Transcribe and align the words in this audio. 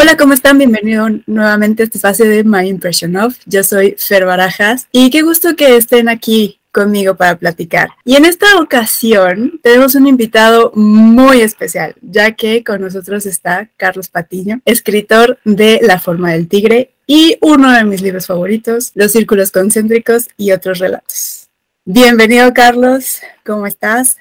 Hola, 0.00 0.16
¿cómo 0.16 0.32
están? 0.32 0.56
Bienvenido 0.56 1.06
nuevamente 1.26 1.82
a 1.82 1.84
este 1.84 1.98
espacio 1.98 2.24
de 2.24 2.42
My 2.42 2.66
Impression 2.66 3.14
Of. 3.16 3.36
Yo 3.44 3.62
soy 3.62 3.96
Fer 3.98 4.24
Barajas 4.24 4.88
y 4.92 5.10
qué 5.10 5.20
gusto 5.20 5.54
que 5.56 5.76
estén 5.76 6.08
aquí 6.08 6.58
conmigo 6.72 7.16
para 7.16 7.38
platicar. 7.38 7.90
Y 8.06 8.16
en 8.16 8.24
esta 8.24 8.58
ocasión 8.60 9.60
tenemos 9.62 9.94
un 9.94 10.06
invitado 10.06 10.72
muy 10.74 11.42
especial, 11.42 11.94
ya 12.00 12.32
que 12.32 12.64
con 12.64 12.80
nosotros 12.80 13.26
está 13.26 13.68
Carlos 13.76 14.08
Patiño, 14.08 14.62
escritor 14.64 15.38
de 15.44 15.80
La 15.82 16.00
forma 16.00 16.32
del 16.32 16.48
tigre 16.48 16.94
y 17.06 17.36
uno 17.42 17.70
de 17.70 17.84
mis 17.84 18.00
libros 18.00 18.26
favoritos, 18.26 18.92
Los 18.94 19.12
círculos 19.12 19.50
concéntricos 19.50 20.30
y 20.38 20.52
otros 20.52 20.78
relatos. 20.78 21.50
Bienvenido 21.84 22.54
Carlos, 22.54 23.20
¿cómo 23.44 23.66
estás? 23.66 24.16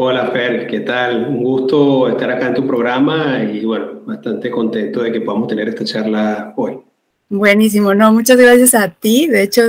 Hola 0.00 0.30
Fer, 0.30 0.68
¿qué 0.68 0.78
tal? 0.78 1.26
Un 1.26 1.42
gusto 1.42 2.08
estar 2.08 2.30
acá 2.30 2.46
en 2.46 2.54
tu 2.54 2.64
programa 2.64 3.42
y 3.42 3.64
bueno, 3.64 4.02
bastante 4.06 4.48
contento 4.48 5.02
de 5.02 5.10
que 5.10 5.20
podamos 5.22 5.48
tener 5.48 5.68
esta 5.68 5.84
charla 5.84 6.52
hoy. 6.54 6.78
Buenísimo, 7.28 7.92
no, 7.96 8.12
muchas 8.12 8.36
gracias 8.36 8.76
a 8.76 8.90
ti. 8.90 9.26
De 9.26 9.42
hecho, 9.42 9.62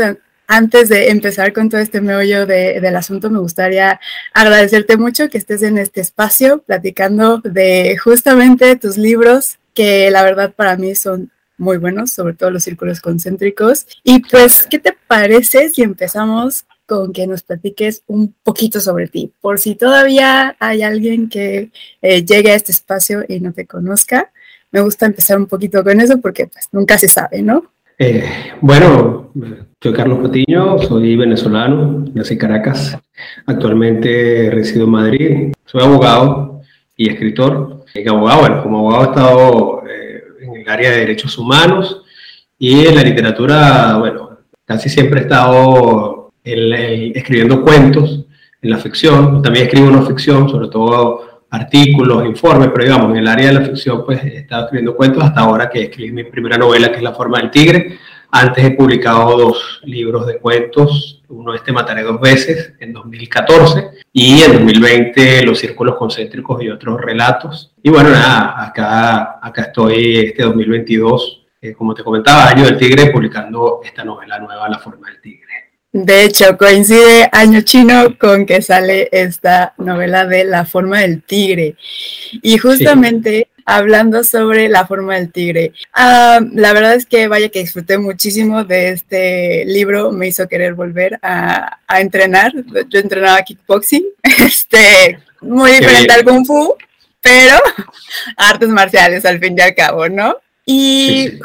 antes 0.46 0.88
de 0.88 1.10
empezar 1.10 1.52
con 1.52 1.68
todo 1.68 1.82
este 1.82 2.00
meollo 2.00 2.46
del 2.46 2.96
asunto, 2.96 3.32
me 3.32 3.40
gustaría 3.40 4.00
agradecerte 4.32 4.98
mucho 4.98 5.30
que 5.30 5.40
estés 5.40 5.64
en 5.64 5.80
este 5.80 6.02
espacio 6.02 6.62
platicando 6.62 7.40
de 7.40 7.98
justamente 7.98 8.76
tus 8.76 9.00
libros, 9.00 9.58
que 9.74 10.12
la 10.12 10.22
verdad 10.22 10.54
para 10.56 10.76
mí 10.76 10.94
son 10.94 11.32
muy 11.58 11.78
buenos, 11.78 12.12
sobre 12.14 12.36
todo 12.36 12.52
los 12.52 12.64
círculos 12.64 13.02
concéntricos. 13.02 13.88
Y 14.04 14.20
pues, 14.20 14.68
¿qué 14.70 14.78
te 14.78 14.96
parece 15.08 15.70
si 15.70 15.82
empezamos 15.82 16.68
con 16.90 17.14
que 17.14 17.28
nos 17.28 17.44
platiques 17.44 18.04
un 18.08 18.34
poquito 18.44 18.82
sobre 18.82 19.08
ti? 19.08 19.32
Por 19.40 19.60
si 19.60 19.76
todavía 19.76 20.58
hay 20.60 20.82
alguien 20.82 21.30
que 21.30 21.70
eh, 22.02 22.26
llegue 22.26 22.52
a 22.52 22.56
este 22.56 22.72
espacio 22.72 23.24
y 23.28 23.40
no 23.40 23.54
te 23.54 23.68
conozca, 23.68 24.32
me 24.72 24.82
gusta 24.82 25.06
empezar 25.06 25.38
un 25.38 25.46
poquito 25.46 25.84
con 25.84 26.02
eso 26.02 26.20
porque 26.20 26.48
pues 26.48 26.68
nunca 26.72 26.98
se 26.98 27.08
sabe, 27.08 27.42
¿no? 27.42 27.64
Eh, 27.98 28.24
bueno, 28.62 29.32
soy 29.82 29.94
Carlos 29.94 30.20
Patiño, 30.20 30.80
soy 30.80 31.16
venezolano, 31.16 32.06
nací 32.14 32.34
en 32.34 32.40
Caracas, 32.40 32.98
actualmente 33.46 34.50
resido 34.52 34.86
en 34.86 34.92
Madrid, 34.92 35.54
soy 35.66 35.84
abogado 35.84 36.62
y 36.96 37.10
escritor. 37.10 37.86
Y 37.94 38.08
abogado, 38.08 38.42
bueno, 38.42 38.64
como 38.64 38.80
abogado 38.80 39.04
he 39.04 39.10
estado 39.10 39.84
eh, 39.90 40.24
en 40.42 40.56
el 40.62 40.70
área 40.70 40.92
de 40.92 40.98
derechos 40.98 41.38
humanos 41.38 42.04
y 42.58 42.86
en 42.86 42.96
la 42.96 43.04
literatura, 43.04 43.98
bueno, 43.98 44.38
casi 44.66 44.90
siempre 44.90 45.22
he 45.22 45.24
estado 45.24 46.19
escribiendo 47.16 47.62
cuentos 47.62 48.26
en 48.62 48.70
la 48.70 48.78
ficción, 48.78 49.42
también 49.42 49.68
escribo 49.68 49.90
no 49.90 50.06
ficción, 50.06 50.50
sobre 50.50 50.68
todo 50.68 51.30
artículos, 51.52 52.26
informes, 52.26 52.70
pero 52.70 52.84
digamos, 52.84 53.12
en 53.12 53.18
el 53.18 53.28
área 53.28 53.48
de 53.48 53.54
la 53.54 53.62
ficción, 53.62 54.04
pues 54.06 54.24
he 54.24 54.38
estado 54.38 54.66
escribiendo 54.66 54.96
cuentos 54.96 55.24
hasta 55.24 55.42
ahora 55.42 55.70
que 55.70 55.84
escribí 55.84 56.12
mi 56.12 56.24
primera 56.24 56.58
novela, 56.58 56.90
que 56.90 56.98
es 56.98 57.04
La 57.04 57.14
forma 57.14 57.40
del 57.40 57.52
tigre. 57.52 57.98
Antes 58.32 58.64
he 58.64 58.72
publicado 58.72 59.36
dos 59.36 59.82
libros 59.86 60.28
de 60.28 60.38
cuentos, 60.38 61.24
uno 61.30 61.56
este 61.56 61.72
Mataré 61.72 62.04
dos 62.04 62.22
veces, 62.22 62.74
en 62.80 62.94
2014, 62.94 63.90
y 64.14 64.44
en 64.44 64.54
2020 64.54 65.46
Los 65.46 65.60
círculos 65.60 65.96
concéntricos 65.96 66.62
y 66.62 66.70
otros 66.70 67.02
relatos. 67.02 67.74
Y 67.82 67.90
bueno, 67.90 68.10
nada, 68.10 68.66
acá, 68.68 69.40
estoy 69.56 70.18
este 70.18 70.44
2022, 70.44 71.48
eh, 71.62 71.74
como 71.74 71.96
te 71.96 72.04
comentaba, 72.04 72.48
Año 72.50 72.66
del 72.66 72.78
Tigre, 72.78 73.10
publicando 73.10 73.82
esta 73.84 74.04
novela 74.04 74.38
nueva, 74.40 74.70
La 74.70 74.78
forma 74.78 75.08
del 75.08 75.20
tigre. 75.22 75.49
De 75.92 76.24
hecho, 76.24 76.56
coincide 76.56 77.30
año 77.32 77.62
chino 77.62 78.16
con 78.20 78.46
que 78.46 78.62
sale 78.62 79.10
esta 79.12 79.74
novela 79.78 80.26
de 80.26 80.44
La 80.44 80.66
forma 80.66 81.00
del 81.00 81.24
tigre. 81.24 81.76
Y 82.44 82.60
justamente 82.60 83.48
hablando 83.66 84.24
sobre 84.24 84.70
la 84.70 84.86
forma 84.86 85.16
del 85.16 85.32
tigre, 85.32 85.74
ah, 85.94 86.42
la 86.54 86.74
verdad 86.74 86.94
es 86.94 87.08
que 87.08 87.28
vaya 87.28 87.50
que 87.50 87.62
disfruté 87.62 87.98
muchísimo 87.98 88.64
de 88.64 88.90
este 88.90 89.66
libro, 89.66 90.12
me 90.12 90.28
hizo 90.28 90.48
querer 90.48 90.76
volver 90.76 91.18
a, 91.24 91.80
entrenar. 92.00 92.54
Yo 92.88 93.00
entrenaba 93.00 93.42
kickboxing, 93.42 94.06
este, 94.24 95.20
muy 95.42 95.72
diferente 95.72 96.14
al 96.14 96.24
kung 96.24 96.46
fu, 96.46 96.76
pero 97.20 97.58
artes 98.38 98.70
marciales 98.70 99.26
al 99.26 99.40
fin 99.40 99.56
y 99.58 99.62
al 99.62 99.74
cabo, 99.74 100.08
¿no? 100.08 100.36
Y, 100.68 101.40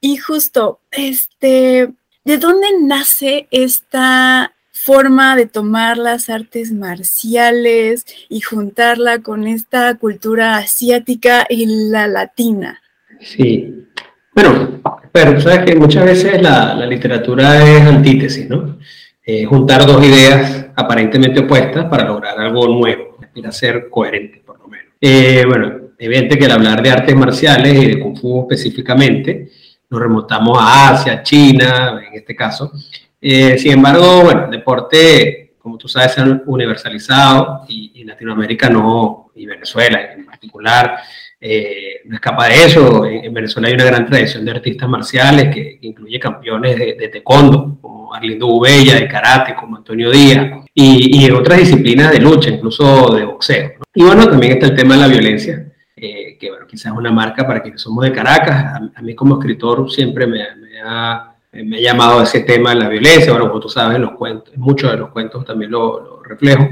y 0.00 0.16
justo, 0.18 0.78
este 0.92 1.90
¿De 2.24 2.38
dónde 2.38 2.68
nace 2.80 3.48
esta 3.50 4.52
forma 4.70 5.34
de 5.34 5.46
tomar 5.46 5.98
las 5.98 6.30
artes 6.30 6.72
marciales 6.72 8.06
y 8.28 8.40
juntarla 8.40 9.18
con 9.22 9.48
esta 9.48 9.96
cultura 9.96 10.56
asiática 10.56 11.44
y 11.48 11.90
la 11.90 12.06
latina? 12.06 12.80
Sí. 13.20 13.86
Bueno, 14.32 14.80
pero 15.10 15.40
sabes 15.40 15.64
que 15.64 15.74
muchas 15.74 16.04
veces 16.04 16.40
la, 16.40 16.86
literatura 16.86 17.60
es 17.60 17.82
antítesis, 17.82 18.48
¿no? 18.48 18.78
Eh, 19.26 19.44
juntar 19.44 19.84
dos 19.84 20.04
ideas 20.06 20.66
aparentemente 20.76 21.40
opuestas 21.40 21.86
para 21.86 22.04
lograr 22.04 22.38
algo 22.38 22.68
nuevo, 22.68 23.18
para 23.34 23.50
ser 23.50 23.88
coherente, 23.90 24.42
por 24.46 24.60
lo 24.60 24.68
menos. 24.68 24.92
Eh, 25.00 25.44
bueno, 25.46 25.90
evidente 25.98 26.38
que 26.38 26.44
al 26.44 26.52
hablar 26.52 26.82
de 26.84 26.90
artes 26.90 27.16
marciales 27.16 27.82
y 27.82 27.86
de 27.88 27.98
Kung 27.98 28.16
Fu 28.16 28.42
específicamente, 28.42 29.50
nos 29.92 30.00
remontamos 30.00 30.58
a 30.58 30.88
Asia, 30.88 31.22
China, 31.22 32.02
en 32.08 32.14
este 32.14 32.34
caso. 32.34 32.72
Eh, 33.20 33.58
sin 33.58 33.72
embargo, 33.72 34.22
bueno, 34.22 34.48
deporte, 34.50 35.52
como 35.58 35.76
tú 35.76 35.86
sabes, 35.86 36.12
se 36.12 36.22
ha 36.22 36.42
universalizado 36.46 37.64
y, 37.68 38.00
en 38.00 38.08
Latinoamérica 38.08 38.70
no, 38.70 39.30
y 39.34 39.44
Venezuela 39.44 40.14
en 40.14 40.24
particular, 40.24 40.96
eh, 41.38 42.00
no 42.06 42.14
escapa 42.14 42.48
de 42.48 42.64
eso. 42.64 43.04
En, 43.04 43.34
Venezuela 43.34 43.68
hay 43.68 43.74
una 43.74 43.84
gran 43.84 44.06
tradición 44.06 44.46
de 44.46 44.52
artistas 44.52 44.88
marciales 44.88 45.54
que, 45.54 45.78
incluye 45.82 46.18
campeones 46.18 46.78
de, 46.78 46.94
de, 46.94 47.08
taekwondo, 47.08 47.78
como 47.82 48.14
Arlindo 48.14 48.46
Ubella, 48.46 48.94
de 48.94 49.06
karate, 49.06 49.54
como 49.54 49.76
Antonio 49.76 50.10
Díaz, 50.10 50.64
y, 50.74 51.22
y 51.22 51.30
otras 51.30 51.58
disciplinas 51.58 52.10
de 52.12 52.18
lucha, 52.18 52.48
incluso 52.48 53.14
de 53.14 53.26
boxeo. 53.26 53.72
Y 53.94 54.04
bueno, 54.04 54.26
también 54.26 54.52
está 54.52 54.66
el 54.66 54.74
tema 54.74 54.94
de 54.94 55.00
la 55.02 55.08
violencia, 55.08 55.71
eh, 56.04 56.36
que 56.36 56.50
bueno, 56.50 56.66
quizás 56.66 56.86
es 56.86 56.98
una 56.98 57.12
marca 57.12 57.46
para 57.46 57.62
quienes 57.62 57.80
somos 57.80 58.04
de 58.04 58.10
Caracas. 58.10 58.90
A, 58.92 59.02
mí 59.02 59.14
como 59.14 59.36
escritor 59.36 59.88
siempre 59.88 60.26
me, 60.26 60.42
ha, 60.42 61.36
me, 61.52 61.76
ha, 61.76 61.80
llamado 61.80 62.20
ese 62.24 62.40
tema 62.40 62.70
de 62.70 62.80
la 62.80 62.88
violencia, 62.88 63.30
bueno, 63.30 63.46
como 63.46 63.60
tú 63.60 63.68
sabes, 63.68 64.00
los 64.00 64.10
cuentos, 64.14 64.52
muchos 64.56 64.90
de 64.90 64.96
los 64.96 65.10
cuentos 65.10 65.44
también 65.44 65.70
lo, 65.70 66.20
reflejo. 66.24 66.68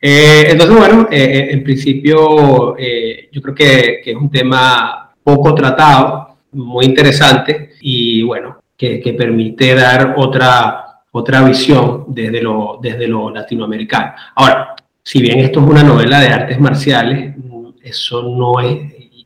Eh, 0.00 0.46
entonces, 0.48 0.74
bueno, 0.74 1.06
eh, 1.10 1.48
en 1.50 1.62
principio 1.62 2.74
yo 2.78 3.42
creo 3.42 3.54
que, 3.54 4.00
que, 4.02 4.12
es 4.12 4.16
un 4.16 4.30
tema 4.30 5.12
poco 5.22 5.54
tratado, 5.54 6.38
muy 6.52 6.86
interesante 6.86 7.72
y 7.82 8.22
bueno, 8.22 8.62
que, 8.74 9.02
que 9.02 9.12
permite 9.12 9.74
dar 9.74 10.14
otra, 10.16 11.02
otra 11.10 11.42
visión 11.42 12.06
desde 12.08 12.40
lo, 12.40 12.78
desde 12.80 13.06
lo 13.06 13.28
latinoamericano. 13.28 14.14
Ahora, 14.34 14.74
si 15.02 15.20
bien 15.20 15.40
esto 15.40 15.60
es 15.60 15.66
una 15.66 15.82
novela 15.82 16.20
de 16.20 16.28
artes 16.28 16.58
marciales, 16.58 17.34
eso 17.82 18.22
no 18.22 18.60
es, 18.60 18.78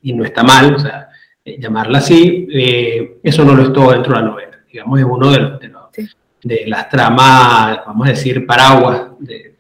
y 0.03 0.13
no 0.13 0.25
está 0.25 0.43
mal, 0.43 0.75
o 0.75 0.79
sea, 0.79 1.09
llamarla 1.59 1.99
así, 1.99 2.49
eh, 2.53 3.19
eso 3.23 3.45
no 3.45 3.55
lo 3.55 3.63
es 3.63 3.73
todo 3.73 3.93
dentro 3.93 4.15
de 4.15 4.21
la 4.21 4.27
novela. 4.27 4.59
Digamos, 4.71 4.99
es 4.99 5.05
uno 5.05 5.31
de, 5.31 5.71
de, 6.43 6.67
las 6.67 6.89
tramas, 6.89 7.81
vamos 7.87 8.07
a 8.07 8.11
decir, 8.11 8.47
paraguas 8.47 9.11
de, 9.19 9.55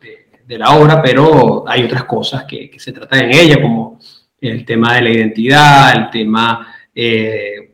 la 0.48 0.70
obra, 0.70 1.02
pero 1.02 1.64
hay 1.66 1.82
otras 1.82 2.04
cosas 2.04 2.44
que, 2.44 2.70
se 2.78 2.92
tratan 2.92 3.24
en 3.24 3.32
ella, 3.32 3.60
como 3.60 3.98
el 4.40 4.64
tema 4.64 4.94
de 4.94 5.02
la 5.02 5.10
identidad, 5.10 5.96
el 5.96 6.10
tema 6.10 6.74
eh, 6.94 7.72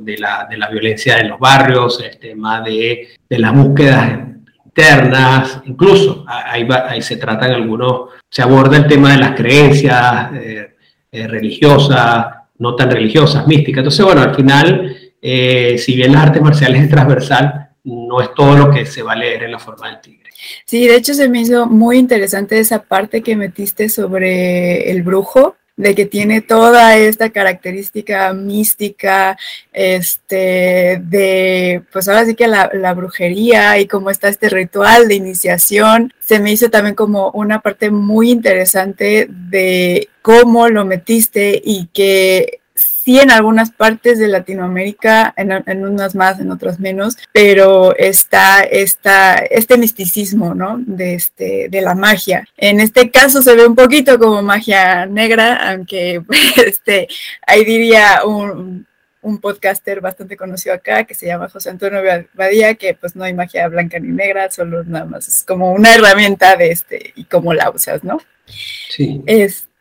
de, 0.00 0.18
la, 0.18 0.46
de 0.48 0.56
la 0.56 0.68
violencia 0.68 1.18
en 1.18 1.30
los 1.30 1.40
barrios, 1.40 2.00
el 2.00 2.18
tema 2.18 2.60
de, 2.60 3.08
las 3.30 3.52
búsquedas 3.52 4.33
internas, 4.76 5.60
incluso 5.66 6.24
ahí, 6.26 6.66
ahí 6.88 7.00
se 7.00 7.16
tratan 7.16 7.52
algunos 7.52 8.10
se 8.34 8.42
aborda 8.42 8.76
el 8.78 8.88
tema 8.88 9.12
de 9.12 9.18
las 9.18 9.36
creencias 9.36 10.32
eh, 10.34 10.74
eh, 11.12 11.28
religiosas, 11.28 12.26
no 12.58 12.74
tan 12.74 12.90
religiosas, 12.90 13.46
místicas. 13.46 13.78
Entonces, 13.78 14.04
bueno, 14.04 14.22
al 14.22 14.34
final, 14.34 14.96
eh, 15.22 15.78
si 15.78 15.94
bien 15.94 16.12
las 16.12 16.24
artes 16.24 16.42
marciales 16.42 16.82
es 16.82 16.90
transversal, 16.90 17.68
no 17.84 18.20
es 18.20 18.34
todo 18.34 18.56
lo 18.56 18.70
que 18.72 18.86
se 18.86 19.04
va 19.04 19.12
a 19.12 19.16
leer 19.16 19.44
en 19.44 19.52
la 19.52 19.60
forma 19.60 19.88
del 19.88 20.00
tigre. 20.00 20.30
Sí, 20.64 20.88
de 20.88 20.96
hecho 20.96 21.14
se 21.14 21.28
me 21.28 21.42
hizo 21.42 21.66
muy 21.66 21.96
interesante 21.96 22.58
esa 22.58 22.82
parte 22.82 23.22
que 23.22 23.36
metiste 23.36 23.88
sobre 23.88 24.90
el 24.90 25.04
brujo, 25.04 25.54
de 25.76 25.94
que 25.94 26.06
tiene 26.06 26.40
toda 26.40 26.96
esta 26.96 27.30
característica 27.30 28.32
mística, 28.32 29.36
este, 29.72 31.00
de, 31.04 31.82
pues 31.92 32.08
ahora 32.08 32.24
sí 32.26 32.34
que 32.34 32.46
la, 32.46 32.70
la, 32.72 32.94
brujería 32.94 33.78
y 33.78 33.86
cómo 33.86 34.10
está 34.10 34.28
este 34.28 34.48
ritual 34.48 35.08
de 35.08 35.16
iniciación, 35.16 36.12
se 36.20 36.38
me 36.38 36.52
hizo 36.52 36.70
también 36.70 36.94
como 36.94 37.30
una 37.32 37.60
parte 37.60 37.90
muy 37.90 38.30
interesante 38.30 39.26
de 39.28 40.08
cómo 40.22 40.68
lo 40.68 40.84
metiste 40.84 41.60
y 41.64 41.86
que 41.92 42.60
sí 43.04 43.20
en 43.20 43.30
algunas 43.30 43.70
partes 43.70 44.18
de 44.18 44.28
Latinoamérica, 44.28 45.34
en, 45.36 45.84
unas 45.84 46.14
más, 46.14 46.40
en 46.40 46.50
otras 46.50 46.80
menos, 46.80 47.16
pero 47.32 47.94
está, 47.96 48.62
está 48.62 49.36
este 49.36 49.76
misticismo, 49.76 50.54
¿no? 50.54 50.78
De, 50.78 51.14
este, 51.14 51.68
de 51.68 51.80
la 51.82 51.94
magia. 51.94 52.48
En 52.56 52.80
este 52.80 53.10
caso 53.10 53.42
se 53.42 53.54
ve 53.54 53.66
un 53.66 53.74
poquito 53.74 54.18
como 54.18 54.42
magia 54.42 55.04
negra, 55.04 55.70
aunque 55.70 56.22
este, 56.66 57.06
ahí 57.46 57.64
diría 57.64 58.22
un, 58.24 58.86
un 59.20 59.38
podcaster 59.38 60.00
bastante 60.00 60.36
conocido 60.36 60.74
acá 60.74 61.04
que 61.04 61.14
se 61.14 61.26
llama 61.26 61.50
José 61.50 61.70
Antonio 61.70 62.00
Badía, 62.32 62.74
que 62.74 62.94
pues 62.94 63.14
no 63.16 63.24
hay 63.24 63.34
magia 63.34 63.68
blanca 63.68 63.98
ni 63.98 64.08
negra, 64.08 64.50
solo 64.50 64.82
nada 64.84 65.04
más 65.04 65.28
es 65.28 65.44
como 65.44 65.72
una 65.72 65.94
herramienta 65.94 66.56
de 66.56 66.70
este 66.70 67.12
y 67.16 67.24
cómo 67.24 67.52
la 67.52 67.70
usas, 67.70 68.02
¿no? 68.02 68.18
Sí. 68.46 69.22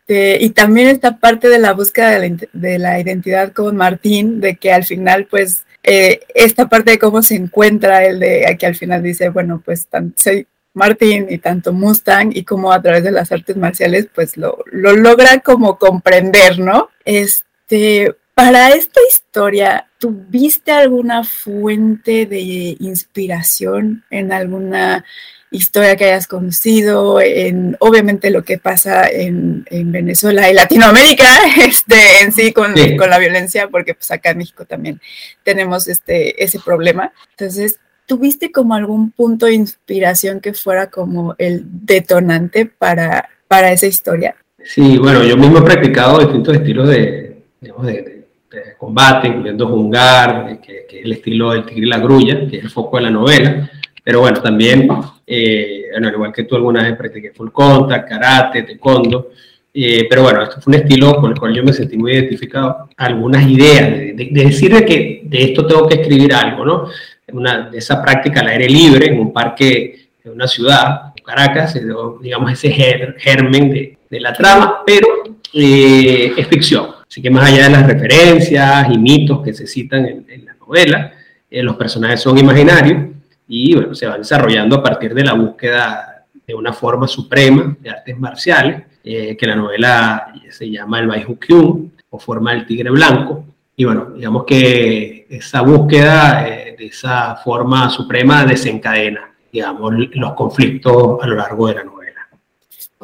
Este, 0.06 0.44
y 0.44 0.50
también 0.50 0.90
esta 0.90 1.18
parte 1.18 1.48
de 1.48 1.60
la 1.60 1.74
búsqueda 1.74 2.20
de 2.20 2.80
la, 2.80 3.00
identidad 3.00 3.54
con 3.54 3.78
Martín, 3.78 4.42
de 4.42 4.58
que 4.58 4.74
al 4.74 4.84
final 4.84 5.28
pues 5.30 5.66
eh, 5.84 6.22
esta 6.36 6.68
parte 6.68 6.92
de 6.92 7.00
cómo 7.00 7.22
se 7.22 7.36
encuentra 7.36 8.06
el 8.06 8.20
de 8.20 8.56
que 8.60 8.66
al 8.66 8.76
final 8.76 9.02
dice, 9.02 9.30
bueno, 9.30 9.62
pues 9.64 9.88
soy 10.16 10.48
Martín 10.74 11.28
y 11.30 11.38
tanto 11.38 11.72
Mustang 11.72 12.32
y 12.34 12.44
cómo 12.44 12.74
a 12.74 12.82
través 12.82 13.04
de 13.04 13.12
las 13.12 13.32
artes 13.32 13.56
marciales 13.56 14.08
pues 14.14 14.36
lo, 14.36 14.58
lo 14.72 14.94
logra 14.94 15.40
como 15.40 15.78
comprender, 15.78 16.60
¿no? 16.60 16.90
Este, 17.06 18.14
para 18.34 18.70
esta 18.70 19.00
historia, 19.10 19.88
¿tuviste 20.00 20.72
alguna 20.72 21.24
fuente 21.24 22.26
de 22.26 22.76
inspiración 22.80 24.04
en 24.10 24.34
alguna 24.34 25.06
historia 25.54 25.96
que 25.96 26.06
hayas 26.06 26.28
conocido, 26.28 27.22
en 27.22 27.78
obviamente 27.80 28.32
lo 28.32 28.44
que 28.44 28.58
pasa 28.58 29.08
en, 29.08 29.66
Venezuela 29.70 30.50
y 30.50 30.54
Latinoamérica, 30.54 31.26
este, 31.66 32.24
en 32.24 32.32
sí 32.32 32.52
con, 32.52 32.74
con, 32.98 33.10
la 33.10 33.20
violencia, 33.20 33.70
porque 33.70 33.94
pues 33.94 34.10
acá 34.12 34.32
en 34.32 34.40
México 34.40 34.66
también 34.66 35.00
tenemos 35.44 35.88
este, 35.88 36.44
ese 36.44 36.60
problema. 36.60 37.14
Entonces, 37.38 37.80
¿tuviste 38.08 38.52
como 38.52 38.74
algún 38.74 39.12
punto 39.12 39.46
de 39.46 39.54
inspiración 39.54 40.42
que 40.42 40.54
fuera 40.54 40.90
como 40.90 41.36
el 41.38 41.64
detonante 41.66 42.66
para, 42.66 43.30
para 43.48 43.72
esa 43.72 43.86
historia? 43.86 44.36
Sí, 44.64 44.98
bueno, 44.98 45.24
yo 45.24 45.38
mismo 45.38 45.60
he 45.60 45.62
practicado 45.62 46.20
distintos 46.20 46.56
estilos 46.56 46.90
de, 46.90 47.44
digamos, 47.62 47.86
de 47.86 48.26
este, 48.54 48.76
combate, 48.78 49.28
incluyendo 49.28 49.68
Jungar, 49.68 50.60
que, 50.62 50.86
que, 50.90 51.00
es 51.00 51.06
el 51.06 51.14
estilo 51.14 51.52
del 51.52 51.66
tigre 51.66 51.86
y 51.86 51.90
la 51.90 52.00
grulla, 52.00 52.48
que 52.48 52.58
es 52.58 52.64
el 52.64 52.70
foco 52.72 52.98
de 52.98 53.04
la 53.04 53.12
novela. 53.12 53.70
Pero 54.04 54.20
bueno, 54.20 54.42
también, 54.42 54.88
eh, 55.26 55.86
bueno, 55.92 56.08
al 56.08 56.14
igual 56.14 56.34
que 56.34 56.44
tú 56.44 56.56
alguna 56.56 56.84
vez 56.84 56.98
practiqué 56.98 57.32
full 57.32 57.50
contact, 57.52 58.10
karate, 58.10 58.64
taekwondo. 58.64 59.32
Eh, 59.74 60.06
pero 60.08 60.24
bueno, 60.24 60.44
esto 60.44 60.62
fue 60.62 60.76
un 60.76 60.82
estilo 60.82 61.16
con 61.16 61.32
el 61.32 61.40
cual 61.40 61.54
yo 61.54 61.64
me 61.64 61.74
sentí 61.74 61.98
muy 61.98 62.12
identificado. 62.12 62.90
Algunas 62.98 63.48
ideas 63.48 63.90
de, 63.92 64.14
de, 64.14 64.44
decir 64.44 64.72
que 64.86 65.22
de 65.24 65.44
esto 65.44 65.66
tengo 65.66 65.88
que 65.88 66.02
escribir 66.02 66.34
algo, 66.34 66.66
¿no? 66.66 66.90
Una, 67.32 67.70
de 67.70 67.78
esa 67.80 68.02
práctica 68.02 68.42
al 68.42 68.50
aire 68.50 68.70
libre 68.70 69.08
en 69.08 69.20
un 69.20 69.34
parque 69.34 70.10
de 70.24 70.30
una 70.30 70.48
ciudad, 70.48 71.14
Caracas, 71.26 71.80
digamos 72.22 72.52
ese 72.52 72.70
germen 73.18 73.72
de, 73.72 73.98
de 74.10 74.20
la 74.20 74.34
trama, 74.34 74.84
pero 74.86 75.08
eh, 75.54 76.34
es 76.38 76.48
ficción. 76.48 76.88
Así 77.08 77.22
que 77.22 77.30
más 77.30 77.50
allá 77.52 77.66
de 77.66 77.70
las 77.70 77.88
referencias 77.88 78.88
y 78.92 78.98
mitos 78.98 79.44
que 79.44 79.54
se 79.54 79.68
citan 79.68 80.06
en, 80.06 80.46
la 80.46 80.56
novela, 80.56 81.14
eh, 81.50 81.64
los 81.64 81.76
personajes 81.76 82.22
son 82.22 82.38
imaginarios 82.38 83.13
y 83.48 83.76
bueno, 83.76 83.94
se 83.96 84.08
van 84.08 84.20
desarrollando 84.20 84.78
a 84.78 84.84
partir 84.84 85.14
de 85.14 85.24
la 85.24 85.34
búsqueda 85.34 86.26
de 86.46 86.56
una 86.56 86.74
forma 86.74 87.08
suprema 87.08 87.76
de 87.80 87.90
artes 87.90 88.18
marciales, 88.18 88.84
eh, 89.04 89.36
que 89.38 89.48
la 89.48 89.56
novela 89.56 90.34
se 90.50 90.70
llama 90.70 91.00
el 91.00 91.08
Bai 91.08 91.26
Kyun 91.40 91.92
o 92.10 92.20
forma 92.20 92.54
del 92.54 92.66
tigre 92.66 92.90
blanco. 92.90 93.46
Y 93.76 93.86
bueno, 93.86 94.12
digamos 94.16 94.46
que 94.46 95.26
esa 95.30 95.62
búsqueda 95.62 96.48
eh, 96.48 96.76
de 96.78 96.86
esa 96.86 97.36
forma 97.38 97.90
suprema 97.90 98.46
desencadena, 98.46 99.34
digamos, 99.52 99.94
los 100.12 100.34
conflictos 100.34 101.22
a 101.22 101.28
lo 101.28 101.36
largo 101.36 101.68
de 101.68 101.76
la 101.76 101.84
novela. 101.84 102.28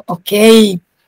Ok, 0.06 0.30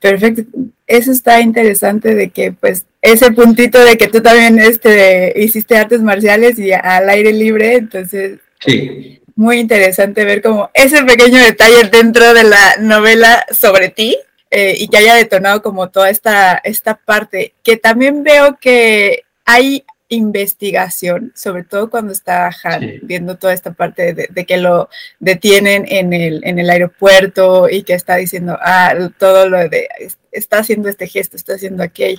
perfecto. 0.01 0.43
Eso 0.87 1.13
está 1.13 1.41
interesante 1.41 2.15
de 2.15 2.31
que 2.31 2.53
pues 2.53 2.85
ese 3.01 3.31
puntito 3.33 3.83
de 3.83 3.97
que 3.97 4.09
tú 4.09 4.21
también 4.21 4.59
este, 4.59 5.33
hiciste 5.37 5.77
artes 5.77 6.03
marciales 6.03 6.59
y 6.59 6.73
al 6.73 7.09
aire 7.09 7.33
libre, 7.33 7.77
entonces 7.77 8.41
sí. 8.61 9.22
Muy 9.37 9.59
interesante 9.59 10.25
ver 10.25 10.43
como 10.43 10.71
ese 10.75 11.03
pequeño 11.05 11.39
detalle 11.39 11.85
dentro 11.91 12.35
de 12.35 12.45
la 12.45 12.77
novela 12.79 13.45
sobre 13.51 13.89
ti 13.89 14.17
eh, 14.51 14.75
y 14.79 14.89
que 14.89 14.99
haya 14.99 15.15
detonado 15.15 15.63
como 15.63 15.91
toda 15.91 16.11
esta, 16.11 16.61
esta 16.65 16.97
parte, 16.97 17.55
que 17.63 17.77
también 17.77 18.23
veo 18.23 18.59
que 18.61 19.23
hay 19.45 19.85
investigación, 20.09 21.33
sobre 21.35 21.65
todo 21.65 21.89
cuando 21.89 22.13
está 22.13 22.51
Han 22.65 23.01
viendo 23.03 23.39
toda 23.39 23.55
esta 23.55 23.73
parte 23.73 24.13
de, 24.13 24.45
que 24.45 24.59
lo 24.59 24.91
detienen 25.21 25.87
en 25.89 26.13
el, 26.13 26.43
en 26.45 26.59
el 26.59 26.69
aeropuerto 26.69 27.69
y 27.71 27.83
que 27.83 27.95
está 27.95 28.17
diciendo, 28.17 28.59
ah, 28.61 28.95
todo 29.19 29.49
lo 29.49 29.69
de, 29.71 29.89
está 30.31 30.59
haciendo 30.59 30.91
este 30.91 31.07
gesto, 31.07 31.37
está 31.37 31.55
haciendo 31.55 31.83
aquel. 31.83 32.19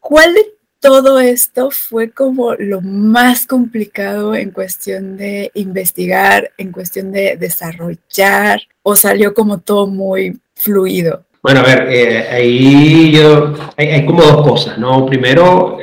¿Cuál 0.00 0.34
de 0.34 0.57
todo 0.80 1.18
esto 1.18 1.70
fue 1.70 2.10
como 2.10 2.54
lo 2.54 2.80
más 2.80 3.46
complicado 3.46 4.34
en 4.34 4.50
cuestión 4.50 5.16
de 5.16 5.50
investigar, 5.54 6.52
en 6.56 6.72
cuestión 6.72 7.12
de 7.12 7.36
desarrollar, 7.36 8.60
o 8.82 8.94
salió 8.94 9.34
como 9.34 9.58
todo 9.58 9.86
muy 9.86 10.38
fluido? 10.54 11.24
Bueno, 11.42 11.60
a 11.60 11.62
ver, 11.62 11.88
eh, 11.90 12.28
ahí 12.30 13.12
yo, 13.12 13.54
hay, 13.76 14.04
como 14.04 14.22
dos 14.22 14.46
cosas, 14.46 14.78
¿no? 14.78 15.06
Primero, 15.06 15.78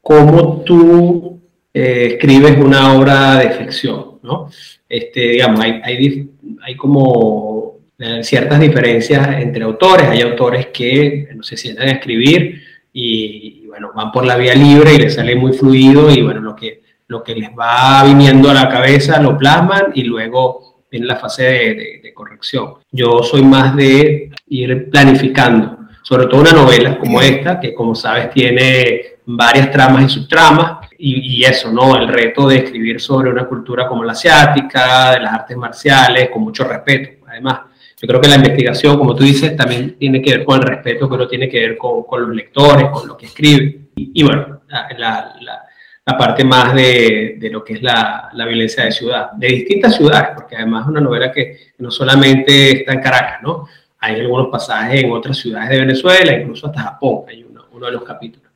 cómo 0.00 0.62
tú 0.62 1.40
eh, 1.72 2.10
escribes 2.12 2.58
una 2.58 2.96
obra 2.96 3.38
de 3.38 3.50
ficción, 3.50 4.18
¿no? 4.22 4.50
Este, 4.88 5.20
digamos, 5.20 5.60
hay, 5.60 5.80
hay, 5.82 6.30
hay 6.62 6.76
como 6.76 7.78
eh, 7.98 8.22
ciertas 8.22 8.60
diferencias 8.60 9.40
entre 9.40 9.64
autores, 9.64 10.08
hay 10.08 10.20
autores 10.20 10.66
que 10.66 11.28
no 11.34 11.42
se 11.42 11.56
sientan 11.56 11.88
a 11.88 11.92
escribir 11.92 12.60
y, 12.92 13.63
bueno, 13.74 13.90
van 13.92 14.12
por 14.12 14.24
la 14.24 14.36
vía 14.36 14.54
libre 14.54 14.94
y 14.94 14.98
les 14.98 15.16
sale 15.16 15.34
muy 15.34 15.52
fluido 15.52 16.08
y 16.08 16.22
bueno, 16.22 16.40
lo 16.40 16.54
que, 16.54 16.82
lo 17.08 17.24
que 17.24 17.34
les 17.34 17.50
va 17.50 18.04
viniendo 18.04 18.48
a 18.48 18.54
la 18.54 18.68
cabeza 18.68 19.20
lo 19.20 19.36
plasman 19.36 19.86
y 19.94 20.04
luego 20.04 20.84
viene 20.88 21.06
la 21.06 21.16
fase 21.16 21.42
de, 21.42 22.12
corrección. 22.14 22.74
Yo 22.92 23.24
soy 23.24 23.42
más 23.42 23.74
de 23.74 24.30
ir 24.46 24.88
planificando, 24.88 25.78
sobre 26.04 26.26
todo 26.26 26.42
una 26.42 26.52
novela 26.52 26.96
como 26.96 27.20
esta, 27.20 27.58
que 27.58 27.74
como 27.74 27.96
sabes 27.96 28.30
tiene 28.30 29.16
varias 29.26 29.72
tramas 29.72 30.04
y 30.04 30.08
subtramas, 30.08 30.88
y, 30.96 31.38
y, 31.38 31.44
eso, 31.44 31.72
¿no? 31.72 31.96
El 31.96 32.06
reto 32.06 32.46
de 32.46 32.58
escribir 32.58 33.00
sobre 33.00 33.30
una 33.30 33.46
cultura 33.46 33.88
como 33.88 34.04
la 34.04 34.12
asiática, 34.12 35.14
de 35.14 35.20
las 35.20 35.34
artes 35.34 35.56
marciales, 35.56 36.30
con 36.30 36.42
mucho 36.42 36.62
respeto, 36.62 37.24
además. 37.26 37.62
Yo 38.00 38.08
creo 38.08 38.20
que 38.20 38.28
la 38.28 38.36
investigación, 38.36 38.98
como 38.98 39.14
tú 39.14 39.24
dices, 39.24 39.56
también 39.56 39.96
tiene 39.98 40.20
que 40.20 40.36
ver 40.36 40.44
con 40.44 40.60
el 40.60 40.66
respeto, 40.66 41.08
pero 41.08 41.28
tiene 41.28 41.48
que 41.48 41.60
ver 41.60 41.76
con, 41.76 42.02
con 42.04 42.22
los 42.22 42.34
lectores, 42.34 42.88
con 42.90 43.06
lo 43.08 43.16
que 43.16 43.26
escriben. 43.26 43.90
Y, 43.96 44.22
bueno, 44.24 44.62
la, 44.68 45.34
la, 45.40 46.18
parte 46.18 46.44
más 46.44 46.74
de, 46.74 47.36
de, 47.38 47.50
lo 47.50 47.64
que 47.64 47.74
es 47.74 47.82
la, 47.82 48.28
la, 48.32 48.44
violencia 48.46 48.84
de 48.84 48.92
ciudad, 48.92 49.32
de 49.32 49.46
distintas 49.46 49.96
ciudades, 49.96 50.30
porque 50.34 50.56
además 50.56 50.82
es 50.82 50.88
una 50.88 51.00
novela 51.00 51.32
que 51.32 51.72
no 51.78 51.90
solamente 51.90 52.80
está 52.80 52.92
en 52.92 53.00
Caracas, 53.00 53.42
¿no? 53.42 53.66
Hay 54.00 54.20
algunos 54.20 54.48
pasajes 54.48 55.02
en 55.02 55.12
otras 55.12 55.38
ciudades 55.38 55.70
de 55.70 55.78
Venezuela, 55.78 56.32
incluso 56.32 56.66
hasta 56.66 56.82
Japón, 56.82 57.22
hay 57.28 57.44
uno, 57.44 57.66
uno 57.72 57.86
de 57.86 57.92
los 57.92 58.02
capítulos. 58.02 58.50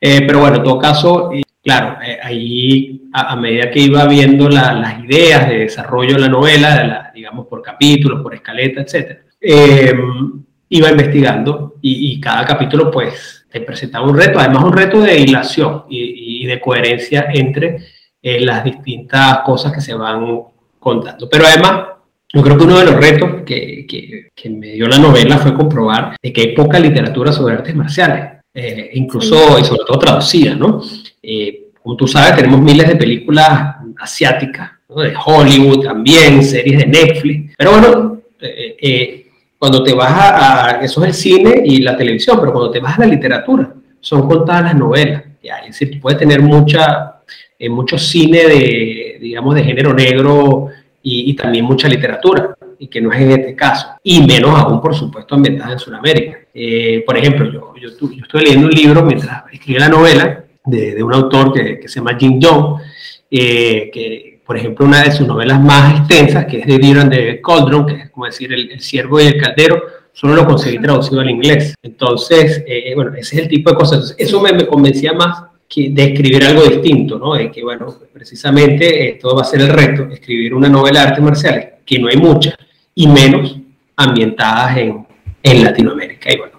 Eh, 0.00 0.22
pero 0.26 0.40
bueno, 0.40 0.56
en 0.56 0.62
todo 0.62 0.78
caso, 0.78 1.30
claro, 1.62 1.98
eh, 2.02 2.18
ahí 2.22 3.02
a, 3.12 3.36
medida 3.36 3.70
que 3.70 3.80
iba 3.80 4.04
viendo 4.06 4.48
las 4.48 5.04
ideas 5.04 5.48
de 5.48 5.58
desarrollo 5.58 6.14
de 6.14 6.20
la 6.20 6.28
novela, 6.28 7.10
digamos 7.14 7.46
por 7.46 7.62
capítulos, 7.62 8.22
por 8.22 8.34
escaleta, 8.34 8.82
etc., 8.82 9.20
eh, 9.40 9.92
iba 10.68 10.90
investigando 10.90 11.76
y, 11.82 12.20
cada 12.20 12.44
capítulo 12.44 12.90
pues 12.90 13.46
te 13.50 13.60
presentaba 13.60 14.06
un 14.06 14.16
reto, 14.16 14.38
además 14.38 14.64
un 14.64 14.72
reto 14.72 15.00
de 15.00 15.18
hilación 15.18 15.84
y, 15.88 16.46
de 16.46 16.60
coherencia 16.60 17.26
entre 17.32 17.78
eh, 18.20 18.40
las 18.40 18.64
distintas 18.64 19.40
cosas 19.40 19.72
que 19.72 19.80
se 19.80 19.94
van 19.94 20.42
contando. 20.78 21.28
Pero 21.28 21.44
además, 21.46 21.88
yo 22.32 22.42
creo 22.42 22.56
que 22.56 22.64
uno 22.64 22.78
de 22.78 22.86
los 22.86 22.96
retos 22.96 23.42
que, 23.44 23.86
que, 23.86 24.30
que 24.34 24.50
me 24.50 24.68
dio 24.68 24.88
la 24.88 24.98
novela 24.98 25.38
fue 25.38 25.54
comprobar 25.54 26.16
de 26.20 26.32
que 26.32 26.40
hay 26.40 26.54
poca 26.54 26.78
literatura 26.78 27.32
sobre 27.32 27.54
artes 27.54 27.74
marciales. 27.74 28.40
incluso 28.94 29.58
y 29.58 29.64
sobre 29.64 29.84
todo 29.86 29.98
traducida, 29.98 30.54
¿no? 30.54 30.80
Eh, 31.22 31.68
como 31.80 31.96
tú 31.96 32.08
sabes, 32.08 32.36
tenemos 32.36 32.60
miles 32.60 32.88
de 32.88 32.96
películas 32.96 33.76
asiáticas, 33.98 34.72
de 34.88 35.14
Hollywood 35.24 35.84
también, 35.84 36.42
series 36.42 36.80
de 36.80 36.86
Netflix. 36.86 37.54
Pero 37.56 37.70
bueno, 37.72 38.18
eh, 38.40 38.76
eh, 38.80 39.26
cuando 39.58 39.82
te 39.82 39.94
vas 39.94 40.12
a, 40.12 40.80
Eso 40.82 41.02
es 41.04 41.08
el 41.08 41.14
cine 41.14 41.62
y 41.64 41.78
la 41.78 41.96
televisión, 41.96 42.38
pero 42.40 42.52
cuando 42.52 42.70
te 42.70 42.80
vas 42.80 42.98
a 42.98 43.02
la 43.02 43.06
literatura, 43.06 43.72
son 44.00 44.28
contadas 44.28 44.64
las 44.64 44.74
novelas. 44.74 45.24
Es 45.42 45.78
decir, 45.78 46.00
puedes 46.00 46.18
tener 46.18 46.40
mucha, 46.40 47.20
mucho 47.68 47.98
cine 47.98 48.46
de, 48.46 49.18
digamos, 49.20 49.54
de 49.54 49.64
género 49.64 49.92
negro 49.92 50.68
y, 51.02 51.34
también 51.34 51.64
mucha 51.64 51.88
literatura, 51.88 52.56
y 52.78 52.86
que 52.86 53.00
no 53.00 53.12
es 53.12 53.20
en 53.20 53.30
este 53.32 53.56
caso. 53.56 53.88
Y 54.04 54.24
menos 54.24 54.56
aún, 54.58 54.80
por 54.80 54.94
supuesto, 54.94 55.34
ambientada 55.34 55.72
en 55.72 55.78
Sudamérica. 55.78 56.38
por 57.04 57.16
ejemplo, 57.16 57.50
yo, 57.50 57.74
yo, 57.80 57.88
yo 57.88 58.22
estoy 58.22 58.42
leyendo 58.42 58.68
un 58.68 58.74
libro 58.74 59.02
mientras 59.02 59.44
escribí 59.52 59.80
la 59.80 59.88
novela 59.88 60.41
de, 60.64 61.02
un 61.02 61.12
autor 61.12 61.52
que, 61.52 61.80
que, 61.80 61.88
se 61.88 62.00
llama 62.00 62.16
Jim 62.18 62.40
Jong, 62.42 62.80
eh, 63.30 63.90
que 63.92 64.40
por 64.44 64.56
ejemplo 64.56 64.86
una 64.86 65.02
de 65.02 65.12
sus 65.12 65.26
novelas 65.26 65.60
más 65.60 66.00
extensas, 66.00 66.46
que 66.46 66.60
es 66.60 66.66
de 66.66 66.78
Dylan 66.78 67.08
de 67.08 67.40
Cauldron, 67.40 67.86
que 67.86 67.94
es 67.94 68.10
como 68.10 68.26
decir 68.26 68.52
el, 68.52 68.70
el 68.70 68.80
ciervo 68.80 69.20
y 69.20 69.24
el 69.24 69.40
caldero, 69.40 69.82
solo 70.12 70.34
lo 70.34 70.46
conseguí 70.46 70.78
traducido 70.78 71.20
al 71.20 71.30
inglés. 71.30 71.74
Entonces, 71.82 72.62
eh, 72.66 72.92
bueno, 72.94 73.14
ese 73.14 73.36
es 73.36 73.42
el 73.42 73.48
tipo 73.48 73.70
de 73.70 73.76
cosas. 73.76 74.14
Eso 74.18 74.40
me, 74.40 74.52
me, 74.52 74.66
convencía 74.66 75.12
más 75.12 75.44
de 75.74 76.04
escribir 76.04 76.44
algo 76.44 76.64
distinto, 76.64 77.18
¿no? 77.18 77.34
De 77.34 77.50
que, 77.50 77.62
bueno, 77.62 77.96
precisamente 78.12 79.10
esto 79.10 79.34
va 79.34 79.42
a 79.42 79.46
ser 79.46 79.62
el 79.62 79.68
reto, 79.68 80.04
escribir 80.10 80.54
una 80.54 80.68
novela 80.68 81.00
de 81.00 81.08
artes 81.08 81.24
marciales, 81.24 81.68
que 81.86 81.98
no 81.98 82.08
hay 82.08 82.16
muchas, 82.16 82.54
y 82.94 83.06
menos 83.08 83.56
ambientadas 83.96 84.76
en, 84.76 85.06
en 85.42 85.64
Latinoamérica. 85.64 86.32
Y 86.32 86.36
bueno, 86.36 86.52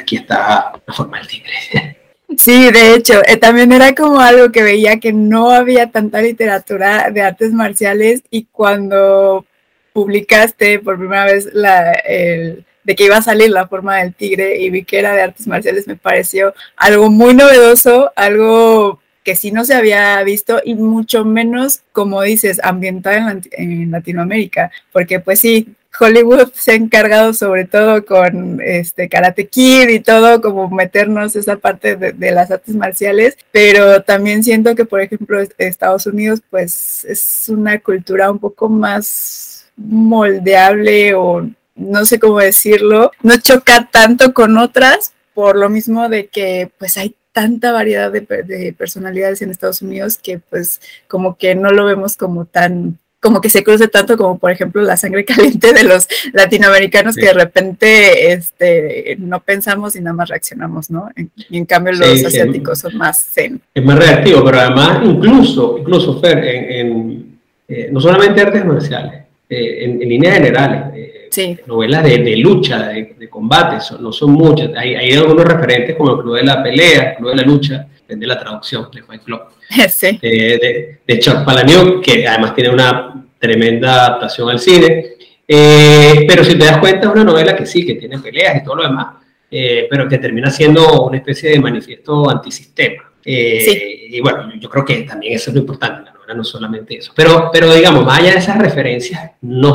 aquí 0.00 0.16
está 0.16 0.72
la 0.86 0.94
forma 0.94 1.18
del 1.18 1.26
tigre. 1.26 1.98
Sí, 2.38 2.70
de 2.70 2.94
hecho, 2.94 3.22
eh, 3.26 3.36
también 3.36 3.72
era 3.72 3.94
como 3.94 4.20
algo 4.20 4.50
que 4.50 4.62
veía 4.62 4.98
que 5.00 5.12
no 5.12 5.50
había 5.50 5.90
tanta 5.90 6.22
literatura 6.22 7.10
de 7.10 7.22
artes 7.22 7.52
marciales 7.52 8.22
y 8.30 8.44
cuando 8.44 9.46
publicaste 9.92 10.78
por 10.78 10.98
primera 10.98 11.26
vez 11.26 11.48
la, 11.52 11.92
el, 11.92 12.64
de 12.82 12.94
que 12.94 13.04
iba 13.04 13.16
a 13.16 13.22
salir 13.22 13.50
la 13.50 13.68
forma 13.68 13.98
del 13.98 14.14
tigre 14.14 14.58
y 14.58 14.70
vi 14.70 14.84
que 14.84 14.98
era 14.98 15.14
de 15.14 15.22
artes 15.22 15.46
marciales, 15.46 15.86
me 15.86 15.96
pareció 15.96 16.54
algo 16.76 17.10
muy 17.10 17.34
novedoso, 17.34 18.12
algo 18.16 19.00
que 19.22 19.36
sí 19.36 19.50
no 19.52 19.64
se 19.64 19.74
había 19.74 20.22
visto 20.22 20.60
y 20.64 20.74
mucho 20.74 21.24
menos, 21.24 21.80
como 21.92 22.22
dices, 22.22 22.60
ambientada 22.62 23.30
en, 23.30 23.42
en 23.52 23.90
Latinoamérica, 23.90 24.70
porque 24.92 25.20
pues 25.20 25.40
sí, 25.40 25.74
Hollywood 25.98 26.52
se 26.54 26.72
ha 26.72 26.74
encargado 26.74 27.32
sobre 27.34 27.64
todo 27.64 28.04
con 28.04 28.60
este 28.60 29.08
Karate 29.08 29.46
Kid 29.46 29.88
y 29.88 30.00
todo, 30.00 30.40
como 30.40 30.68
meternos 30.70 31.36
esa 31.36 31.56
parte 31.56 31.96
de, 31.96 32.30
las 32.32 32.50
artes 32.50 32.74
marciales, 32.74 33.36
pero 33.52 34.02
también 34.02 34.42
siento 34.42 34.74
que, 34.74 34.84
por 34.84 35.00
ejemplo, 35.00 35.38
Estados 35.58 36.06
Unidos, 36.06 36.40
pues 36.50 37.04
es 37.04 37.48
una 37.48 37.78
cultura 37.78 38.30
un 38.30 38.38
poco 38.38 38.68
más 38.68 39.66
moldeable 39.76 41.14
o 41.14 41.48
no 41.76 42.04
sé 42.04 42.18
cómo 42.18 42.38
decirlo, 42.38 43.10
no 43.22 43.36
choca 43.38 43.88
tanto 43.90 44.32
con 44.32 44.58
otras 44.58 45.12
por 45.34 45.56
lo 45.56 45.68
mismo 45.68 46.08
de 46.08 46.28
que 46.28 46.70
pues 46.78 46.96
hay 46.96 47.16
tanta 47.32 47.72
variedad 47.72 48.12
de, 48.12 48.20
de 48.20 48.72
personalidades 48.78 49.42
en 49.42 49.50
Estados 49.50 49.82
Unidos 49.82 50.16
que 50.16 50.38
pues 50.38 50.80
como 51.08 51.36
que 51.36 51.56
no 51.56 51.70
lo 51.70 51.84
vemos 51.84 52.16
como 52.16 52.44
tan 52.44 53.00
como 53.24 53.40
que 53.40 53.48
se 53.48 53.64
cruce 53.64 53.88
tanto 53.88 54.18
como 54.18 54.38
por 54.38 54.50
ejemplo 54.50 54.82
la 54.82 54.98
sangre 54.98 55.24
caliente 55.34 55.72
de 55.72 55.82
los 55.82 56.06
latinoamericanos 56.34 57.16
que 57.16 57.24
de 57.24 57.32
repente 57.32 58.32
este, 58.32 59.16
no 59.18 59.40
pensamos 59.40 59.96
y 59.96 60.02
nada 60.02 60.14
más 60.14 60.28
reaccionamos, 60.28 60.90
¿no? 60.90 61.08
y 61.16 61.56
en 61.56 61.64
cambio 61.64 61.94
los 61.94 62.22
asiáticos 62.22 62.80
son 62.80 62.98
más 62.98 63.18
zen. 63.32 63.62
Es 63.72 63.82
más 63.82 63.98
reactivo, 63.98 64.44
pero 64.44 64.60
además 64.60 65.00
incluso, 65.04 65.78
incluso 65.78 66.20
Fer, 66.20 66.44
en, 66.44 67.38
eh, 67.66 67.88
no 67.90 67.98
solamente 67.98 68.42
artes 68.42 68.62
marciales, 68.62 69.22
eh, 69.48 69.84
en, 69.84 69.98
líneas 70.00 70.34
generales, 70.34 70.82
eh, 71.34 71.58
novelas 71.66 72.04
de, 72.04 72.36
lucha, 72.36 72.88
de, 72.88 73.28
combate, 73.30 73.78
no 74.00 74.12
son 74.12 74.32
muchas. 74.32 74.70
Hay, 74.76 74.94
hay, 74.94 75.12
algunos 75.12 75.46
referentes 75.46 75.96
como 75.96 76.12
el 76.12 76.20
Club 76.20 76.36
de 76.36 76.42
la 76.42 76.62
Pelea, 76.62 77.10
el 77.12 77.16
Club 77.16 77.30
de 77.30 77.36
la 77.36 77.42
Lucha, 77.42 77.86
depende 78.04 78.26
de 78.26 78.34
la 78.34 78.38
traducción 78.38 78.88
de 78.92 79.02
Fight 79.02 79.22
Club 79.22 79.40
sí. 79.88 80.18
de, 80.20 81.00
de 81.06 81.18
Chuck 81.18 81.44
Palahniuk, 81.44 82.04
que 82.04 82.28
además 82.28 82.54
tiene 82.54 82.70
una 82.70 83.24
tremenda 83.38 84.06
adaptación 84.06 84.50
al 84.50 84.58
cine. 84.58 85.14
Eh, 85.46 86.24
pero 86.26 86.42
si 86.42 86.56
te 86.56 86.64
das 86.64 86.78
cuenta, 86.78 87.06
es 87.06 87.12
una 87.12 87.24
novela 87.24 87.54
que 87.54 87.66
sí, 87.66 87.84
que 87.84 87.94
tiene 87.94 88.18
peleas 88.18 88.56
y 88.56 88.64
todo 88.64 88.76
lo 88.76 88.82
demás, 88.84 89.16
eh, 89.50 89.86
pero 89.90 90.08
que 90.08 90.18
termina 90.18 90.50
siendo 90.50 91.02
una 91.02 91.18
especie 91.18 91.50
de 91.50 91.60
manifiesto 91.60 92.30
antisistema. 92.30 93.10
Eh, 93.24 94.08
y 94.10 94.20
bueno, 94.20 94.52
yo 94.58 94.68
creo 94.68 94.84
que 94.84 95.02
también 95.02 95.34
eso 95.34 95.50
es 95.50 95.54
lo 95.54 95.60
importante, 95.60 96.04
la 96.04 96.12
novela 96.12 96.34
no 96.34 96.44
solamente 96.44 96.96
eso. 96.96 97.12
Pero, 97.14 97.50
pero 97.52 97.72
digamos, 97.74 98.04
vaya 98.04 98.24
allá 98.24 98.32
de 98.32 98.38
esas 98.38 98.58
referencias, 98.58 99.32
no, 99.42 99.74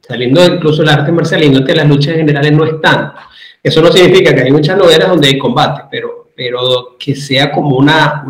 saliendo 0.00 0.44
incluso 0.44 0.82
del 0.82 0.90
arte 0.90 1.12
marcial 1.12 1.64
que 1.64 1.74
las 1.74 1.88
luchas 1.88 2.14
generales 2.14 2.52
no 2.52 2.64
están. 2.64 3.12
Eso 3.62 3.82
no 3.82 3.90
significa 3.90 4.34
que 4.34 4.42
hay 4.42 4.52
muchas 4.52 4.76
novelas 4.76 5.08
donde 5.08 5.28
hay 5.28 5.38
combate, 5.38 5.82
pero, 5.90 6.27
pero 6.38 6.94
que 6.96 7.16
sea 7.16 7.50
como 7.50 7.76
una, 7.76 8.22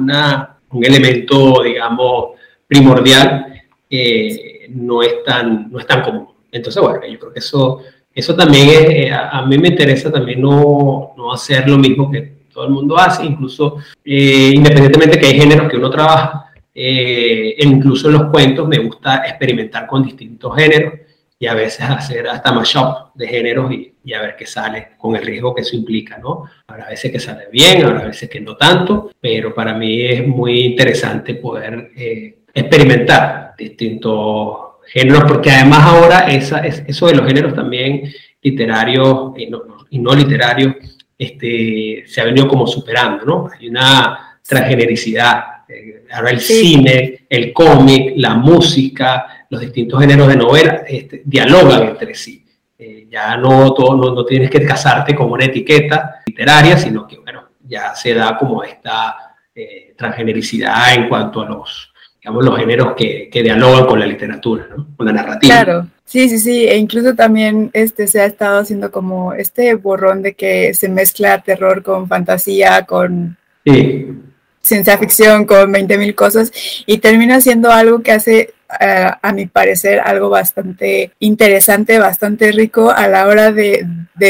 un 0.71 0.83
elemento, 0.83 1.63
digamos, 1.63 2.29
primordial, 2.67 3.63
eh, 3.91 4.67
no, 4.71 5.03
es 5.03 5.23
tan, 5.23 5.71
no 5.71 5.79
es 5.79 5.87
tan 5.87 6.01
común. 6.01 6.29
Entonces, 6.51 6.83
bueno, 6.83 7.01
yo 7.07 7.19
creo 7.19 7.33
que 7.35 7.41
eso, 7.41 7.83
eso 8.15 8.35
también 8.35 8.69
es, 8.71 8.81
eh, 8.89 9.11
a, 9.13 9.43
mí 9.43 9.59
me 9.59 9.69
interesa 9.69 10.11
también 10.11 10.41
no, 10.41 11.13
no, 11.19 11.31
hacer 11.31 11.69
lo 11.69 11.77
mismo 11.77 12.11
que 12.11 12.39
todo 12.51 12.65
el 12.65 12.71
mundo 12.71 12.97
hace, 12.97 13.27
incluso 13.27 13.77
eh, 14.03 14.53
independientemente 14.55 15.21
que 15.21 15.27
hay 15.27 15.41
géneros 15.41 15.69
que 15.69 15.77
uno 15.77 15.91
trabaja, 15.91 16.47
incluso 16.75 18.09
en 18.09 18.15
los 18.15 18.31
cuentos 18.31 18.67
me 18.67 18.79
gusta 18.79 19.17
experimentar 19.27 19.87
con 19.87 20.03
distintos 20.03 20.57
géneros 20.57 20.95
y 21.39 21.47
a 21.47 21.55
veces 21.55 21.81
hacer 21.89 22.29
hasta 22.29 22.53
mashup 22.53 23.15
de 23.15 23.29
géneros 23.29 23.73
y, 23.73 23.95
y, 24.05 24.13
a 24.13 24.23
ver 24.23 24.37
qué 24.37 24.47
sale 24.47 24.89
con 24.99 25.15
el 25.15 25.25
riesgo 25.25 25.55
que 25.55 25.63
eso 25.63 25.77
implica, 25.77 26.19
¿no? 26.19 26.45
Habrá 26.67 26.89
veces 26.89 27.13
que 27.13 27.21
sale 27.21 27.45
bien, 27.53 27.85
habrá 27.85 28.07
veces 28.07 28.29
que 28.29 28.41
no 28.41 28.57
tanto, 28.57 29.13
pero 29.21 29.55
para 29.55 29.75
mí 29.75 30.03
es 30.03 30.27
muy 30.27 30.61
interesante 30.61 31.35
poder 31.35 31.93
eh, 31.97 32.39
experimentar 32.53 33.55
distintos 33.57 34.59
géneros, 34.87 35.25
porque 35.29 35.51
además 35.51 35.81
ahora 35.85 36.21
esa, 36.31 36.61
eso 36.61 37.07
de 37.07 37.15
los 37.15 37.27
géneros 37.27 37.55
también 37.55 38.11
literarios 38.43 39.33
y 39.37 39.47
no, 39.47 39.63
y 39.91 39.99
no 39.99 40.15
literarios 40.15 40.75
este, 41.17 42.05
se 42.07 42.21
ha 42.21 42.25
venido 42.25 42.49
como 42.49 42.67
superando, 42.67 43.25
¿no? 43.25 43.49
Hay 43.53 43.69
una 43.69 44.39
transgenericidad. 44.47 45.45
Eh, 45.69 46.05
ahora 46.13 46.31
el 46.31 46.41
cine, 46.41 47.27
el 47.29 47.53
cómic, 47.53 48.15
la 48.17 48.35
música, 48.35 49.38
los 49.51 49.61
distintos 49.61 50.01
géneros 50.01 50.29
de 50.29 50.37
novela 50.37 50.83
este, 50.87 51.23
dialogan 51.25 51.89
entre 51.89 52.15
sí. 52.15 52.45
Eh, 52.79 53.09
ya 53.11 53.37
no, 53.37 53.73
todo, 53.73 54.15
no, 54.15 54.25
tienes 54.25 54.51
que 54.51 54.65
casarte 54.65 55.15
con 55.15 55.31
una 55.31 55.47
etiqueta 55.47 56.23
literaria, 56.27 56.77
sino 56.77 57.07
que, 57.07 57.19
bueno, 57.19 57.49
ya 57.67 57.95
se 57.95 58.15
da 58.15 58.39
como 58.39 58.63
esta 58.63 59.35
eh, 59.55 59.95
transgenericidad 59.97 60.95
en 60.95 61.09
cuanto 61.09 61.41
a 61.41 61.47
los, 61.47 61.93
digamos, 62.21 62.45
los 62.45 62.57
géneros 62.57 62.95
que, 62.97 63.29
que 63.31 63.43
dialogan 63.43 63.87
con 63.87 63.99
la 63.99 64.07
literatura, 64.07 64.69
¿no? 64.77 64.89
con 64.97 65.07
la 65.07 65.13
narrativa. 65.13 65.55
Claro. 65.55 65.87
Sí, 66.05 66.29
sí, 66.31 66.39
sí, 66.39 66.67
e 66.67 66.77
incluso 66.79 67.15
también 67.15 67.71
este 67.75 68.07
se 68.07 68.23
ha 68.23 68.25
estado 68.25 68.61
haciendo 68.61 68.91
como 68.91 69.35
este 69.35 69.75
borrón 69.75 70.23
de 70.23 70.33
que 70.33 70.73
se 70.73 70.89
mezcla 70.89 71.43
terror 71.43 71.83
con 71.83 72.09
fantasía, 72.09 72.87
con 72.87 73.37
ciencia 74.69 74.99
ficción, 74.99 75.47
con 75.47 75.73
20.000 75.73 76.15
cosas, 76.15 76.53
y 76.87 76.99
termina 76.99 77.41
siendo 77.41 77.71
algo 77.73 78.03
que 78.03 78.13
hace 78.13 78.55
a, 78.69 79.33
mi 79.33 79.47
parecer, 79.47 80.01
algo 80.01 80.29
bastante 80.29 81.13
interesante, 81.19 81.99
bastante 81.99 82.53
rico 82.53 82.91
a 82.91 83.09
la 83.09 83.27
hora 83.27 83.53
de, 83.53 83.87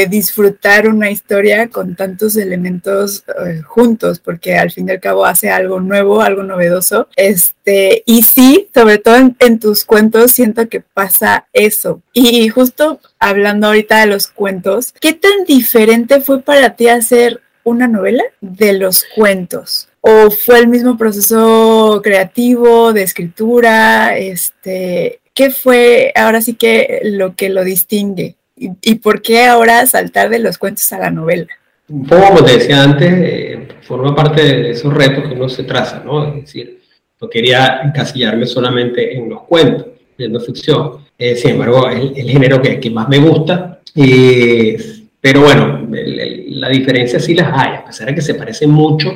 disfrutar 0.07 0.87
una 0.87 1.09
historia 1.09 1.67
con 1.69 1.95
tantos 1.95 2.37
elementos 2.37 3.23
eh, 3.43 3.61
juntos, 3.63 4.19
porque 4.19 4.55
al 4.55 4.69
fin 4.69 4.87
y 4.87 4.91
al 4.91 4.99
cabo 4.99 5.25
hace 5.25 5.49
algo 5.49 5.79
nuevo, 5.79 6.21
algo 6.21 6.43
novedoso. 6.43 7.07
Este, 7.15 8.03
y 8.05 8.21
sí, 8.21 8.69
sobre 8.71 8.99
todo 8.99 9.15
en 9.39 9.59
tus 9.59 9.85
cuentos, 9.85 10.31
siento 10.31 10.69
que 10.69 10.81
pasa 10.81 11.47
eso. 11.53 12.03
Y 12.13 12.49
justo 12.49 12.99
hablando 13.19 13.67
ahorita 13.67 14.01
de 14.01 14.05
los 14.05 14.27
cuentos, 14.27 14.93
¿qué 15.01 15.13
tan 15.13 15.43
diferente 15.47 16.21
fue 16.21 16.43
para 16.43 16.75
ti 16.75 16.87
hacer 16.87 17.41
una 17.63 17.87
novela 17.87 18.23
de 18.41 18.73
los 18.73 19.03
cuentos? 19.15 19.88
O 20.01 20.31
fue 20.31 20.59
el 20.59 20.67
mismo 20.67 20.97
proceso 20.97 21.99
creativo 22.03 22.93
de 22.93 23.03
escritura, 23.03 24.17
este, 24.17 25.19
¿qué 25.33 25.51
fue 25.51 26.11
ahora 26.15 26.41
sí 26.41 26.53
que 26.53 27.01
lo 27.03 27.35
que 27.35 27.49
lo 27.49 27.63
distingue? 27.63 28.35
¿Y, 28.55 28.95
por 28.95 29.21
qué 29.21 29.45
ahora 29.45 29.85
saltar 29.85 30.29
de 30.29 30.39
los 30.39 30.57
cuentos 30.57 30.91
a 30.91 30.99
la 30.99 31.09
novela? 31.09 31.47
Un 31.87 32.05
poco 32.05 32.27
como 32.27 32.43
te 32.43 32.57
decía 32.57 32.83
antes, 32.83 33.09
eh, 33.09 33.67
forma 33.81 34.13
parte 34.13 34.41
de 34.41 34.71
esos 34.71 34.93
retos 34.93 35.29
que 35.29 35.33
uno 35.33 35.47
se 35.47 35.63
traza, 35.63 36.03
¿no? 36.05 36.27
Es 36.27 36.41
decir, 36.41 36.81
no 37.21 37.29
quería 37.29 37.81
encasillarme 37.85 38.45
solamente 38.45 39.15
en 39.15 39.29
los 39.29 39.43
cuentos, 39.43 39.87
leyendo 40.17 40.41
ficción. 40.41 41.05
Eh, 41.17 41.37
sin 41.37 41.51
embargo, 41.51 41.89
es 41.89 42.17
el, 42.17 42.29
género 42.29 42.61
que, 42.61 42.79
que, 42.81 42.89
más 42.89 43.07
me 43.07 43.19
gusta. 43.19 43.79
pero 45.21 45.41
bueno, 45.41 45.87
la 45.89 46.67
diferencia 46.67 47.19
sí 47.19 47.33
las 47.33 47.51
hay, 47.53 47.77
a 47.77 47.85
pesar 47.85 48.07
de 48.07 48.15
que 48.15 48.21
se 48.21 48.35
parecen 48.35 48.71
mucho, 48.71 49.09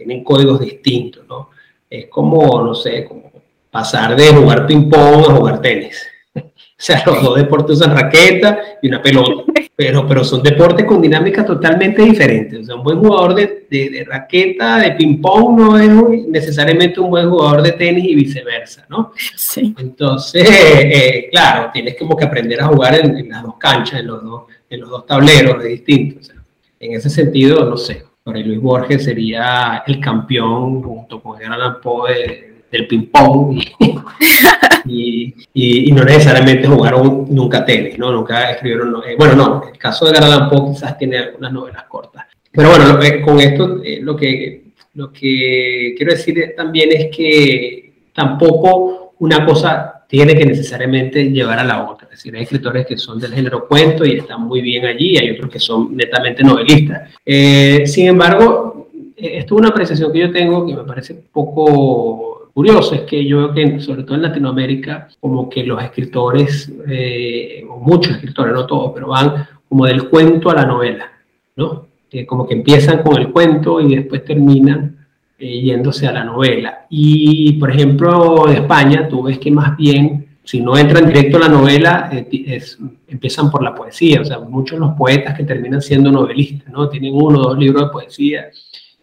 tienen 0.00 0.24
códigos 0.24 0.58
distintos, 0.60 1.26
¿no? 1.28 1.50
Es 1.90 2.06
como, 2.06 2.64
no 2.64 2.74
sé, 2.74 3.04
como 3.04 3.30
pasar 3.70 4.16
de 4.16 4.28
jugar 4.28 4.66
ping-pong 4.66 5.26
a 5.28 5.34
jugar 5.34 5.60
tenis. 5.60 6.06
o 6.34 6.40
sea, 6.74 7.02
los 7.04 7.22
dos 7.22 7.36
deportes 7.36 7.76
usan 7.76 7.94
raqueta 7.94 8.78
y 8.80 8.88
una 8.88 9.02
pelota, 9.02 9.52
pero, 9.76 10.06
pero 10.06 10.24
son 10.24 10.42
deportes 10.42 10.86
con 10.86 11.02
dinámicas 11.02 11.44
totalmente 11.44 12.00
diferentes. 12.00 12.60
O 12.60 12.64
sea, 12.64 12.76
un 12.76 12.82
buen 12.82 12.98
jugador 12.98 13.34
de, 13.34 13.66
de, 13.68 14.06
raqueta, 14.08 14.78
de 14.78 14.92
ping-pong, 14.92 15.58
no 15.58 15.76
es 15.76 16.26
necesariamente 16.26 16.98
un 16.98 17.10
buen 17.10 17.28
jugador 17.28 17.60
de 17.60 17.72
tenis 17.72 18.06
y 18.06 18.14
viceversa, 18.14 18.86
¿no? 18.88 19.12
Sí. 19.36 19.74
Entonces, 19.78 20.48
eh, 20.48 21.28
claro, 21.30 21.68
tienes 21.74 21.94
como 21.98 22.16
que 22.16 22.24
aprender 22.24 22.62
a 22.62 22.68
jugar 22.68 22.94
en, 22.94 23.28
las 23.28 23.42
dos 23.42 23.56
canchas, 23.58 24.00
en 24.00 24.06
los 24.06 24.24
dos, 24.24 24.44
en 24.70 24.80
los 24.80 24.88
dos 24.88 25.04
tableros 25.04 25.62
distintos. 25.62 26.32
en 26.80 26.94
ese 26.94 27.10
sentido, 27.10 27.68
no 27.68 27.76
sé, 27.76 28.04
Luis 28.24 28.60
Borges 28.60 29.04
sería 29.04 29.82
el 29.86 29.98
campeón 29.98 30.82
junto 30.82 31.22
con 31.22 31.40
Edgar 31.40 31.54
Allan 31.54 31.80
Poe 31.80 32.62
del 32.70 32.86
ping-pong 32.86 33.60
y, 34.84 35.34
y, 35.54 35.92
no 35.92 36.04
necesariamente 36.04 36.68
jugaron 36.68 37.26
nunca 37.28 37.64
tenis, 37.64 37.98
¿no? 37.98 38.12
Nunca 38.12 38.50
escribieron, 38.52 38.94
eh, 39.06 39.16
bueno, 39.18 39.34
no, 39.34 39.68
el 39.68 39.78
caso 39.78 40.04
de 40.04 40.12
Edgar 40.12 40.24
Allan 40.24 40.48
Poe 40.48 40.72
quizás 40.72 40.96
tiene 40.96 41.18
algunas 41.18 41.52
novelas 41.52 41.84
cortas. 41.84 42.26
Pero 42.52 42.68
bueno, 42.68 42.98
con 43.24 43.40
esto 43.40 43.82
eh, 43.82 44.00
lo, 44.02 44.14
que, 44.16 44.72
lo 44.94 45.12
que 45.12 45.94
quiero 45.96 46.12
decir 46.12 46.54
también 46.56 46.90
es 46.92 47.16
que 47.16 47.92
tampoco 48.14 49.14
una 49.18 49.44
cosa 49.44 49.99
tiene 50.10 50.34
que 50.34 50.44
necesariamente 50.44 51.30
llevar 51.30 51.60
a 51.60 51.64
la 51.64 51.88
otra. 51.88 52.06
Es 52.06 52.18
decir, 52.18 52.34
hay 52.34 52.42
escritores 52.42 52.84
que 52.84 52.98
son 52.98 53.20
del 53.20 53.32
género 53.32 53.68
cuento 53.68 54.04
y 54.04 54.16
están 54.16 54.42
muy 54.42 54.60
bien 54.60 54.84
allí, 54.84 55.16
hay 55.16 55.30
otros 55.30 55.48
que 55.48 55.60
son 55.60 55.96
netamente 55.96 56.42
novelistas. 56.42 57.12
Eh, 57.24 57.84
sin 57.86 58.08
embargo, 58.08 58.88
eh, 59.16 59.38
esto 59.38 59.54
es 59.54 59.60
una 59.60 59.68
apreciación 59.68 60.12
que 60.12 60.18
yo 60.18 60.32
tengo 60.32 60.66
que 60.66 60.74
me 60.74 60.82
parece 60.82 61.14
poco 61.14 62.50
curiosa, 62.52 62.96
es 62.96 63.02
que 63.02 63.24
yo 63.24 63.52
veo 63.52 63.54
que 63.54 63.80
sobre 63.80 64.02
todo 64.02 64.16
en 64.16 64.22
Latinoamérica, 64.22 65.08
como 65.20 65.48
que 65.48 65.62
los 65.62 65.80
escritores, 65.80 66.72
eh, 66.88 67.64
muchos 67.78 68.14
escritores, 68.14 68.52
no 68.52 68.66
todos, 68.66 68.90
pero 68.92 69.06
van 69.06 69.46
como 69.68 69.86
del 69.86 70.08
cuento 70.08 70.50
a 70.50 70.54
la 70.54 70.66
novela, 70.66 71.08
¿no? 71.54 71.86
como 72.26 72.48
que 72.48 72.54
empiezan 72.54 73.04
con 73.04 73.16
el 73.16 73.30
cuento 73.30 73.80
y 73.80 73.94
después 73.94 74.24
terminan 74.24 74.99
eh, 75.40 75.60
yéndose 75.62 76.06
a 76.06 76.12
la 76.12 76.22
novela. 76.22 76.86
Y, 76.90 77.54
por 77.54 77.70
ejemplo, 77.70 78.48
en 78.48 78.56
España, 78.56 79.08
tú 79.08 79.22
ves 79.22 79.38
que 79.38 79.50
más 79.50 79.76
bien, 79.76 80.36
si 80.44 80.60
no 80.60 80.76
entran 80.76 81.06
directo 81.06 81.38
a 81.38 81.40
la 81.40 81.48
novela, 81.48 82.10
eh, 82.12 82.62
empiezan 83.08 83.50
por 83.50 83.62
la 83.62 83.74
poesía. 83.74 84.20
O 84.20 84.24
sea, 84.24 84.38
muchos 84.38 84.78
de 84.78 84.86
los 84.86 84.94
poetas 84.94 85.34
que 85.34 85.44
terminan 85.44 85.80
siendo 85.80 86.12
novelistas, 86.12 86.70
¿no? 86.72 86.88
Tienen 86.88 87.14
uno 87.14 87.40
o 87.40 87.48
dos 87.48 87.58
libros 87.58 87.84
de 87.84 87.90
poesía 87.90 88.50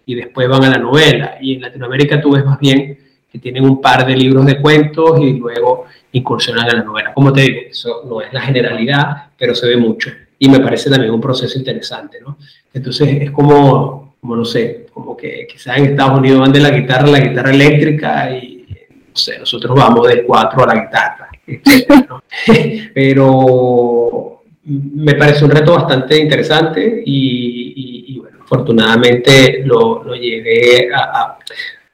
y 0.06 0.16
después 0.16 0.48
van 0.48 0.64
a 0.64 0.70
la 0.70 0.78
novela. 0.78 1.38
Y 1.42 1.56
en 1.56 1.62
Latinoamérica 1.62 2.22
tú 2.22 2.32
ves 2.32 2.46
más 2.46 2.60
bien 2.60 2.98
que 3.32 3.40
tienen 3.40 3.66
un 3.66 3.82
par 3.82 4.06
de 4.06 4.16
libros 4.16 4.46
de 4.46 4.62
cuentos 4.62 5.20
y 5.20 5.34
luego 5.34 5.86
incursionan 6.12 6.70
a 6.70 6.78
la 6.78 6.84
novela. 6.84 7.14
Como 7.14 7.34
te 7.34 7.42
digo, 7.42 7.62
eso 7.70 8.04
no 8.08 8.22
es 8.22 8.32
la 8.32 8.42
generalidad, 8.42 9.32
pero 9.38 9.54
se 9.54 9.68
ve 9.68 9.78
mucho 9.78 10.10
y 10.40 10.50
me 10.50 10.60
parece 10.60 10.90
también 10.90 11.14
un 11.14 11.22
proceso 11.22 11.58
interesante, 11.58 12.20
¿no? 12.22 12.38
Entonces 12.74 13.22
es 13.22 13.32
como, 13.32 14.07
como 14.28 14.36
no 14.36 14.46
sé, 14.46 14.88
como 14.94 15.16
que 15.16 15.48
quizás 15.50 15.78
en 15.78 15.86
Estados 15.86 16.20
Unidos 16.20 16.42
van 16.42 16.52
de 16.52 16.60
la 16.60 16.72
guitarra 16.72 17.08
a 17.08 17.12
la 17.12 17.20
guitarra 17.22 17.52
eléctrica 17.52 18.30
y, 18.30 18.66
no 18.68 19.16
sé, 19.16 19.40
nosotros 19.40 19.74
vamos 19.74 20.06
de 20.10 20.24
cuatro 20.24 20.64
a 20.64 20.76
la 20.76 20.84
guitarra. 20.84 21.30
Pero 22.94 24.44
me 24.66 25.16
parece 25.16 25.46
un 25.46 25.52
reto 25.52 25.76
bastante 25.76 26.20
interesante 26.20 27.04
y, 27.06 28.20
bueno, 28.20 28.40
afortunadamente 28.42 29.64
lo, 29.64 30.04
lo 30.04 30.14
llegué 30.14 30.90
a, 30.94 31.38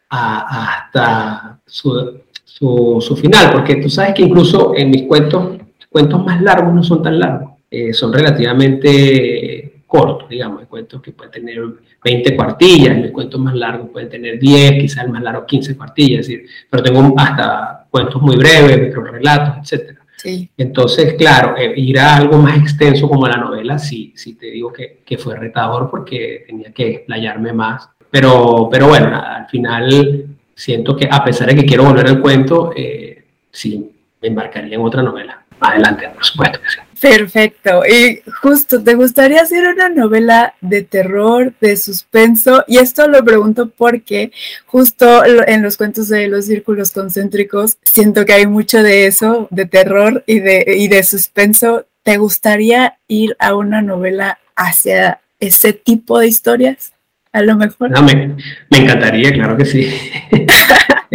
hasta 0.10 1.60
su 1.68 3.16
final, 3.16 3.52
porque 3.52 3.76
tú 3.76 3.92
sabes 3.92 4.16
que 4.16 4.24
incluso 4.24 4.74
en 4.76 4.90
mis 4.90 5.04
cuentos, 5.04 5.60
cuentos 5.88 6.26
más 6.26 6.42
largos 6.42 6.74
no 6.74 6.84
son 6.84 7.04
tan 7.04 7.20
largos 7.20 7.54
eh, 7.70 7.92
son 7.92 8.14
relativamente 8.14 9.53
cortos, 9.94 10.28
digamos, 10.28 10.62
hay 10.62 10.66
cuentos 10.66 11.04
que 11.04 11.12
pueden 11.12 11.32
tener 11.32 11.62
20 12.04 12.36
cuartillas, 12.36 12.98
mis 12.98 13.12
cuentos 13.12 13.40
más 13.40 13.54
largos 13.54 13.92
pueden 13.92 14.10
tener 14.10 14.40
10, 14.40 14.72
quizás 14.82 15.06
el 15.06 15.12
más 15.12 15.22
largo 15.22 15.46
15 15.46 15.78
cuartillas, 15.78 16.22
es 16.22 16.28
decir, 16.28 16.50
pero 16.68 16.82
tengo 16.82 17.14
hasta 17.16 17.86
cuentos 17.92 18.20
muy 18.20 18.36
breves, 18.36 18.82
microrelatos, 18.82 19.72
etc. 19.72 20.00
Sí. 20.18 20.50
Entonces, 20.58 21.14
claro, 21.14 21.56
eh, 21.56 21.74
ir 21.76 22.00
a 22.00 22.16
algo 22.16 22.40
más 22.40 22.58
extenso 22.58 23.08
como 23.08 23.28
la 23.28 23.38
novela, 23.38 23.78
sí, 23.78 24.14
sí 24.16 24.34
te 24.34 24.48
digo 24.48 24.74
que, 24.74 25.04
que 25.06 25.20
fue 25.20 25.36
retador 25.36 25.92
porque 25.92 26.44
tenía 26.48 26.72
que 26.72 26.90
explayarme 26.90 27.54
más. 27.54 27.88
Pero, 28.10 28.68
pero 28.72 28.88
bueno, 28.88 29.16
al 29.16 29.48
final 29.48 30.26
siento 30.56 30.96
que 30.96 31.08
a 31.12 31.24
pesar 31.24 31.50
de 31.50 31.56
que 31.56 31.66
quiero 31.66 31.84
volver 31.84 32.08
al 32.08 32.20
cuento, 32.20 32.74
eh, 32.76 33.26
sí, 33.52 33.92
me 34.24 34.28
embarcaría 34.30 34.74
en 34.74 34.82
otra 34.82 35.04
novela. 35.04 35.44
Adelante, 35.60 36.10
por 36.10 36.26
supuesto 36.26 36.60
que 36.60 36.70
sí. 36.70 36.80
Perfecto. 37.04 37.84
Y 37.86 38.22
justo, 38.42 38.82
¿te 38.82 38.96
gustaría 38.96 39.42
hacer 39.42 39.68
una 39.68 39.90
novela 39.90 40.56
de 40.62 40.84
terror, 40.84 41.54
de 41.60 41.76
suspenso? 41.76 42.64
Y 42.66 42.78
esto 42.78 43.10
lo 43.10 43.26
pregunto 43.26 43.70
porque 43.70 44.32
justo 44.66 45.26
en 45.26 45.62
los 45.62 45.76
cuentos 45.76 46.08
de 46.08 46.30
los 46.30 46.46
círculos 46.46 46.92
concéntricos 46.92 47.78
siento 47.84 48.24
que 48.24 48.32
hay 48.32 48.48
mucho 48.48 48.82
de 48.82 49.08
eso, 49.08 49.50
de 49.52 49.66
terror 49.66 50.24
y 50.26 50.40
de, 50.40 50.64
y 50.78 50.88
de 50.88 51.04
suspenso. 51.04 51.86
¿Te 52.04 52.16
gustaría 52.16 52.98
ir 53.10 53.36
a 53.38 53.54
una 53.54 53.82
novela 53.82 54.40
hacia 54.56 55.20
ese 55.42 55.74
tipo 55.74 56.20
de 56.20 56.28
historias? 56.28 56.94
A 57.34 57.42
lo 57.42 57.58
mejor. 57.58 57.92
No, 57.92 58.02
me, 58.02 58.34
encantaría, 58.70 59.34
claro 59.34 59.58
que 59.58 59.66
sí. 59.66 59.94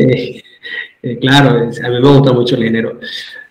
Eh, 0.01 0.44
eh, 1.03 1.18
claro, 1.18 1.59
a 1.59 1.88
mí 1.88 2.01
me 2.01 2.09
gusta 2.09 2.33
mucho 2.33 2.55
el 2.55 2.62
género 2.62 3.01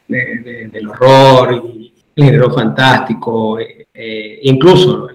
del 0.08 0.88
horror 0.88 1.62
y 1.76 1.96
el 2.17 2.25
género 2.25 2.51
fantástico, 2.51 3.60
eh, 3.60 3.88
eh, 3.93 4.39
incluso 4.43 5.08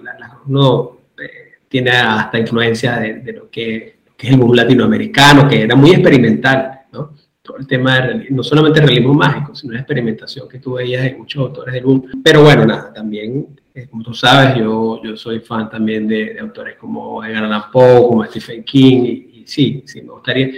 uno 0.47 0.97
eh, 1.21 1.55
tiene 1.67 1.91
hasta 1.91 2.39
influencia 2.39 2.97
de, 2.97 3.33
lo, 3.33 3.49
que, 3.49 3.95
es 4.17 4.29
el 4.29 4.37
boom 4.37 4.55
latinoamericano, 4.55 5.47
que 5.47 5.63
era 5.63 5.75
muy 5.75 5.91
experimental, 5.91 6.83
¿no? 6.93 7.13
Todo 7.41 7.57
el 7.57 7.67
tema 7.67 7.99
de, 7.99 8.27
no 8.29 8.41
solamente 8.41 8.79
realismo 8.79 9.13
mágico, 9.13 9.53
sino 9.53 9.73
la 9.73 9.79
experimentación 9.79 10.47
que 10.47 10.59
tú 10.59 10.75
veías 10.75 11.05
en 11.05 11.17
muchos 11.17 11.41
autores 11.41 11.73
del 11.73 11.83
boom. 11.83 12.21
Pero 12.23 12.41
bueno, 12.41 12.65
nada, 12.65 12.93
también, 12.93 13.47
como 13.89 14.01
tú 14.01 14.13
sabes, 14.13 14.55
yo, 14.55 15.01
yo 15.03 15.17
soy 15.17 15.41
fan 15.41 15.69
también 15.69 16.07
de, 16.07 16.39
autores 16.39 16.77
como 16.77 17.21
Edgar 17.21 17.43
Allan 17.43 17.63
Poe, 17.69 18.07
como 18.07 18.23
Stephen 18.23 18.63
King, 18.63 19.01
y, 19.03 19.43
sí, 19.45 19.83
sí, 19.85 20.01
me 20.03 20.13
gustaría. 20.13 20.51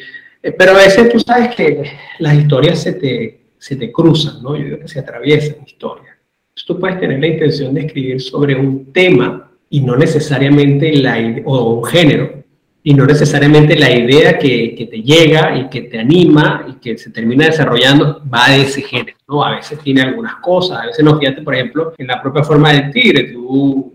pero 0.55 0.73
a 0.73 0.75
veces 0.75 1.09
tú 1.11 1.19
sabes 1.19 1.55
que 1.55 1.91
las 2.19 2.35
historias 2.35 2.83
se 2.83 2.93
te, 2.93 3.45
se 3.57 3.75
te 3.77 3.91
cruzan, 3.91 4.43
¿no? 4.43 4.55
Yo 4.55 4.65
digo 4.65 4.79
que 4.79 4.87
se 4.87 4.99
atraviesan 4.99 5.65
historias 5.65 6.14
tú 6.63 6.79
puedes 6.79 6.99
tener 6.99 7.19
la 7.19 7.27
intención 7.27 7.73
de 7.73 7.81
escribir 7.81 8.21
sobre 8.21 8.55
un 8.55 8.91
tema 8.93 9.51
y 9.69 9.81
no 9.81 9.95
necesariamente 9.97 10.95
la 10.95 11.17
o 11.43 11.73
un 11.73 11.85
género 11.85 12.43
y 12.81 12.93
no 12.93 13.05
necesariamente 13.05 13.75
la 13.75 13.91
idea 13.91 14.37
que, 14.37 14.75
que, 14.75 14.85
te 14.85 15.01
llega 15.01 15.57
y 15.57 15.69
que 15.69 15.81
te 15.81 15.99
anima 15.99 16.67
y 16.69 16.73
que 16.75 16.97
se 16.99 17.09
termina 17.09 17.47
desarrollando 17.47 18.21
va 18.31 18.51
de 18.51 18.61
ese 18.61 18.83
género, 18.83 19.17
¿no? 19.27 19.43
A 19.43 19.55
veces 19.55 19.79
tiene 19.79 20.03
algunas 20.03 20.35
cosas, 20.35 20.83
a 20.83 20.85
veces 20.85 21.03
no, 21.03 21.17
fíjate, 21.17 21.41
por 21.41 21.55
ejemplo, 21.55 21.93
en 21.97 22.05
la 22.05 22.21
propia 22.21 22.43
forma 22.43 22.71
del 22.71 22.91
tigre, 22.91 23.31
tú 23.33 23.91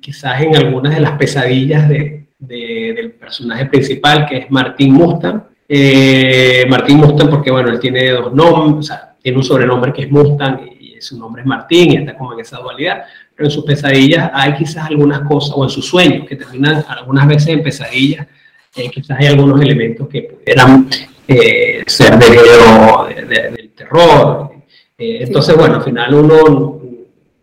quizás 0.00 0.42
en 0.42 0.56
algunas 0.56 0.92
de 0.92 1.00
las 1.00 1.12
pesadillas 1.12 1.88
de, 1.88 2.26
del 2.40 3.12
personaje 3.12 3.66
principal, 3.66 4.26
que 4.26 4.38
es 4.38 4.50
Martín 4.50 4.94
Mustang, 4.94 5.44
eh, 5.68 6.66
Martín 6.68 6.96
Mustang 6.98 7.30
porque, 7.30 7.52
bueno, 7.52 7.70
él 7.70 7.78
tiene 7.78 8.10
dos 8.10 8.34
nombres, 8.34 8.78
o 8.78 8.82
sea, 8.82 9.14
tiene 9.22 9.38
un 9.38 9.44
sobrenombre 9.44 9.92
que 9.92 10.02
es 10.02 10.10
Mustang 10.10 10.71
su 11.02 11.18
nombre 11.18 11.42
es 11.42 11.46
Martín 11.46 11.92
y 11.92 11.96
está 11.96 12.16
como 12.16 12.32
en 12.32 12.40
esa 12.40 12.58
dualidad, 12.58 13.04
pero 13.34 13.48
en 13.48 13.50
sus 13.50 13.64
pesadillas 13.64 14.30
hay 14.32 14.54
quizás 14.54 14.86
algunas 14.86 15.20
cosas, 15.20 15.52
o 15.56 15.64
en 15.64 15.70
sus 15.70 15.86
sueños, 15.86 16.26
que 16.26 16.36
terminan 16.36 16.84
algunas 16.88 17.26
veces 17.26 17.48
en 17.48 17.62
pesadillas, 17.62 18.26
eh, 18.74 18.90
quizás 18.90 19.18
hay 19.20 19.26
algunos 19.26 19.60
elementos 19.60 20.08
que 20.08 20.22
pudieran 20.22 20.88
eh, 21.28 21.82
ser 21.86 22.18
de, 22.18 23.50
del 23.50 23.72
terror. 23.72 24.50
Eh, 24.96 25.18
entonces, 25.22 25.56
bueno, 25.56 25.76
al 25.76 25.82
final 25.82 26.14
uno 26.14 26.80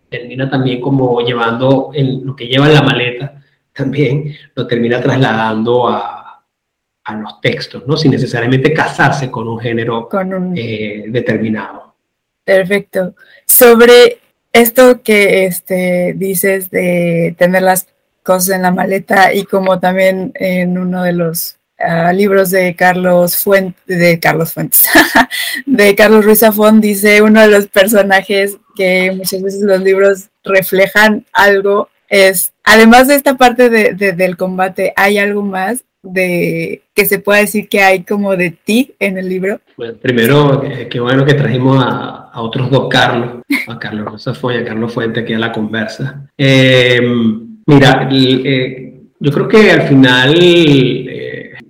termina 0.10 0.50
también 0.50 0.82
como 0.82 1.22
llevando 1.22 1.92
lo 1.94 2.36
que 2.36 2.48
lleva 2.48 2.68
en 2.68 2.74
la 2.74 2.82
maleta, 2.82 3.44
también 3.74 4.36
lo 4.56 4.66
termina 4.66 5.00
trasladando 5.00 5.88
a, 5.88 6.44
a 7.04 7.16
los 7.16 7.40
textos, 7.42 7.84
¿no? 7.86 7.96
Sin 7.96 8.12
necesariamente 8.12 8.74
casarse 8.74 9.30
con 9.30 9.48
un 9.48 9.60
género 9.60 10.10
determinado. 11.08 11.89
Perfecto. 12.50 13.14
Sobre 13.46 14.18
esto 14.52 15.04
que 15.04 15.46
este, 15.46 16.16
dices 16.18 16.72
de 16.72 17.36
tener 17.38 17.62
las 17.62 17.86
cosas 18.24 18.56
en 18.56 18.64
la 18.64 18.72
maleta 18.72 19.32
y 19.36 19.44
como 19.44 19.80
también 19.80 20.32
en 20.34 20.80
uno 20.80 21.04
de 21.04 21.14
los 21.14 21.58
ah, 21.78 22.12
libros 22.12 22.50
de 22.50 22.76
Carlos 22.76 23.38
Fuentes, 23.38 23.86
de 23.86 24.20
Carlos 24.20 24.52
Fuentes, 24.52 24.90
de 25.68 25.94
Carlos 25.94 26.26
Ruiz 26.26 26.40
Zafón, 26.40 26.82
dice 26.82 27.22
uno 27.22 27.42
de 27.42 27.50
los 27.50 27.68
personajes 27.68 28.58
que 28.76 29.12
muchas 29.12 29.44
veces 29.44 29.62
los 29.62 29.82
libros 29.82 30.30
reflejan 30.44 31.28
algo, 31.32 31.90
es, 32.08 32.52
además 32.64 33.08
de 33.10 33.14
esta 33.14 33.38
parte 33.38 33.70
de, 33.70 33.94
del 33.94 34.38
combate, 34.38 34.92
¿hay 34.96 35.20
algo 35.20 35.44
más? 35.44 35.84
De 36.02 36.84
que 36.94 37.06
se 37.06 37.20
pueda 37.20 37.40
decir 37.40 37.68
que 37.68 37.82
hay 37.82 38.04
como 38.04 38.36
de 38.36 38.52
ti 38.52 38.94
en 39.00 39.18
el 39.18 39.28
libro? 39.28 39.60
Bueno, 39.78 39.96
primero, 40.02 40.64
eh, 40.64 40.88
qué 40.90 41.00
bueno 41.00 41.26
que 41.26 41.34
trajimos 41.34 41.84
a, 41.86 42.42
otros 42.42 42.70
dos 42.70 42.88
Carlos, 42.90 43.44
a 43.68 43.80
Carlos 43.80 44.06
Rosa 44.06 44.34
y 44.54 44.58
a 44.58 44.66
Carlos 44.66 44.94
Fuente 44.94 45.20
aquí 45.22 45.34
a 45.34 45.40
la 45.40 45.52
conversa. 45.52 46.30
Eh, 46.38 47.02
mira, 47.66 48.08
eh, 48.12 49.02
yo 49.20 49.32
creo 49.32 49.48
que 49.48 49.72
al 49.72 49.82
final, 49.84 50.36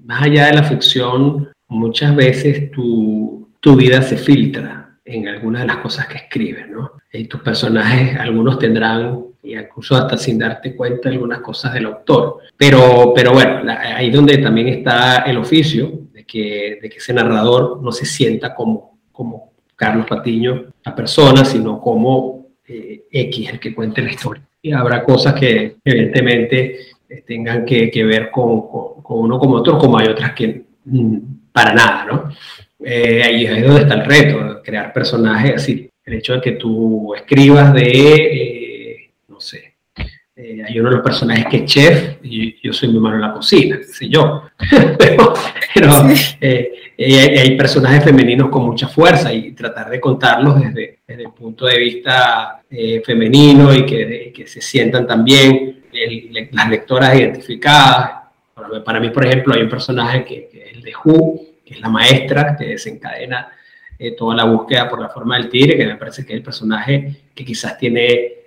más 0.05 0.23
allá 0.23 0.47
de 0.47 0.53
la 0.53 0.63
ficción, 0.63 1.49
muchas 1.67 2.15
veces 2.15 2.69
tu, 2.71 3.49
tu 3.59 3.75
vida 3.75 4.01
se 4.01 4.17
filtra 4.17 4.99
en 5.05 5.27
algunas 5.27 5.61
de 5.61 5.67
las 5.67 5.77
cosas 5.77 6.07
que 6.07 6.17
escribes, 6.17 6.69
¿no? 6.69 6.91
Y 7.11 7.25
tus 7.25 7.41
personajes, 7.41 8.15
algunos 8.19 8.59
tendrán 8.59 9.23
y 9.41 9.57
incluso 9.57 9.95
hasta 9.95 10.17
sin 10.17 10.37
darte 10.37 10.75
cuenta 10.75 11.09
algunas 11.09 11.39
cosas 11.39 11.73
del 11.73 11.85
autor. 11.85 12.39
Pero, 12.57 13.13
pero 13.15 13.33
bueno, 13.33 13.61
ahí 13.71 14.09
donde 14.09 14.37
también 14.37 14.67
está 14.67 15.19
el 15.19 15.37
oficio 15.37 15.91
de 16.11 16.25
que, 16.25 16.79
de 16.81 16.89
que 16.89 16.97
ese 16.97 17.13
narrador 17.13 17.81
no 17.81 17.91
se 17.91 18.05
sienta 18.05 18.53
como, 18.53 18.99
como 19.11 19.53
Carlos 19.75 20.05
Patiño, 20.07 20.65
la 20.83 20.93
persona, 20.93 21.45
sino 21.45 21.79
como 21.79 22.47
eh, 22.67 23.05
X, 23.11 23.49
el 23.49 23.59
que 23.59 23.73
cuente 23.73 24.01
la 24.01 24.11
historia. 24.11 24.43
Y 24.61 24.73
habrá 24.73 25.03
cosas 25.03 25.33
que 25.33 25.77
evidentemente 25.83 26.79
tengan 27.25 27.65
que, 27.65 28.03
ver 28.03 28.29
con, 28.29 28.63
uno 29.09 29.39
como 29.39 29.55
otro, 29.55 29.77
como 29.77 29.97
hay 29.97 30.07
otras 30.07 30.33
que 30.33 30.63
mm, 30.85 31.17
para 31.51 31.73
nada, 31.73 32.05
¿no? 32.05 32.29
Eh, 32.83 33.21
ahí 33.23 33.45
es 33.45 33.65
donde 33.65 33.81
está 33.81 33.95
el 33.95 34.05
reto, 34.05 34.61
crear 34.63 34.93
personajes 34.93 35.55
así. 35.55 35.89
El 36.05 36.13
hecho 36.15 36.33
de 36.33 36.41
que 36.41 36.51
tú 36.53 37.13
escribas 37.15 37.73
de, 37.73 37.81
eh, 37.81 38.58
eh, 40.41 40.63
hay 40.65 40.79
uno 40.79 40.89
de 40.89 40.95
los 40.95 41.03
personajes 41.03 41.47
que 41.47 41.57
es 41.57 41.65
chef 41.65 42.17
y 42.23 42.65
yo 42.65 42.71
soy 42.71 42.87
mi 42.87 42.99
mano 42.99 43.15
en 43.15 43.21
la 43.21 43.33
cocina, 43.33 43.77
sé 43.83 44.07
yo. 44.07 44.43
pero, 44.97 45.33
hay 46.97 47.57
personajes 47.57 48.05
femeninos 48.05 48.47
con 48.47 48.65
mucha 48.65 48.87
fuerza 48.87 49.33
y 49.33 49.51
tratar 49.51 49.89
de 49.89 49.99
contarlos 49.99 50.61
desde, 50.61 50.99
desde 51.05 51.23
el 51.23 51.31
punto 51.31 51.65
de 51.65 51.77
vista 51.77 52.61
femenino 53.03 53.75
y 53.75 53.85
que, 53.85 54.31
que, 54.33 54.47
se 54.47 54.61
sientan 54.61 55.05
también 55.05 55.83
las 56.51 56.69
lectoras 56.69 57.17
identificadas. 57.17 58.11
Para 58.85 59.01
mí, 59.01 59.09
por 59.09 59.25
ejemplo, 59.25 59.53
hay 59.53 59.63
un 59.63 59.69
personaje 59.69 60.23
que, 60.23 60.49
es 60.53 60.75
el 60.75 60.81
de 60.81 60.93
Who, 61.03 61.41
que 61.65 61.73
es 61.73 61.81
la 61.81 61.89
maestra 61.89 62.55
que 62.57 62.65
desencadena 62.65 63.49
eh, 63.97 64.11
toda 64.15 64.35
la 64.35 64.45
búsqueda 64.45 64.87
por 64.87 65.01
la 65.01 65.09
forma 65.09 65.35
del 65.35 65.49
tigre, 65.49 65.75
que 65.75 65.85
me 65.85 65.97
parece 65.97 66.25
que 66.25 66.31
es 66.31 66.37
el 66.37 66.43
personaje 66.43 67.23
que 67.35 67.43
quizás 67.43 67.77
tiene 67.77 68.38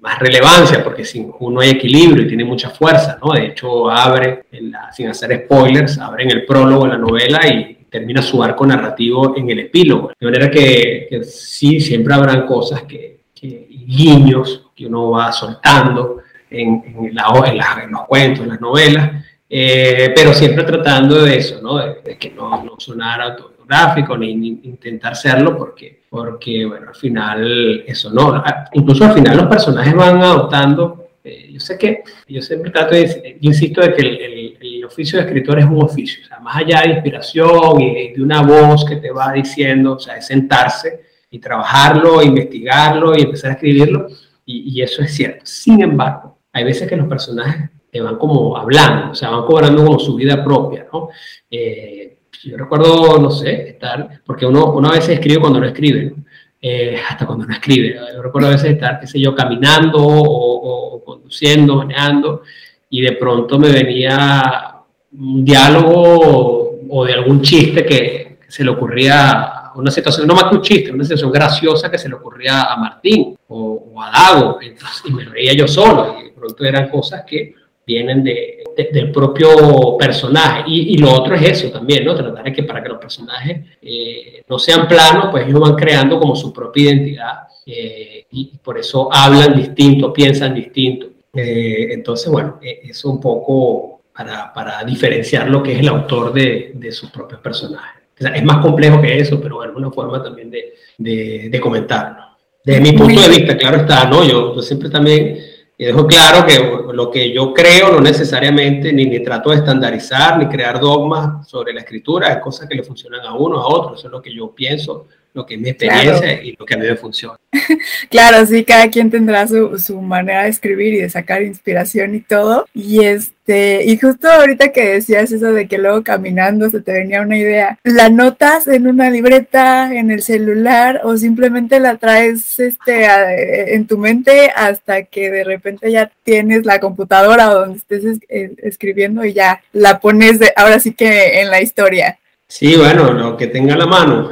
más 0.00 0.18
relevancia, 0.18 0.82
porque 0.82 1.04
sin 1.04 1.30
Who 1.30 1.50
no 1.50 1.60
hay 1.60 1.70
equilibrio 1.70 2.24
y 2.24 2.28
tiene 2.28 2.44
mucha 2.44 2.70
fuerza, 2.70 3.18
¿no? 3.22 3.32
De 3.32 3.46
hecho, 3.46 3.90
abre, 3.90 4.44
sin 4.92 5.08
hacer 5.08 5.44
spoilers, 5.44 5.98
abre 5.98 6.24
en 6.24 6.30
el 6.30 6.44
prólogo 6.44 6.84
de 6.84 6.90
la 6.90 6.98
novela 6.98 7.46
y 7.46 7.86
termina 7.88 8.22
su 8.22 8.42
arco 8.42 8.66
narrativo 8.66 9.36
en 9.36 9.50
el 9.50 9.60
epílogo. 9.60 10.12
De 10.18 10.26
manera 10.26 10.50
que, 10.50 11.20
sí, 11.24 11.80
siempre 11.80 12.14
habrán 12.14 12.46
cosas 12.46 12.82
que, 12.82 13.20
que, 13.34 13.66
guiños 13.68 14.70
que 14.74 14.86
uno 14.86 15.10
va 15.10 15.32
soltando, 15.32 16.20
en, 16.50 16.82
en, 17.04 17.14
la, 17.14 17.82
en, 17.84 17.90
los 17.90 18.06
cuentos, 18.06 18.44
en 18.44 18.50
las 18.50 18.60
novelas, 18.60 19.24
eh, 19.48 20.12
pero 20.14 20.32
siempre 20.32 20.64
tratando 20.64 21.22
de 21.22 21.36
eso, 21.36 21.60
¿no? 21.62 21.78
de, 21.78 22.16
que 22.18 22.30
no, 22.30 22.62
no 22.62 22.74
sonara 22.78 23.24
autobiográfico 23.24 24.16
ni, 24.16 24.30
intentar 24.30 25.16
serlo, 25.16 25.56
porque, 25.56 25.99
porque, 26.10 26.66
bueno, 26.66 26.88
al 26.88 26.94
final 26.94 27.84
eso 27.86 28.10
no, 28.10 28.42
incluso 28.72 29.04
al 29.04 29.14
final 29.14 29.36
los 29.36 29.46
personajes 29.46 29.94
van 29.94 30.20
adoptando, 30.20 31.10
eh, 31.22 31.50
yo 31.52 31.60
sé 31.60 31.78
que, 31.78 32.02
yo 32.28 32.42
siempre 32.42 32.72
trato 32.72 32.96
de 32.96 33.38
yo 33.40 33.48
insisto 33.48 33.80
de 33.80 33.94
que 33.94 34.02
el, 34.02 34.56
el, 34.60 34.84
oficio 34.84 35.20
de 35.20 35.26
escritor 35.26 35.60
es 35.60 35.66
un 35.66 35.80
oficio, 35.80 36.20
o 36.24 36.26
sea, 36.26 36.40
más 36.40 36.56
allá 36.56 36.82
de 36.82 36.94
inspiración 36.94 37.80
y 37.80 38.12
de 38.12 38.20
una 38.20 38.42
voz 38.42 38.84
que 38.84 38.96
te 38.96 39.12
va 39.12 39.32
diciendo, 39.32 39.92
o 39.92 39.98
sea, 40.00 40.16
es 40.16 40.26
sentarse 40.26 41.02
y 41.30 41.38
trabajarlo, 41.38 42.20
investigarlo 42.20 43.16
y 43.16 43.22
empezar 43.22 43.52
a 43.52 43.54
escribirlo, 43.54 44.08
y, 44.44 44.76
y 44.76 44.82
eso 44.82 45.00
es 45.02 45.14
cierto. 45.14 45.42
Sin 45.44 45.80
embargo, 45.80 46.38
hay 46.52 46.64
veces 46.64 46.88
que 46.88 46.96
los 46.96 47.06
personajes 47.06 47.70
te 47.90 48.00
van 48.00 48.16
como 48.16 48.56
hablando, 48.56 49.12
o 49.12 49.14
sea, 49.14 49.30
van 49.30 49.44
cobrando 49.44 49.84
como 49.84 49.98
su 50.00 50.16
vida 50.16 50.42
propia, 50.42 50.86
¿no? 50.92 51.08
Eh, 51.48 52.19
yo 52.44 52.56
recuerdo, 52.56 53.18
no 53.18 53.30
sé, 53.30 53.68
estar, 53.68 54.20
porque 54.24 54.46
uno, 54.46 54.72
uno 54.72 54.88
a 54.88 54.92
veces 54.92 55.10
escribe 55.10 55.40
cuando 55.40 55.60
no 55.60 55.66
escribe, 55.66 56.14
eh, 56.60 56.98
hasta 57.08 57.26
cuando 57.26 57.46
no 57.46 57.52
escribe. 57.52 57.96
Yo 58.14 58.22
recuerdo 58.22 58.48
a 58.48 58.52
veces 58.52 58.72
estar, 58.72 58.98
qué 59.00 59.06
sé 59.06 59.20
yo, 59.20 59.34
caminando 59.34 59.98
o, 60.00 61.02
conduciendo, 61.04 61.76
manejando, 61.76 62.42
y 62.88 63.02
de 63.02 63.12
pronto 63.12 63.58
me 63.58 63.70
venía 63.70 64.74
un 65.12 65.44
diálogo 65.44 66.70
o, 66.88 67.04
de 67.04 67.12
algún 67.12 67.40
chiste 67.42 67.84
que, 67.84 68.30
se 68.48 68.64
le 68.64 68.70
ocurría, 68.70 69.70
una 69.76 69.92
situación, 69.92 70.26
no 70.26 70.34
más 70.34 70.44
que 70.44 70.56
un 70.56 70.62
chiste, 70.62 70.90
una 70.90 71.04
situación 71.04 71.30
graciosa 71.30 71.88
que 71.88 71.98
se 71.98 72.08
le 72.08 72.16
ocurría 72.16 72.64
a 72.64 72.76
Martín 72.76 73.38
o, 73.46 74.02
a 74.02 74.10
Dago, 74.10 74.58
y 74.60 75.12
me 75.12 75.24
reía 75.24 75.52
yo 75.52 75.68
solo, 75.68 76.16
y 76.20 76.24
de 76.24 76.30
pronto 76.32 76.64
eran 76.64 76.88
cosas 76.88 77.22
que 77.24 77.54
vienen 77.90 78.22
de, 78.22 78.62
del 78.92 79.10
propio 79.10 79.96
personaje. 79.98 80.64
Y, 80.66 80.96
lo 80.98 81.12
otro 81.12 81.34
es 81.34 81.42
eso 81.42 81.70
también, 81.70 82.04
¿no? 82.04 82.14
Tratar 82.14 82.44
de 82.44 82.52
que 82.52 82.62
para 82.62 82.82
que 82.82 82.88
los 82.88 82.98
personajes 82.98 83.60
eh, 83.82 84.42
no 84.48 84.58
sean 84.58 84.86
planos, 84.86 85.26
pues 85.30 85.46
ellos 85.46 85.60
van 85.60 85.74
creando 85.74 86.18
como 86.18 86.36
su 86.36 86.52
propia 86.52 86.84
identidad 86.84 87.34
eh, 87.66 88.24
y 88.30 88.52
por 88.62 88.78
eso 88.78 89.08
hablan 89.12 89.56
distinto, 89.56 90.12
piensan 90.12 90.54
distinto. 90.54 91.06
Eh, 91.34 91.88
entonces, 91.92 92.30
bueno, 92.30 92.58
eso 92.62 93.10
un 93.10 93.20
poco 93.20 94.02
para, 94.14 94.52
para, 94.52 94.84
diferenciar 94.84 95.48
lo 95.48 95.62
que 95.62 95.72
es 95.72 95.80
el 95.80 95.88
autor 95.88 96.32
de, 96.32 96.72
de 96.74 96.92
sus 96.92 97.10
propios 97.10 97.40
personajes. 97.40 98.02
es 98.16 98.44
más 98.44 98.58
complejo 98.58 99.00
que 99.00 99.18
eso, 99.18 99.40
pero 99.40 99.56
bueno, 99.56 99.74
una 99.76 99.90
forma 99.90 100.22
también 100.22 100.50
de, 100.50 100.74
de, 100.98 101.48
de 101.50 101.60
comentarlo. 101.60 102.30
Desde 102.62 102.80
mi 102.80 102.92
punto 102.92 103.20
de 103.20 103.28
vista, 103.28 103.56
claro 103.56 103.78
está, 103.78 104.04
¿no? 104.04 104.22
Yo, 104.22 104.54
yo 104.54 104.60
siempre 104.60 104.90
también 104.90 105.38
y 105.80 105.86
dejo 105.86 106.06
claro 106.06 106.46
que 106.46 106.92
lo 106.92 107.10
que 107.10 107.32
yo 107.32 107.54
creo 107.54 107.90
no 107.90 108.02
necesariamente 108.02 108.92
ni, 108.92 109.06
ni 109.06 109.20
trato 109.20 109.48
de 109.48 109.56
estandarizar 109.56 110.36
ni 110.36 110.46
crear 110.46 110.78
dogmas 110.78 111.48
sobre 111.48 111.72
la 111.72 111.80
escritura, 111.80 112.28
es 112.28 112.36
cosas 112.42 112.68
que 112.68 112.74
le 112.74 112.82
funcionan 112.82 113.24
a 113.24 113.32
uno, 113.32 113.58
a 113.58 113.66
otro, 113.66 113.94
eso 113.94 114.08
es 114.08 114.12
lo 114.12 114.20
que 114.20 114.30
yo 114.30 114.54
pienso, 114.54 115.06
lo 115.32 115.46
que 115.46 115.54
es 115.54 115.60
mi 115.60 115.70
experiencia 115.70 116.42
y 116.42 116.56
lo 116.58 116.66
que 116.66 116.74
a 116.74 116.76
mí 116.76 116.86
me 116.86 116.96
funciona. 116.96 117.38
claro, 118.10 118.46
sí, 118.46 118.64
cada 118.64 118.88
quien 118.90 119.10
tendrá 119.10 119.46
su, 119.46 119.78
su, 119.78 120.00
manera 120.00 120.44
de 120.44 120.50
escribir 120.50 120.94
y 120.94 121.00
de 121.00 121.10
sacar 121.10 121.42
inspiración 121.42 122.14
y 122.14 122.20
todo. 122.20 122.66
Y 122.74 123.04
este, 123.04 123.84
y 123.84 123.96
justo 123.96 124.28
ahorita 124.28 124.72
que 124.72 124.94
decías 124.94 125.30
eso 125.32 125.52
de 125.52 125.68
que 125.68 125.78
luego 125.78 126.02
caminando 126.02 126.70
se 126.70 126.80
te 126.80 126.92
venía 126.92 127.22
una 127.22 127.38
idea, 127.38 127.78
¿la 127.84 128.08
notas 128.08 128.66
en 128.68 128.86
una 128.86 129.10
libreta, 129.10 129.92
en 129.94 130.10
el 130.10 130.22
celular 130.22 131.00
o 131.04 131.16
simplemente 131.16 131.80
la 131.80 131.96
traes 131.96 132.58
este, 132.58 133.74
en 133.74 133.86
tu 133.86 133.98
mente 133.98 134.50
hasta 134.54 135.04
que 135.04 135.30
de 135.30 135.44
repente 135.44 135.90
ya 135.90 136.10
tienes 136.24 136.66
la 136.66 136.80
computadora 136.80 137.50
o 137.50 137.60
donde 137.60 137.78
estés 137.78 138.18
eh, 138.28 138.54
escribiendo 138.58 139.24
y 139.24 139.32
ya 139.32 139.62
la 139.72 140.00
pones 140.00 140.38
de, 140.38 140.52
ahora 140.56 140.80
sí 140.80 140.92
que 140.92 141.40
en 141.40 141.50
la 141.50 141.60
historia? 141.60 142.18
Sí, 142.48 142.76
bueno, 142.76 143.12
lo 143.12 143.36
que 143.36 143.46
tenga 143.46 143.74
a 143.74 143.78
la 143.78 143.86
mano. 143.86 144.30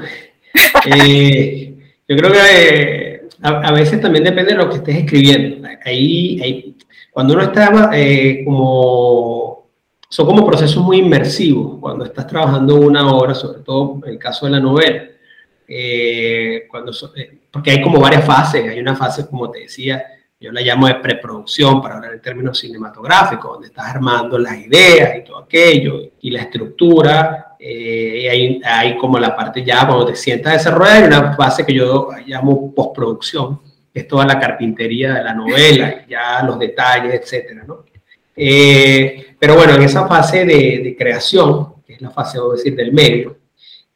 Eh, 0.87 1.75
yo 2.07 2.17
creo 2.17 2.33
que 2.33 2.39
eh, 2.39 3.23
a, 3.43 3.73
veces 3.73 4.01
también 4.01 4.25
depende 4.25 4.53
de 4.53 4.59
lo 4.59 4.71
que 4.71 4.77
estés 4.77 4.97
escribiendo. 4.97 5.69
Ahí, 5.85 6.77
cuando 7.11 7.35
uno 7.35 7.43
está 7.43 7.91
eh, 7.95 8.43
como... 8.45 9.69
Son 10.11 10.25
como 10.25 10.47
procesos 10.47 10.83
muy 10.83 10.99
inmersivos 10.99 11.79
cuando 11.81 12.07
estás 12.07 12.27
trabajando 12.27 12.77
una 12.77 13.07
obra, 13.13 13.35
sobre 13.35 13.61
todo 13.61 14.01
en 14.05 14.13
el 14.13 14.19
caso 14.19 14.47
de 14.47 14.53
la 14.53 14.61
novela. 14.61 15.03
cuando, 16.71 16.93
porque 17.51 17.73
hay 17.73 17.83
como 17.83 18.01
varias 18.01 18.25
fases. 18.25 18.67
Hay 18.67 18.81
una 18.81 18.97
fase, 18.97 19.27
como 19.29 19.51
te 19.51 19.61
decía, 19.61 20.03
yo 20.41 20.53
la 20.53 20.61
llamo 20.61 20.87
de 20.87 20.95
preproducción 20.97 21.83
para 21.83 21.97
hablar 21.97 22.15
en 22.15 22.23
términos 22.23 22.59
cinematográficos, 22.61 23.55
donde 23.55 23.69
estás 23.69 23.87
armando 23.87 24.39
las 24.39 24.57
ideas 24.57 25.17
y 25.19 25.25
todo 25.25 25.39
aquello, 25.39 26.13
y 26.21 26.31
la 26.31 26.43
estructura, 26.43 27.57
eh, 27.59 28.21
y 28.23 28.29
hay, 28.29 28.61
hay, 28.65 28.97
como 28.97 29.19
la 29.19 29.35
parte 29.35 29.65
ya 29.65 29.85
cuando 29.85 30.07
te 30.07 30.15
sientas 30.15 30.53
a 30.53 30.57
desarrollar, 30.59 30.97
hay 30.97 31.05
una 31.09 31.35
fase 31.35 31.67
que 31.67 31.75
yo 31.75 32.11
llamo 32.25 32.73
postproducción, 32.73 33.61
que 33.93 34.01
es 34.01 34.09
toda 34.09 34.25
la 34.27 34.39
carpintería 34.39 35.15
de 35.15 35.25
la 35.25 35.35
novela, 35.35 36.07
ya 36.07 36.41
los 36.45 36.57
detalles, 36.59 37.15
etcétera, 37.15 37.65
¿no? 37.67 37.85
Eh, 38.37 39.35
pero 39.41 39.57
bueno, 39.57 39.75
en 39.75 39.83
esa 39.83 40.07
fase 40.07 40.45
de, 40.45 40.81
de, 40.85 40.97
creación, 40.97 41.83
que 41.85 41.95
es 41.95 42.01
la 42.01 42.11
fase, 42.11 42.39
vamos 42.39 42.55
a 42.55 42.57
decir, 42.59 42.77
del 42.77 42.93
medio, 42.93 43.39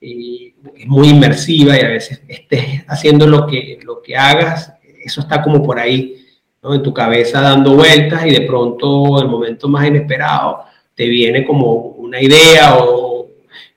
y 0.01 0.57
es 0.77 0.87
muy 0.89 1.11
inmersiva 1.11 1.77
y 1.77 1.81
a 1.83 1.89
veces 1.89 2.21
estés 2.27 2.83
haciendo 2.89 3.29
lo 3.29 3.47
que, 3.47 3.79
lo 3.85 4.03
que 4.03 4.17
hagas, 4.17 4.73
eso 5.05 5.21
está 5.21 5.41
como 5.41 5.63
por 5.63 5.79
ahí 5.79 6.22
en 6.63 6.83
tu 6.83 6.95
cabeza 6.95 7.41
dando 7.41 7.75
vueltas 7.75 8.25
y 8.25 8.31
de 8.31 8.43
pronto 8.43 9.21
el 9.21 9.29
momento 9.29 9.69
más 9.69 9.87
inesperado 9.87 10.65
te 10.95 11.07
viene 11.07 11.45
como 11.45 11.73
una 11.73 12.21
idea 12.21 12.77
o, 12.79 13.29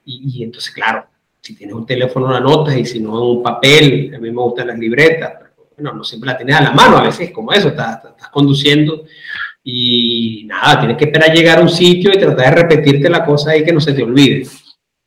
y, 0.06 0.44
entonces 0.44 0.72
claro, 0.72 1.06
si 1.42 1.56
tienes 1.56 1.76
un 1.76 1.86
teléfono 1.86 2.32
la 2.32 2.40
notas 2.40 2.76
y 2.78 2.86
si 2.86 3.00
no 3.00 3.32
un 3.32 3.42
papel, 3.42 4.14
a 4.16 4.20
mí 4.20 4.30
me 4.30 4.42
gustan 4.42 4.68
las 4.68 4.78
libretas, 4.78 5.34
pero 5.38 5.52
bueno, 5.76 5.94
no 5.94 6.04
siempre 6.04 6.28
la 6.28 6.38
tienes 6.38 6.56
a 6.56 6.64
la 6.64 6.72
mano, 6.72 6.98
a 6.98 7.04
veces 7.04 7.32
como 7.32 7.52
eso, 7.52 7.70
estás, 7.70 8.02
conduciendo 8.32 9.06
y 9.64 10.44
nada, 10.46 10.80
tienes 10.80 10.98
que 10.98 11.06
esperar 11.06 11.34
llegar 11.34 11.58
a 11.58 11.62
un 11.62 11.70
sitio 11.70 12.12
y 12.14 12.20
tratar 12.20 12.54
de 12.54 12.62
repetirte 12.62 13.10
la 13.10 13.26
cosa 13.26 13.52
ahí 13.52 13.64
que 13.64 13.74
no 13.74 13.82
se 13.82 13.94
te 13.94 14.04
olvide. 14.04 14.48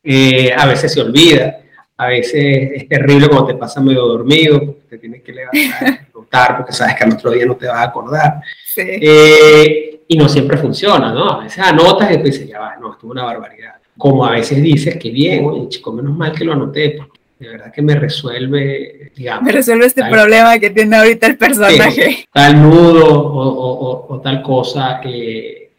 Eh, 0.03 0.51
a 0.53 0.65
veces 0.65 0.91
se 0.91 1.01
olvida, 1.01 1.59
a 1.99 2.07
veces 2.07 2.71
es 2.75 2.87
terrible 2.87 3.27
cuando 3.27 3.47
te 3.47 3.55
pasa 3.55 3.81
medio 3.81 4.05
dormido, 4.05 4.77
te 4.89 4.97
tienes 4.97 5.21
que 5.21 5.33
levantar, 5.33 6.07
notar, 6.15 6.57
porque 6.57 6.71
sabes 6.71 6.95
que 6.95 7.03
al 7.03 7.11
otro 7.11 7.29
día 7.29 7.45
no 7.45 7.57
te 7.57 7.67
vas 7.67 7.75
a 7.75 7.83
acordar. 7.83 8.41
Eh, 8.77 9.99
y 10.07 10.17
no 10.17 10.29
siempre 10.29 10.57
funciona, 10.57 11.11
¿no? 11.11 11.29
A 11.29 11.43
veces 11.43 11.59
anotas 11.59 12.09
y 12.09 12.13
después 12.13 12.35
dices, 12.35 12.47
ya 12.47 12.61
va, 12.61 12.77
no, 12.77 12.93
esto 12.93 13.05
es 13.05 13.11
una 13.11 13.25
barbaridad. 13.25 13.73
Como 13.97 14.25
a 14.25 14.31
veces 14.31 14.63
dices 14.63 14.95
que 14.95 15.09
bien, 15.09 15.43
oye, 15.43 15.67
chico, 15.67 15.91
menos 15.91 16.15
mal 16.15 16.31
que 16.31 16.45
lo 16.45 16.53
anoté, 16.53 16.91
porque 16.91 17.19
de 17.37 17.49
verdad 17.49 17.73
que 17.73 17.81
me 17.81 17.95
resuelve, 17.95 19.11
digamos. 19.13 19.43
Me 19.43 19.51
resuelve 19.51 19.85
este 19.85 20.05
problema 20.05 20.57
que 20.57 20.69
tiene 20.69 20.95
ahorita 20.95 21.27
el 21.27 21.37
personaje. 21.37 22.29
tal 22.31 22.61
nudo 22.61 23.09
o, 23.09 24.07
o, 24.07 24.21
tal 24.21 24.41
cosa 24.41 25.01
que, 25.03 25.71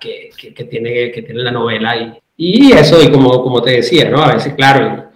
que, 0.00 0.30
que, 0.54 0.64
tiene, 0.64 1.10
que 1.12 1.20
tiene 1.20 1.42
la 1.42 1.50
novela. 1.50 1.94
Y, 1.94 2.18
y 2.38 2.72
eso, 2.72 3.02
y 3.02 3.10
como, 3.10 3.42
como 3.42 3.60
te 3.60 3.72
decía, 3.72 4.08
¿no? 4.08 4.22
A 4.22 4.32
veces, 4.32 4.54
claro, 4.54 5.07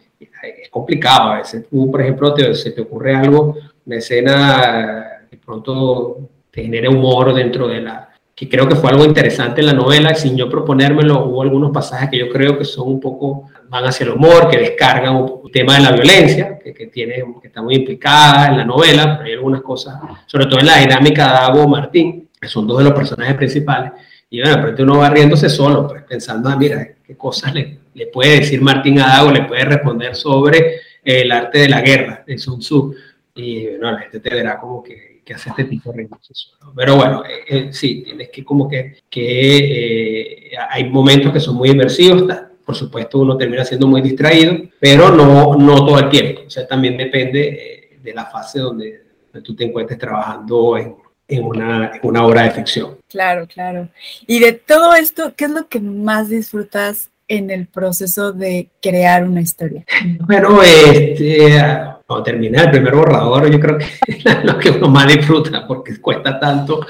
es 0.42 0.68
complicado 0.68 1.30
a 1.30 1.38
veces. 1.38 1.66
Tú, 1.68 1.90
por 1.90 2.00
ejemplo, 2.00 2.34
te, 2.34 2.54
se 2.54 2.72
te 2.72 2.82
ocurre 2.82 3.14
algo, 3.14 3.56
una 3.86 3.96
escena 3.96 5.26
de 5.30 5.36
pronto 5.38 6.28
te 6.50 6.62
genera 6.62 6.90
humor 6.90 7.34
dentro 7.34 7.68
de 7.68 7.80
la, 7.80 8.12
que 8.34 8.48
creo 8.48 8.68
que 8.68 8.74
fue 8.74 8.90
algo 8.90 9.04
interesante 9.04 9.60
en 9.60 9.66
la 9.66 9.72
novela, 9.72 10.14
sin 10.14 10.36
yo 10.36 10.48
proponérmelo, 10.48 11.26
hubo 11.26 11.42
algunos 11.42 11.70
pasajes 11.70 12.10
que 12.10 12.18
yo 12.18 12.28
creo 12.28 12.58
que 12.58 12.64
son 12.64 12.88
un 12.88 13.00
poco, 13.00 13.48
van 13.68 13.84
hacia 13.84 14.04
el 14.04 14.12
humor, 14.12 14.48
que 14.48 14.58
descargan 14.58 15.16
un 15.16 15.50
tema 15.52 15.74
de 15.74 15.80
la 15.80 15.92
violencia, 15.92 16.58
que, 16.58 16.72
que 16.74 16.86
tiene, 16.86 17.22
que 17.40 17.48
está 17.48 17.62
muy 17.62 17.76
implicada 17.76 18.48
en 18.48 18.58
la 18.58 18.64
novela, 18.64 19.16
pero 19.16 19.28
hay 19.28 19.34
algunas 19.34 19.62
cosas, 19.62 19.96
sobre 20.26 20.46
todo 20.46 20.60
en 20.60 20.66
la 20.66 20.78
dinámica 20.78 21.26
de 21.26 21.32
Dago 21.32 21.68
Martín, 21.68 22.28
que 22.40 22.48
son 22.48 22.66
dos 22.66 22.78
de 22.78 22.84
los 22.84 22.94
personajes 22.94 23.34
principales, 23.36 23.92
y 24.32 24.40
bueno, 24.40 24.72
de 24.72 24.82
uno 24.82 24.98
va 24.98 25.10
riéndose 25.10 25.48
solo, 25.48 25.86
pues 25.86 26.02
pensando, 26.02 26.48
ah, 26.48 26.56
mira, 26.56 26.96
qué 27.06 27.16
cosas 27.16 27.54
le, 27.54 27.78
le 27.94 28.08
puede 28.08 28.40
decir 28.40 28.60
Martín 28.60 28.98
a 28.98 29.06
Dago, 29.06 29.30
le 29.30 29.44
puede 29.44 29.64
responder 29.64 30.16
sobre 30.16 30.80
el 31.04 31.30
arte 31.30 31.60
de 31.60 31.68
la 31.68 31.80
guerra 31.80 32.24
de 32.26 32.36
Sun 32.36 32.58
Tzu, 32.58 32.94
y 33.34 33.66
bueno, 33.68 33.92
la 33.92 33.98
gente 33.98 34.18
te 34.18 34.34
verá 34.34 34.58
como 34.58 34.82
que 34.82 35.12
que 35.24 35.34
hace 35.34 35.50
este 35.50 35.64
tipo 35.64 35.90
de 35.90 35.98
recursos. 35.98 36.54
Pero 36.74 36.96
bueno, 36.96 37.22
eh, 37.24 37.44
eh, 37.48 37.68
sí, 37.72 38.02
tienes 38.02 38.30
que 38.30 38.44
como 38.44 38.68
que, 38.68 38.96
que 39.08 40.46
eh, 40.46 40.50
hay 40.70 40.88
momentos 40.90 41.32
que 41.32 41.40
son 41.40 41.56
muy 41.56 41.70
inmersivos, 41.70 42.24
por 42.64 42.74
supuesto 42.74 43.18
uno 43.18 43.36
termina 43.36 43.64
siendo 43.64 43.86
muy 43.86 44.00
distraído, 44.00 44.56
pero 44.78 45.10
no, 45.10 45.56
no 45.56 45.76
todo 45.84 45.98
el 45.98 46.08
tiempo. 46.08 46.42
O 46.46 46.50
sea, 46.50 46.66
también 46.66 46.96
depende 46.96 47.98
de 48.02 48.14
la 48.14 48.26
fase 48.26 48.60
donde, 48.60 49.02
tú 49.42 49.56
te 49.56 49.64
encuentres 49.64 49.98
trabajando 49.98 50.76
en, 50.76 50.96
en 51.28 51.44
una, 51.44 51.92
en 51.94 52.00
una 52.02 52.24
obra 52.24 52.42
de 52.42 52.50
ficción. 52.50 52.96
Claro, 53.08 53.46
claro. 53.46 53.88
Y 54.26 54.40
de 54.40 54.52
todo 54.52 54.94
esto, 54.94 55.34
¿qué 55.36 55.46
es 55.46 55.50
lo 55.50 55.68
que 55.68 55.80
más 55.80 56.28
disfrutas 56.28 57.10
en 57.28 57.50
el 57.50 57.66
proceso 57.66 58.32
de 58.32 58.68
crear 58.80 59.24
una 59.24 59.40
historia? 59.40 59.84
Bueno, 60.26 60.62
este, 60.62 61.60
cuando 62.06 62.30
el 62.30 62.70
primer 62.70 62.94
borrador, 62.94 63.50
yo 63.50 63.60
creo 63.60 63.78
que 63.78 63.86
es 64.06 64.44
lo 64.44 64.58
que 64.58 64.70
uno 64.70 64.88
más 64.88 65.08
disfruta 65.08 65.66
porque 65.66 66.00
cuesta 66.00 66.38
tanto 66.38 66.86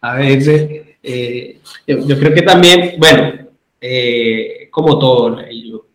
a 0.00 0.16
veces. 0.16 0.82
Eh, 1.02 1.58
yo, 1.86 2.18
creo 2.18 2.34
que 2.34 2.42
también, 2.42 2.94
bueno, 2.98 3.32
eh, 3.80 4.68
como 4.70 4.98
todo, 4.98 5.38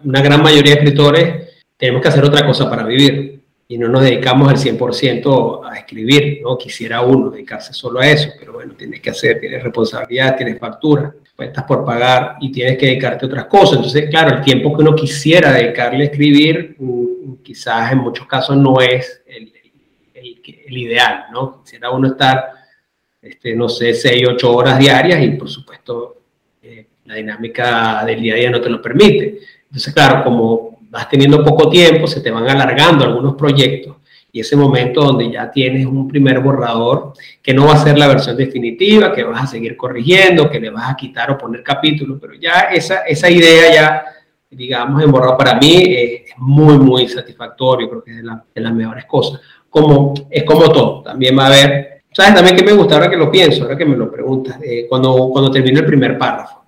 una 0.04 0.22
gran 0.22 0.42
mayoría 0.42 0.76
de 0.76 0.80
escritores 0.80 1.52
tenemos 1.78 2.02
que 2.02 2.08
hacer 2.08 2.24
otra 2.24 2.46
cosa 2.46 2.70
para 2.70 2.84
vivir 2.84 3.31
y 3.72 3.78
no 3.78 3.88
nos 3.88 4.02
dedicamos 4.04 4.50
al 4.50 4.58
100% 4.58 5.62
a 5.64 5.78
escribir, 5.78 6.42
¿no? 6.44 6.58
Quisiera 6.58 7.00
uno 7.00 7.30
dedicarse 7.30 7.72
solo 7.72 8.02
a 8.02 8.06
eso, 8.06 8.32
pero 8.38 8.52
bueno, 8.52 8.74
tienes 8.74 9.00
que 9.00 9.12
hacer, 9.12 9.40
tienes 9.40 9.64
responsabilidad, 9.64 10.36
tienes 10.36 10.60
factura, 10.60 11.16
estás 11.40 11.64
por 11.64 11.86
pagar 11.86 12.36
y 12.42 12.52
tienes 12.52 12.78
que 12.78 12.88
dedicarte 12.88 13.24
a 13.24 13.30
otras 13.30 13.46
cosas. 13.46 13.78
Entonces, 13.78 14.10
claro, 14.10 14.36
el 14.36 14.44
tiempo 14.44 14.76
que 14.76 14.82
uno 14.82 14.94
quisiera 14.94 15.54
dedicarle 15.54 16.04
a 16.04 16.08
escribir, 16.08 16.76
mm, 16.80 17.36
quizás 17.42 17.94
en 17.94 18.00
muchos 18.00 18.28
casos 18.28 18.58
no 18.58 18.82
es 18.82 19.24
el, 19.26 19.54
ideal, 20.74 21.28
¿no? 21.32 21.62
Quisiera 21.64 21.92
uno 21.92 22.10
estar, 22.10 22.52
este, 23.22 23.56
no 23.56 23.70
sé, 23.70 23.94
seis, 23.94 24.28
ocho 24.28 24.54
horas 24.54 24.80
diarias 24.80 25.24
y 25.24 25.30
por 25.32 25.50
supuesto 25.50 26.18
eh, 26.62 26.88
la 27.06 27.16
dinámica 27.16 28.04
del 28.06 28.22
día 28.22 28.34
a 28.34 28.38
día 28.38 28.50
no 28.50 28.60
te 28.60 28.70
lo 28.70 28.82
permite. 28.82 29.40
Entonces, 29.64 29.94
claro, 29.94 30.26
como 30.26 30.71
vas 30.92 31.10
teniendo 31.10 31.44
poco 31.44 31.70
tiempo, 31.70 32.06
se 32.06 32.22
te 32.22 32.30
van 32.30 32.48
alargando 32.48 33.06
algunos 33.06 33.36
proyectos 33.36 33.96
y 34.34 34.40
ese 34.40 34.56
momento 34.56 35.02
donde 35.02 35.32
ya 35.32 35.52
tienes 35.52 35.86
un 35.86 36.08
primer 36.08 36.40
borrador 36.40 37.14
que 37.42 37.54
no 37.54 37.66
va 37.66 37.74
a 37.74 37.84
ser 37.84 37.98
la 37.98 38.08
versión 38.08 38.38
definitiva, 38.38 39.14
que 39.14 39.24
vas 39.24 39.44
a 39.44 39.48
seguir 39.48 39.76
corrigiendo, 39.76 40.50
que 40.50 40.60
le 40.60 40.70
vas 40.70 40.90
a 40.90 40.96
quitar 40.96 41.32
o 41.32 41.38
poner 41.38 41.64
capítulos, 41.64 42.18
pero 42.22 42.34
ya 42.36 42.70
esa, 42.72 43.00
esa 43.02 43.30
idea 43.30 43.74
ya, 43.74 44.06
digamos, 44.50 45.04
en 45.04 45.12
borrado 45.12 45.38
para 45.38 45.56
mí 45.56 45.84
es, 45.88 46.22
muy, 46.38 46.78
muy 46.78 47.08
satisfactorio, 47.08 47.90
creo 47.90 48.04
que 48.04 48.12
es 48.12 48.18
de, 48.18 48.62
las 48.62 48.74
mejores 48.74 49.06
cosas. 49.06 49.42
Como, 49.70 50.14
es 50.30 50.44
como 50.44 50.70
todo, 50.72 51.02
también 51.02 51.38
va 51.38 51.46
a 51.46 51.48
haber, 51.48 52.04
¿sabes? 52.12 52.34
También 52.34 52.56
que 52.56 52.64
me 52.64 52.74
gusta 52.74 52.96
ahora 52.96 53.10
que 53.10 53.18
lo 53.18 53.32
pienso, 53.32 53.64
ahora 53.64 53.78
que 53.78 53.86
me 53.86 53.96
lo 53.96 54.12
preguntas, 54.12 54.58
eh, 54.64 54.86
cuando, 54.88 55.30
cuando 55.30 55.52
termino 55.52 55.80
el 55.80 55.86
primer 55.86 56.18
párrafo. 56.18 56.61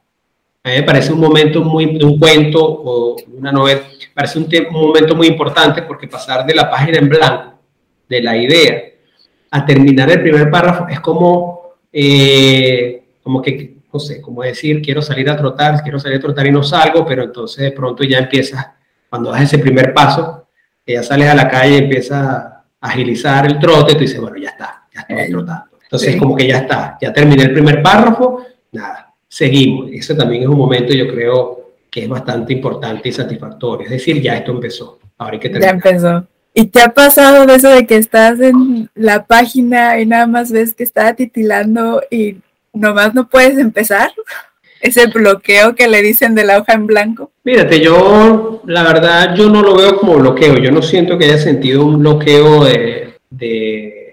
A 0.64 0.70
mí 0.70 0.76
me 0.76 0.84
parece 0.84 1.12
un 1.12 1.20
momento 1.20 1.62
muy, 1.62 1.86
un 1.86 2.18
cuento 2.18 2.64
o 2.64 3.18
una 3.38 3.52
novela, 3.52 3.82
parece 4.14 4.40
un, 4.40 4.48
un 4.70 4.88
momento 4.88 5.14
muy 5.14 5.28
importante 5.28 5.82
porque 5.82 6.08
pasar 6.08 6.46
de 6.46 6.56
la 6.56 6.70
página 6.70 7.00
en 7.00 7.10
blanco 7.10 7.60
de 8.08 8.22
la 8.22 8.38
idea 8.38 8.84
a 9.52 9.66
terminar 9.66 10.10
el 10.10 10.22
primer 10.22 10.50
párrafo 10.50 10.88
es 10.88 11.00
como, 11.00 11.76
eh, 11.92 13.04
como 13.22 13.42
que, 13.42 13.76
no 13.92 14.00
sé, 14.00 14.20
como 14.20 14.42
decir, 14.42 14.82
quiero 14.82 15.00
salir 15.00 15.30
a 15.30 15.38
trotar, 15.38 15.84
quiero 15.84 16.00
salir 16.00 16.18
a 16.18 16.22
trotar 16.22 16.48
y 16.48 16.52
no 16.52 16.64
salgo, 16.64 17.06
pero 17.06 17.24
entonces 17.24 17.66
de 17.66 17.72
pronto 17.72 18.04
ya 18.04 18.18
empiezas, 18.18 18.66
cuando 19.08 19.32
das 19.32 19.44
ese 19.44 19.60
primer 19.60 19.94
paso, 19.94 20.48
ya 20.88 21.04
sales 21.04 21.30
a 21.30 21.36
la 21.36 21.48
calle 21.48 21.78
empiezas 21.78 22.26
a 22.26 22.64
agilizar 22.82 23.46
el 23.46 23.60
trote, 23.60 23.94
tú 23.94 24.00
dices, 24.00 24.20
bueno, 24.20 24.38
ya 24.38 24.50
está, 24.50 24.88
ya 24.92 25.02
estoy 25.02 25.30
trotando. 25.30 25.78
Entonces, 25.84 26.16
como 26.16 26.36
que 26.36 26.48
ya 26.48 26.58
está, 26.58 26.98
ya 27.00 27.14
terminé 27.14 27.44
el 27.44 27.54
primer 27.54 27.84
párrafo, 27.84 28.44
nada, 28.72 29.13
seguimos. 29.34 29.90
Ese 29.92 30.14
también 30.14 30.44
es 30.44 30.48
un 30.48 30.58
momento, 30.58 30.94
yo 30.94 31.08
creo, 31.08 31.72
que 31.90 32.04
es 32.04 32.10
bastante 32.10 32.54
importante 32.54 33.10
y 33.10 33.12
satisfactorio. 33.12 33.86
Es 33.86 33.92
decir, 33.92 34.22
ya 34.22 34.38
esto 34.38 34.52
empezó. 34.52 35.00
Ahora 35.18 35.34
hay 35.34 35.40
que 35.40 35.50
terminar. 35.50 35.82
Ya 35.82 35.90
empezó. 35.90 36.28
¿Y 36.54 36.66
te 36.66 36.82
ha 36.82 36.94
pasado 36.94 37.48
de 37.48 37.56
eso 37.56 37.70
de 37.70 37.88
que 37.88 37.98
estás 37.98 38.40
en 38.40 38.90
la 38.94 39.26
página 39.26 40.00
y 40.00 40.06
nada 40.06 40.28
más 40.28 40.52
ves 40.52 40.76
que 40.76 40.84
está 40.84 41.16
titilando 41.16 42.04
y 42.12 42.38
nomás 42.74 43.16
no 43.16 43.28
puedes 43.28 43.58
empezar? 43.58 44.12
Ese 44.82 45.08
bloqueo 45.08 45.74
que 45.74 45.88
le 45.88 46.04
dicen 46.04 46.36
de 46.36 46.44
la 46.44 46.60
hoja 46.60 46.74
en 46.74 46.86
blanco. 46.86 47.32
Mírate, 47.44 47.80
yo 47.80 48.62
la 48.66 48.84
verdad 48.84 49.34
yo 49.36 49.50
no 49.50 49.64
lo 49.64 49.76
veo 49.76 49.98
como 49.98 50.16
bloqueo. 50.16 50.58
Yo 50.58 50.72
no 50.72 50.84
siento 50.84 51.18
que 51.18 51.26
haya 51.26 51.38
sentido 51.40 51.86
un 51.86 52.00
bloqueo 52.00 52.66
de, 52.66 53.16
de 53.32 54.12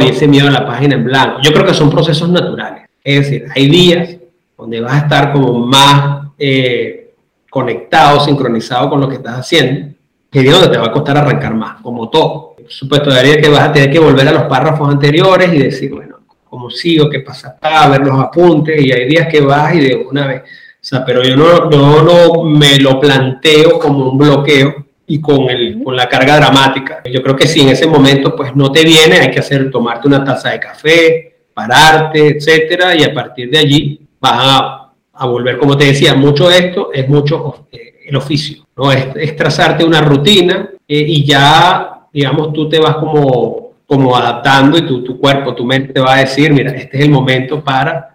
y 0.00 0.08
ese 0.08 0.26
miedo 0.26 0.48
a 0.48 0.52
la 0.52 0.66
página 0.66 0.94
en 0.94 1.04
blanco. 1.04 1.40
Yo 1.42 1.52
creo 1.52 1.66
que 1.66 1.74
son 1.74 1.90
procesos 1.90 2.30
naturales. 2.30 2.84
Es 3.02 3.24
decir, 3.24 3.46
hay 3.54 3.68
días 3.68 4.16
donde 4.64 4.80
vas 4.80 4.94
a 4.94 4.98
estar 4.98 5.30
como 5.30 5.66
más 5.66 6.28
eh, 6.38 7.12
conectado, 7.50 8.18
sincronizado 8.20 8.88
con 8.88 9.00
lo 9.00 9.08
que 9.08 9.16
estás 9.16 9.38
haciendo 9.38 9.94
que 10.42 10.50
donde 10.50 10.68
te 10.68 10.78
va 10.78 10.86
a 10.86 10.92
costar 10.92 11.16
arrancar 11.16 11.54
más, 11.54 11.80
como 11.80 12.10
todo. 12.10 12.56
Por 12.56 12.72
supuesto, 12.72 13.10
daría 13.10 13.40
que 13.40 13.48
vas 13.48 13.68
a 13.68 13.72
tener 13.72 13.90
que 13.90 14.00
volver 14.00 14.26
a 14.26 14.32
los 14.32 14.42
párrafos 14.44 14.88
anteriores 14.88 15.52
y 15.52 15.58
decir, 15.58 15.92
bueno, 15.92 16.20
¿cómo 16.48 16.70
sigo? 16.70 17.08
¿Qué 17.08 17.20
pasa 17.20 17.50
acá? 17.50 17.88
Ver 17.88 18.00
los 18.00 18.18
apuntes 18.18 18.84
y 18.84 18.90
hay 18.90 19.06
días 19.06 19.28
que 19.28 19.40
vas 19.40 19.74
y 19.74 19.80
de 19.80 19.94
una 19.94 20.26
vez. 20.26 20.42
O 20.42 20.86
sea, 20.86 21.04
pero 21.04 21.22
yo 21.22 21.36
no, 21.36 21.70
yo 21.70 22.02
no 22.02 22.42
me 22.42 22.78
lo 22.80 22.98
planteo 22.98 23.78
como 23.78 24.10
un 24.10 24.18
bloqueo 24.18 24.86
y 25.06 25.20
con, 25.20 25.48
el, 25.50 25.80
con 25.84 25.94
la 25.94 26.08
carga 26.08 26.36
dramática. 26.36 27.02
Yo 27.04 27.22
creo 27.22 27.36
que 27.36 27.46
si 27.46 27.60
en 27.60 27.68
ese 27.68 27.86
momento 27.86 28.34
pues 28.34 28.56
no 28.56 28.72
te 28.72 28.82
viene, 28.82 29.20
hay 29.20 29.30
que 29.30 29.38
hacer, 29.38 29.70
tomarte 29.70 30.08
una 30.08 30.24
taza 30.24 30.50
de 30.50 30.58
café, 30.58 31.36
pararte, 31.54 32.36
etcétera, 32.36 32.96
y 32.96 33.04
a 33.04 33.14
partir 33.14 33.50
de 33.50 33.58
allí 33.58 34.00
vas 34.24 34.90
a, 35.12 35.26
volver, 35.26 35.58
como 35.58 35.76
te 35.76 35.86
decía, 35.86 36.14
mucho 36.14 36.50
esto 36.50 36.90
es 36.92 37.08
mucho 37.08 37.66
eh, 37.70 38.00
el 38.06 38.16
oficio, 38.16 38.66
¿no? 38.76 38.90
Es, 38.90 39.36
trazarte 39.36 39.84
una 39.84 40.00
rutina 40.00 40.70
eh, 40.88 41.04
y 41.06 41.24
ya, 41.24 42.06
digamos, 42.12 42.52
tú 42.52 42.68
te 42.68 42.78
vas 42.78 42.96
como, 42.96 43.74
como 43.86 44.16
adaptando 44.16 44.78
y 44.78 44.86
tu, 44.86 45.04
tu 45.04 45.18
cuerpo, 45.18 45.54
tu 45.54 45.64
mente 45.64 45.92
te 45.92 46.00
va 46.00 46.14
a 46.14 46.18
decir, 46.20 46.52
mira, 46.52 46.72
este 46.72 46.98
es 46.98 47.04
el 47.04 47.10
momento 47.10 47.62
para 47.62 48.14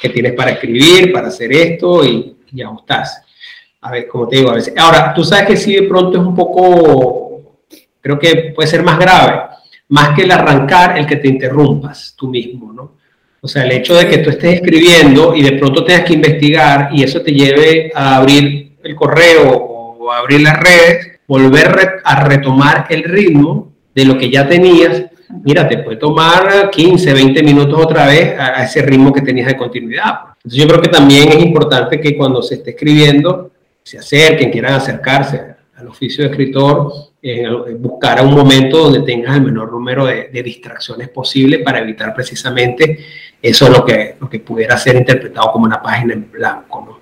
que 0.00 0.08
tienes 0.08 0.32
para 0.32 0.52
escribir, 0.52 1.12
para 1.12 1.28
hacer 1.28 1.52
esto 1.52 2.04
y, 2.04 2.36
y 2.52 2.62
ajustarse. 2.62 3.20
A 3.82 3.90
ver, 3.90 4.08
como 4.08 4.26
te 4.28 4.36
digo, 4.36 4.50
a 4.50 4.54
veces. 4.54 4.74
Ahora, 4.76 5.14
tú 5.14 5.24
sabes 5.24 5.46
que 5.46 5.56
si 5.56 5.74
de 5.74 5.82
pronto 5.82 6.18
es 6.20 6.26
un 6.26 6.34
poco, 6.34 7.58
creo 8.00 8.18
que 8.18 8.52
puede 8.54 8.68
ser 8.68 8.82
más 8.82 8.98
grave, 8.98 9.42
más 9.88 10.14
que 10.14 10.22
el 10.22 10.30
arrancar, 10.30 10.98
el 10.98 11.06
que 11.06 11.16
te 11.16 11.28
interrumpas 11.28 12.14
tú 12.16 12.28
mismo, 12.28 12.72
¿no? 12.72 12.99
O 13.42 13.48
sea, 13.48 13.64
el 13.64 13.72
hecho 13.72 13.94
de 13.94 14.06
que 14.06 14.18
tú 14.18 14.30
estés 14.30 14.56
escribiendo 14.56 15.34
y 15.34 15.42
de 15.42 15.52
pronto 15.52 15.84
tengas 15.84 16.04
que 16.04 16.14
investigar 16.14 16.90
y 16.92 17.02
eso 17.02 17.22
te 17.22 17.32
lleve 17.32 17.90
a 17.94 18.16
abrir 18.16 18.76
el 18.82 18.94
correo 18.94 19.50
o 19.50 20.12
abrir 20.12 20.42
las 20.42 20.58
redes, 20.60 21.20
volver 21.26 22.00
a 22.04 22.24
retomar 22.24 22.86
el 22.90 23.04
ritmo 23.04 23.72
de 23.94 24.04
lo 24.04 24.18
que 24.18 24.30
ya 24.30 24.48
tenías, 24.48 25.04
mira, 25.44 25.68
te 25.68 25.78
puede 25.78 25.96
tomar 25.96 26.70
15, 26.70 27.12
20 27.12 27.42
minutos 27.42 27.80
otra 27.82 28.06
vez 28.06 28.38
a, 28.38 28.64
ese 28.64 28.82
ritmo 28.82 29.12
que 29.12 29.22
tenías 29.22 29.46
de 29.46 29.56
continuidad. 29.56 30.14
Entonces 30.36 30.60
yo 30.60 30.66
creo 30.66 30.80
que 30.80 30.88
también 30.88 31.28
es 31.28 31.42
importante 31.42 32.00
que 32.00 32.16
cuando 32.16 32.42
se 32.42 32.56
esté 32.56 32.70
escribiendo, 32.70 33.50
se 33.82 33.98
acerquen, 33.98 34.50
quieran 34.50 34.74
acercarse 34.74 35.40
al 35.76 35.88
oficio 35.88 36.24
de 36.24 36.30
escritor, 36.30 36.92
eh, 37.22 37.46
buscar 37.78 38.24
un 38.24 38.34
momento 38.34 38.78
donde 38.78 39.00
tengas 39.00 39.36
el 39.36 39.42
menor 39.42 39.70
número 39.70 40.06
de, 40.06 40.28
de, 40.28 40.42
distracciones 40.42 41.08
posible 41.08 41.58
para 41.60 41.80
evitar 41.80 42.14
precisamente 42.14 42.98
eso 43.42 43.68
lo 43.68 43.84
que, 43.84 44.16
lo 44.20 44.28
que 44.28 44.40
pudiera 44.40 44.76
ser 44.76 44.96
interpretado 44.96 45.52
como 45.52 45.64
una 45.64 45.82
página 45.82 46.14
en 46.14 46.30
blanco. 46.30 46.86
¿no? 46.86 47.00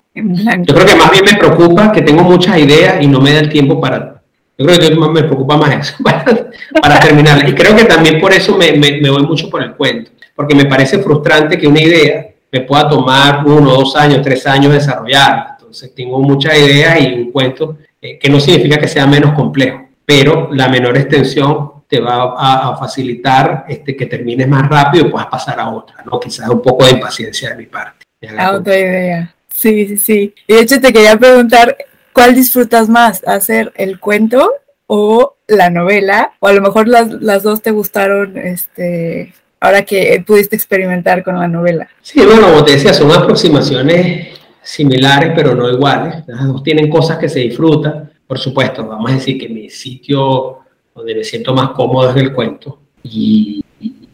Yo 0.65 0.75
creo 0.75 0.87
que 0.87 0.95
más 0.95 1.11
bien 1.11 1.25
me 1.25 1.37
preocupa 1.37 1.93
que 1.93 2.03
tengo 2.03 2.23
muchas 2.23 2.59
ideas 2.59 3.03
y 3.03 3.07
no 3.07 3.21
me 3.21 3.33
da 3.33 3.41
el 3.41 3.49
tiempo 3.49 3.81
para... 3.81 4.23
Yo 4.57 4.67
creo 4.67 4.79
que 4.79 4.95
me 4.97 5.23
preocupa 5.23 5.57
más 5.57 5.73
eso, 5.77 5.97
para, 6.83 6.99
terminar. 6.99 7.49
Y 7.49 7.55
creo 7.55 7.77
que 7.77 7.85
también 7.85 8.21
por 8.21 8.33
eso 8.33 8.57
me, 8.57 8.73
me, 8.73 9.09
voy 9.09 9.23
mucho 9.23 9.49
por 9.49 9.63
el 9.63 9.75
cuento, 9.75 10.11
porque 10.35 10.55
me 10.55 10.65
parece 10.65 10.99
frustrante 10.99 11.57
que 11.57 11.69
una 11.69 11.81
idea 11.81 12.27
me 12.51 12.63
pueda 12.63 12.89
tomar 12.89 13.47
uno, 13.47 13.75
dos 13.75 13.95
años, 13.95 14.21
tres 14.23 14.45
años 14.49 14.73
desarrollar. 14.73 15.59
Entonces 15.59 15.95
tengo 15.95 16.19
muchas 16.19 16.59
ideas 16.59 17.01
y 17.01 17.15
un 17.15 17.31
cuento 17.31 17.79
eh, 18.03 18.19
que 18.19 18.29
no 18.29 18.41
significa 18.41 18.79
que 18.79 18.89
sea 18.89 19.07
menos 19.07 19.33
complejo, 19.33 19.87
pero 20.05 20.49
la 20.53 20.69
menor 20.69 20.97
extensión 20.97 21.71
te 21.89 22.01
va 22.01 22.35
a, 22.37 22.77
facilitar 22.77 23.65
este, 23.69 23.97
que 23.97 24.07
termines 24.07 24.47
más 24.47 24.69
rápido 24.69 25.07
y 25.07 25.11
puedas 25.11 25.29
pasar 25.29 25.59
a 25.59 25.71
otra, 25.71 25.97
¿no? 26.05 26.21
Quizás 26.21 26.49
un 26.49 26.61
poco 26.61 26.85
de 26.85 26.93
impaciencia 26.93 27.51
de 27.51 27.57
mi 27.57 27.67
parte. 27.67 28.05
A 28.37 28.53
otra 28.53 28.79
idea. 28.79 29.35
Sí, 29.49 29.89
sí, 29.89 29.97
sí. 29.97 30.35
Y 30.47 30.55
de 30.55 30.61
hecho 30.61 30.81
te 30.81 30.93
quería 30.93 31.17
preguntar, 31.19 31.77
¿cuál 32.13 32.35
disfrutas 32.35 32.89
más? 32.89 33.27
¿Hacer 33.27 33.73
el 33.77 33.99
cuento 33.99 34.53
o 34.87 35.37
la 35.47 35.71
novela? 35.71 36.33
O 36.41 36.49
a 36.49 36.53
lo 36.53 36.61
mejor 36.61 36.89
las, 36.89 37.11
las 37.11 37.43
dos 37.43 37.63
te 37.63 37.71
gustaron 37.71 38.37
este, 38.37 39.33
ahora 39.59 39.83
que 39.83 40.23
pudiste 40.27 40.57
experimentar 40.57 41.25
con 41.25 41.39
la 41.39 41.49
novela. 41.49 41.89
Sí, 42.03 42.21
bueno, 42.25 42.49
como 42.49 42.65
te 42.65 42.73
decía, 42.73 42.93
son 42.93 43.11
aproximaciones 43.13 44.39
similares, 44.63 45.33
pero 45.35 45.55
no 45.55 45.71
iguales. 45.71 46.23
Las 46.27 46.47
dos 46.47 46.63
tienen 46.63 46.91
cosas 46.91 47.19
que 47.19 47.29
se 47.29 47.41
disfrutan. 47.41 48.11
Por 48.27 48.39
supuesto, 48.39 48.87
vamos 48.87 49.11
a 49.11 49.15
decir 49.15 49.39
que 49.39 49.49
mi 49.49 49.71
sitio 49.71 50.59
donde 50.99 51.15
me 51.15 51.25
siento 51.25 51.55
más 51.55 51.71
cómodo 51.71 52.11
es 52.11 52.17
el 52.17 52.33
cuento. 52.33 52.81
Y, 53.03 53.65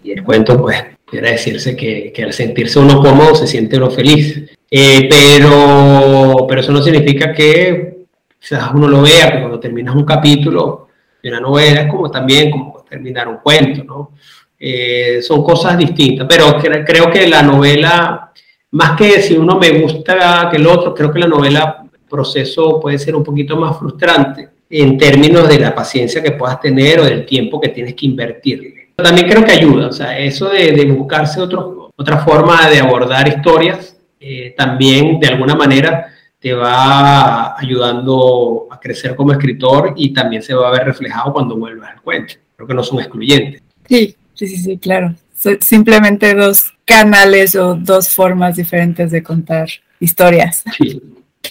el 0.05 0.23
cuento, 0.23 0.61
pues, 0.61 0.85
quiere 1.05 1.33
decirse 1.33 1.75
que, 1.75 2.13
que, 2.13 2.23
al 2.23 2.33
sentirse 2.33 2.79
uno 2.79 3.01
cómodo 3.01 3.35
se 3.35 3.47
siente 3.47 3.79
uno 3.79 3.91
feliz. 3.91 4.51
Eh, 4.71 5.09
pero, 5.09 6.47
pero 6.47 6.61
eso 6.61 6.73
no 6.73 6.83
significa 6.83 7.33
que 7.33 8.05
quizás 8.39 8.71
uno 8.75 8.87
lo 8.87 9.03
vea, 9.03 9.33
que 9.33 9.41
cuando 9.41 9.59
terminas 9.59 9.95
un 9.95 10.05
capítulo 10.05 10.89
de 11.23 11.31
una 11.31 11.41
novela 11.41 11.83
es 11.83 11.91
como 11.91 12.11
también 12.11 12.51
como 12.51 12.85
terminar 12.89 13.29
un 13.29 13.39
cuento, 13.39 13.83
¿no? 13.83 14.11
Eh, 14.59 15.21
son 15.23 15.43
cosas 15.43 15.79
distintas, 15.79 16.27
pero 16.29 16.59
creo 16.59 17.11
que 17.11 17.27
la 17.27 17.43
novela, 17.43 18.33
más 18.73 18.97
que 18.97 19.21
si 19.23 19.37
uno 19.37 19.59
me 19.59 19.71
gusta 19.81 20.49
que 20.51 20.57
el 20.57 20.67
otro, 20.67 20.95
creo 20.95 21.13
que 21.13 21.19
la 21.19 21.27
novela 21.27 21.85
proceso 22.09 22.79
puede 22.79 22.99
ser 22.99 23.17
un 23.17 23.25
poquito 23.25 23.57
más 23.57 23.79
frustrante 23.79 24.54
en 24.71 24.99
términos 24.99 25.49
de 25.49 25.59
la 25.59 25.75
paciencia 25.75 26.23
que 26.23 26.33
puedas 26.33 26.61
tener 26.61 27.01
o 27.01 27.05
del 27.05 27.27
tiempo 27.27 27.61
que 27.61 27.69
tienes 27.69 27.95
que 27.95 28.07
invertirle. 28.07 28.89
También 28.97 29.29
creo 29.29 29.45
que 29.45 29.53
ayuda, 29.53 29.89
o 29.89 29.93
sea, 29.93 30.19
eso 30.19 30.49
de, 30.49 30.85
buscarse 30.87 31.41
otro, 31.41 31.91
otra 31.97 32.19
forma 32.19 32.69
de 32.69 32.79
abordar 32.79 33.27
historias, 33.27 33.97
eh, 34.21 34.55
también 34.57 35.19
de 35.19 35.29
alguna 35.29 35.55
manera 35.55 36.15
te 36.39 36.53
va 36.53 37.59
ayudando 37.59 38.69
a 38.71 38.79
crecer 38.79 39.17
como 39.17 39.33
escritor 39.33 39.95
y 39.97 40.13
también 40.13 40.43
se 40.43 40.55
va 40.55 40.69
a 40.69 40.73
ver 40.73 40.85
reflejado 40.85 41.33
cuando 41.33 41.57
vuelvas 41.57 41.91
al 41.91 42.03
cuento. 42.03 42.35
Creo 42.55 42.69
que 42.69 42.75
no 42.75 42.83
son 42.83 43.01
excluyentes. 43.01 43.63
Sí, 43.89 44.15
sí, 44.35 44.47
sí, 44.47 44.57
sí 44.59 44.77
claro. 44.77 45.15
simplemente 45.61 46.35
dos 46.35 46.75
canales 46.85 47.57
o 47.57 47.75
dos 47.75 48.11
formas 48.11 48.57
diferentes 48.57 49.11
de 49.11 49.23
contar 49.23 49.69
historias. 49.99 50.63
Sí, 50.77 51.01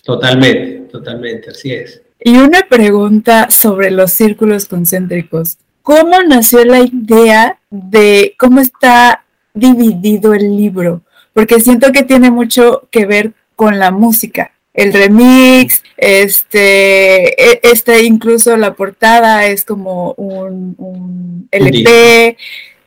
totalmente, 0.03 0.87
totalmente, 0.91 1.49
así 1.49 1.71
es. 1.71 2.02
Y 2.25 2.37
una 2.37 2.61
pregunta 2.69 3.49
sobre 3.51 3.91
los 3.91 4.13
círculos 4.13 4.65
concéntricos. 4.65 5.57
¿Cómo 5.81 6.21
nació 6.25 6.63
la 6.63 6.79
idea 6.79 7.59
de 7.69 8.33
cómo 8.39 8.61
está 8.61 9.25
dividido 9.53 10.33
el 10.33 10.55
libro? 10.55 11.01
Porque 11.33 11.59
siento 11.59 11.91
que 11.91 12.03
tiene 12.03 12.31
mucho 12.31 12.87
que 12.91 13.05
ver 13.05 13.33
con 13.57 13.77
la 13.77 13.91
música. 13.91 14.53
El 14.73 14.93
remix, 14.93 15.83
este, 15.97 17.51
e, 17.51 17.59
este 17.61 18.03
incluso 18.03 18.55
la 18.55 18.73
portada 18.73 19.45
es 19.45 19.65
como 19.65 20.13
un, 20.13 21.49
LP. 21.51 22.37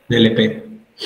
LP. 0.09 0.63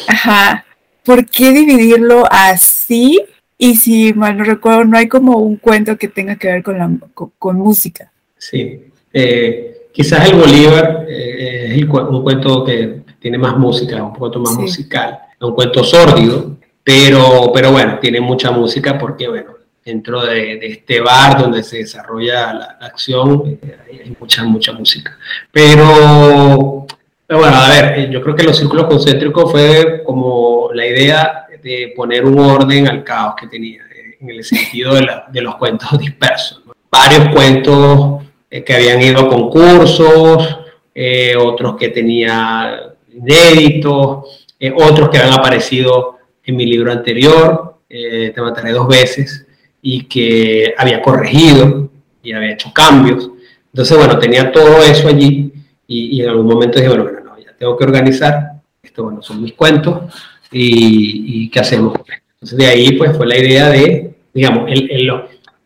Ajá. 0.07 0.65
¿Por 1.03 1.25
qué 1.25 1.51
dividirlo 1.51 2.23
así? 2.31 3.21
Y 3.57 3.75
si 3.75 4.13
mal 4.13 4.37
no 4.37 4.45
recuerdo, 4.45 4.85
no 4.85 4.97
hay 4.97 5.09
como 5.09 5.37
un 5.37 5.57
cuento 5.57 5.97
que 5.97 6.07
tenga 6.07 6.37
que 6.37 6.47
ver 6.47 6.63
con, 6.63 6.77
la, 6.77 6.89
con 7.13 7.57
música. 7.57 8.10
Sí. 8.41 8.87
Eh, 9.13 9.89
quizás 9.93 10.27
el 10.27 10.35
Bolívar 10.35 11.05
eh, 11.07 11.75
es 11.75 11.83
un 11.83 12.23
cuento 12.23 12.65
que 12.65 13.01
tiene 13.19 13.37
más 13.37 13.55
música, 13.55 14.01
un 14.03 14.15
cuento 14.15 14.39
más 14.39 14.55
musical, 14.55 15.19
un 15.39 15.53
cuento 15.53 15.83
sórdido, 15.83 16.57
pero, 16.83 17.51
pero 17.53 17.71
bueno, 17.71 17.99
tiene 18.01 18.19
mucha 18.19 18.49
música 18.49 18.97
porque, 18.97 19.27
bueno, 19.27 19.51
dentro 19.85 20.25
de, 20.25 20.57
este 20.59 21.01
bar 21.01 21.39
donde 21.39 21.61
se 21.61 21.77
desarrolla 21.77 22.51
la, 22.51 22.65
acción 22.81 23.59
eh, 23.61 24.01
hay 24.05 24.17
mucha, 24.19 24.43
mucha 24.43 24.71
música. 24.73 25.19
Pero, 25.51 26.87
bueno, 27.29 27.55
a 27.55 27.69
ver, 27.69 28.09
yo 28.09 28.23
creo 28.23 28.35
que 28.35 28.43
los 28.43 28.57
círculos 28.57 28.87
concéntricos 28.87 29.51
fue 29.51 30.01
como 30.03 30.71
la 30.73 30.87
idea 30.87 31.45
de 31.61 31.93
poner 31.95 32.25
un 32.25 32.39
orden 32.39 32.87
al 32.87 33.03
caos 33.03 33.35
que 33.39 33.45
tenía, 33.45 33.83
en 34.19 34.29
el 34.31 34.43
sentido 34.43 34.95
de, 34.95 35.07
de 35.31 35.41
los 35.41 35.57
cuentos 35.57 35.97
dispersos. 35.99 36.63
Varios 36.89 37.29
cuentos 37.29 38.23
eh, 38.51 38.65
que 38.65 38.73
habían 38.73 39.01
ido 39.01 39.21
a 39.21 39.29
concursos, 39.29 40.59
eh, 40.93 41.35
otros 41.37 41.77
que 41.77 41.87
tenía 41.87 42.93
inéditos, 43.13 44.45
eh, 44.59 44.73
otros 44.75 45.09
que 45.09 45.19
habían 45.19 45.39
aparecido 45.39 46.17
en 46.43 46.55
mi 46.57 46.65
libro 46.65 46.91
anterior, 46.91 47.69
Te 47.87 48.41
mataré 48.41 48.71
dos 48.71 48.87
veces, 48.87 49.45
y 49.81 50.03
que 50.05 50.73
había 50.77 51.01
corregido 51.01 51.89
y 52.23 52.31
había 52.31 52.53
hecho 52.53 52.71
cambios. 52.73 53.29
Entonces, 53.73 53.97
bueno, 53.97 54.17
tenía 54.17 54.51
todo 54.51 54.81
eso 54.81 55.09
allí 55.09 55.51
y, 55.87 56.21
en 56.21 56.29
algún 56.29 56.45
momento 56.45 56.79
dije, 56.79 56.89
bueno, 56.89 57.09
no, 57.23 57.37
ya 57.37 57.53
tengo 57.57 57.75
que 57.77 57.83
organizar, 57.83 58.61
esto, 58.81 59.03
bueno, 59.03 59.21
son 59.21 59.41
mis 59.41 59.53
cuentos 59.53 60.13
y, 60.51 61.49
¿qué 61.49 61.59
hacemos? 61.59 61.93
Entonces, 62.33 62.57
de 62.57 62.67
ahí, 62.67 62.93
pues, 62.93 63.15
fue 63.17 63.27
la 63.27 63.37
idea 63.37 63.69
de, 63.69 64.13
digamos, 64.33 64.71
el, 64.71 64.89
el, 64.91 65.11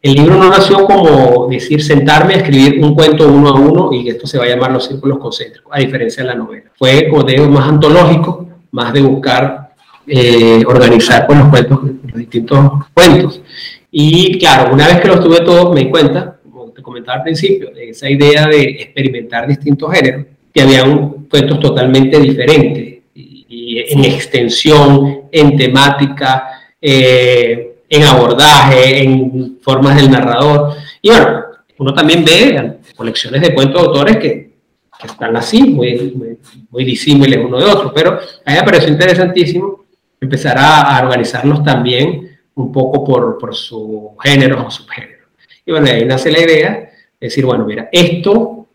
el 0.05 0.13
libro 0.13 0.35
no 0.35 0.51
nació 0.51 0.85
como 0.85 1.47
decir 1.49 1.83
sentarme 1.83 2.35
a 2.35 2.37
escribir 2.37 2.79
un 2.79 2.93
cuento 2.93 3.27
uno 3.27 3.49
a 3.49 3.59
uno 3.59 3.89
y 3.91 4.07
esto 4.07 4.27
se 4.27 4.37
va 4.37 4.43
a 4.43 4.47
llamar 4.47 4.71
los 4.71 4.85
círculos 4.85 5.17
concéntricos, 5.17 5.71
a 5.75 5.79
diferencia 5.79 6.21
de 6.21 6.29
la 6.29 6.35
novela. 6.35 6.65
Fue, 6.75 7.09
como 7.09 7.23
digo, 7.23 7.49
más 7.49 7.67
antológico, 7.67 8.47
más 8.69 8.93
de 8.93 9.01
buscar 9.01 9.73
eh, 10.05 10.63
organizar 10.67 11.25
pues, 11.25 11.39
los 11.39 11.49
cuentos, 11.49 11.79
los 12.03 12.17
distintos 12.17 12.71
cuentos. 12.93 13.41
Y 13.89 14.37
claro, 14.37 14.75
una 14.75 14.85
vez 14.89 15.01
que 15.01 15.07
los 15.07 15.21
tuve 15.21 15.39
todos, 15.39 15.73
me 15.73 15.85
di 15.85 15.89
cuenta, 15.89 16.37
como 16.43 16.69
te 16.69 16.83
comentaba 16.83 17.17
al 17.17 17.23
principio, 17.23 17.71
de 17.71 17.89
esa 17.89 18.07
idea 18.07 18.45
de 18.45 18.61
experimentar 18.61 19.47
distintos 19.47 19.91
géneros, 19.91 20.27
que 20.53 20.61
habían 20.61 21.25
cuentos 21.31 21.59
totalmente 21.59 22.19
diferentes 22.19 22.99
y, 23.15 23.79
en 23.89 24.05
extensión, 24.05 25.21
en 25.31 25.57
temática. 25.57 26.61
Eh, 26.79 27.74
en 27.89 28.03
abordaje, 28.03 29.03
en 29.03 29.59
formas 29.61 29.95
del 29.95 30.11
narrador. 30.11 30.73
Y 31.01 31.09
bueno, 31.09 31.43
uno 31.77 31.93
también 31.93 32.23
ve 32.23 32.79
colecciones 32.95 33.41
de 33.41 33.53
cuentos 33.53 33.81
de 33.81 33.87
autores 33.87 34.17
que, 34.17 34.51
que 34.99 35.07
están 35.07 35.35
así, 35.35 35.63
muy, 35.63 36.37
muy, 36.69 36.85
disímiles 36.85 37.39
uno 37.43 37.57
de 37.57 37.65
otro, 37.65 37.93
pero 37.93 38.13
a 38.45 38.51
mí 38.51 38.57
me 38.57 38.63
pareció 38.63 38.89
interesantísimo 38.89 39.85
empezar 40.19 40.57
a, 40.57 40.99
organizarlos 41.03 41.63
también 41.63 42.37
un 42.55 42.71
poco 42.71 43.03
por, 43.03 43.37
por 43.37 43.53
sus 43.53 44.11
géneros 44.23 44.65
o 44.65 44.71
subgéneros. 44.71 45.27
Y 45.65 45.71
bueno, 45.71 45.87
ahí 45.87 46.05
nace 46.05 46.31
la 46.31 46.39
idea 46.39 46.71
de 46.71 46.91
decir, 47.19 47.45
bueno, 47.45 47.65
mira, 47.65 47.89
esto 47.91 48.67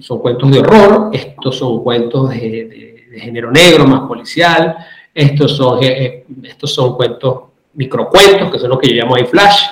son 0.00 0.18
cuentos 0.20 0.50
de 0.50 0.58
horror, 0.60 1.10
estos 1.12 1.56
son 1.56 1.82
cuentos 1.82 2.30
de, 2.30 3.04
de, 3.10 3.20
género 3.20 3.50
negro, 3.50 3.86
más 3.86 4.08
policial, 4.08 4.74
estos 5.14 5.56
son, 5.56 5.82
eh, 5.82 6.04
eh, 6.04 6.24
estos 6.44 6.72
son 6.72 6.96
cuentos 6.96 7.51
microcuentos, 7.74 8.50
que 8.50 8.58
son 8.58 8.70
los 8.70 8.78
que 8.78 8.88
yo 8.88 9.02
llamo 9.02 9.16
ahí 9.16 9.24
flash. 9.24 9.62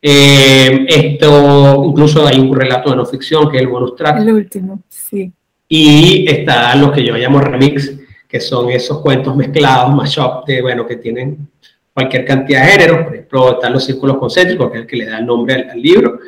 Eh, 0.00 0.84
esto, 0.88 1.84
incluso 1.86 2.26
hay 2.26 2.38
un 2.38 2.54
relato 2.54 2.90
de 2.90 2.96
no 2.96 3.06
ficción, 3.06 3.48
que 3.50 3.58
es 3.58 3.62
el 3.62 3.68
bonus 3.68 3.94
track. 3.94 4.20
El 4.20 4.32
último, 4.32 4.80
sí. 4.88 5.32
Y 5.68 6.26
están 6.28 6.80
los 6.80 6.92
que 6.92 7.04
yo 7.04 7.16
llamo 7.16 7.40
remix, 7.40 7.92
que 8.28 8.40
son 8.40 8.70
esos 8.70 9.00
cuentos 9.00 9.36
mezclados, 9.36 9.94
mashup, 9.94 10.44
de, 10.46 10.60
bueno, 10.60 10.86
que 10.86 10.96
tienen 10.96 11.48
cualquier 11.94 12.24
cantidad 12.24 12.64
de 12.64 12.72
géneros. 12.72 13.04
Por 13.04 13.14
ejemplo, 13.14 13.52
están 13.52 13.72
los 13.72 13.84
círculos 13.84 14.18
concéntricos, 14.18 14.70
que 14.70 14.78
es 14.78 14.82
el 14.82 14.86
que 14.86 14.96
le 14.96 15.06
da 15.06 15.18
el 15.18 15.26
nombre 15.26 15.68
al, 15.70 15.80
libro, 15.80 16.18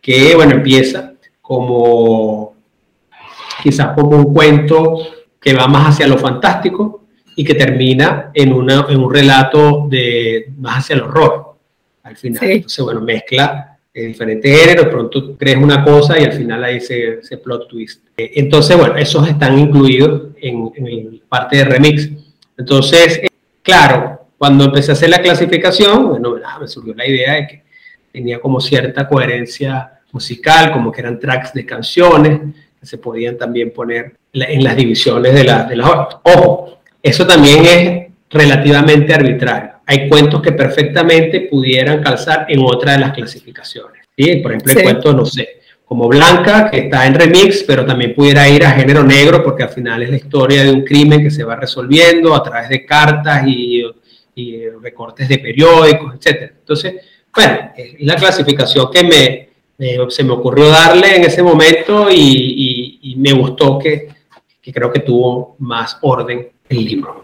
que, 0.00 0.34
bueno, 0.36 0.52
empieza 0.52 1.12
como 1.40 2.54
quizás 3.62 3.94
como 3.94 4.16
un 4.16 4.34
cuento 4.34 4.98
que 5.40 5.54
va 5.54 5.66
más 5.66 5.94
hacia 5.94 6.06
lo 6.06 6.18
fantástico, 6.18 7.03
y 7.36 7.44
que 7.44 7.54
termina 7.54 8.30
en, 8.34 8.52
una, 8.52 8.86
en 8.88 8.98
un 8.98 9.12
relato 9.12 9.86
de 9.88 10.52
más 10.58 10.78
hacia 10.78 10.94
el 10.94 11.02
horror 11.02 11.54
al 12.02 12.16
final. 12.16 12.42
Entonces, 12.42 12.84
bueno, 12.84 13.00
mezcla 13.00 13.78
eh, 13.92 14.06
diferentes 14.06 14.60
géneros, 14.60 14.88
pronto 14.88 15.36
crees 15.36 15.56
una 15.56 15.84
cosa 15.84 16.18
y 16.18 16.24
al 16.24 16.32
final 16.32 16.62
ahí 16.64 16.80
se, 16.80 17.22
se 17.22 17.38
plot 17.38 17.68
twist. 17.68 18.04
Eh, 18.16 18.32
entonces, 18.34 18.76
bueno, 18.76 18.96
esos 18.96 19.26
están 19.28 19.58
incluidos 19.58 20.32
en, 20.40 20.70
en 20.76 21.22
parte 21.28 21.58
de 21.58 21.64
remix. 21.64 22.10
Entonces, 22.58 23.18
eh, 23.22 23.28
claro, 23.62 24.26
cuando 24.36 24.64
empecé 24.64 24.90
a 24.90 24.94
hacer 24.94 25.10
la 25.10 25.22
clasificación, 25.22 26.08
bueno, 26.10 26.36
me 26.60 26.68
surgió 26.68 26.94
la 26.94 27.06
idea 27.06 27.34
de 27.34 27.46
que 27.46 27.62
tenía 28.12 28.38
como 28.40 28.60
cierta 28.60 29.08
coherencia 29.08 30.00
musical, 30.12 30.72
como 30.72 30.92
que 30.92 31.00
eran 31.00 31.18
tracks 31.18 31.52
de 31.52 31.64
canciones 31.64 32.40
que 32.78 32.86
se 32.86 32.98
podían 32.98 33.38
también 33.38 33.72
poner 33.72 34.16
en 34.32 34.62
las 34.62 34.76
divisiones 34.76 35.34
de, 35.34 35.44
la, 35.44 35.64
de 35.64 35.76
las 35.76 35.88
Ojo, 36.22 36.80
eso 37.04 37.26
también 37.26 37.66
es 37.66 38.06
relativamente 38.30 39.12
arbitrario. 39.12 39.72
Hay 39.84 40.08
cuentos 40.08 40.40
que 40.40 40.52
perfectamente 40.52 41.42
pudieran 41.42 42.02
calzar 42.02 42.46
en 42.48 42.60
otra 42.64 42.92
de 42.92 43.00
las 43.00 43.12
clasificaciones. 43.12 44.06
¿sí? 44.16 44.36
Por 44.36 44.52
ejemplo, 44.52 44.72
el 44.72 44.82
cuento, 44.82 45.12
no 45.12 45.26
sé, 45.26 45.60
como 45.84 46.08
Blanca, 46.08 46.70
que 46.70 46.78
está 46.78 47.06
en 47.06 47.14
remix, 47.14 47.62
pero 47.64 47.84
también 47.84 48.14
pudiera 48.14 48.48
ir 48.48 48.64
a 48.64 48.70
género 48.70 49.04
negro, 49.04 49.44
porque 49.44 49.64
al 49.64 49.68
final 49.68 50.02
es 50.02 50.08
la 50.08 50.16
historia 50.16 50.64
de 50.64 50.72
un 50.72 50.82
crimen 50.82 51.22
que 51.22 51.30
se 51.30 51.44
va 51.44 51.56
resolviendo 51.56 52.34
a 52.34 52.42
través 52.42 52.70
de 52.70 52.86
cartas 52.86 53.46
y, 53.46 53.84
recortes 54.80 55.28
de 55.28 55.38
periódicos, 55.38 56.14
etc. 56.14 56.52
Entonces, 56.58 56.94
bueno, 57.34 57.72
es 57.76 57.96
la 58.00 58.16
clasificación 58.16 58.90
que 58.90 59.04
me, 59.04 60.08
se 60.08 60.24
me 60.24 60.32
ocurrió 60.32 60.70
darle 60.70 61.16
en 61.16 61.24
ese 61.24 61.42
momento 61.42 62.08
y, 62.10 63.14
me 63.18 63.32
gustó 63.34 63.78
que, 63.78 64.08
que, 64.60 64.72
creo 64.72 64.90
que 64.90 65.00
tuvo 65.00 65.56
más 65.58 65.98
orden 66.00 66.53
el 66.68 66.84
libro. 66.84 67.22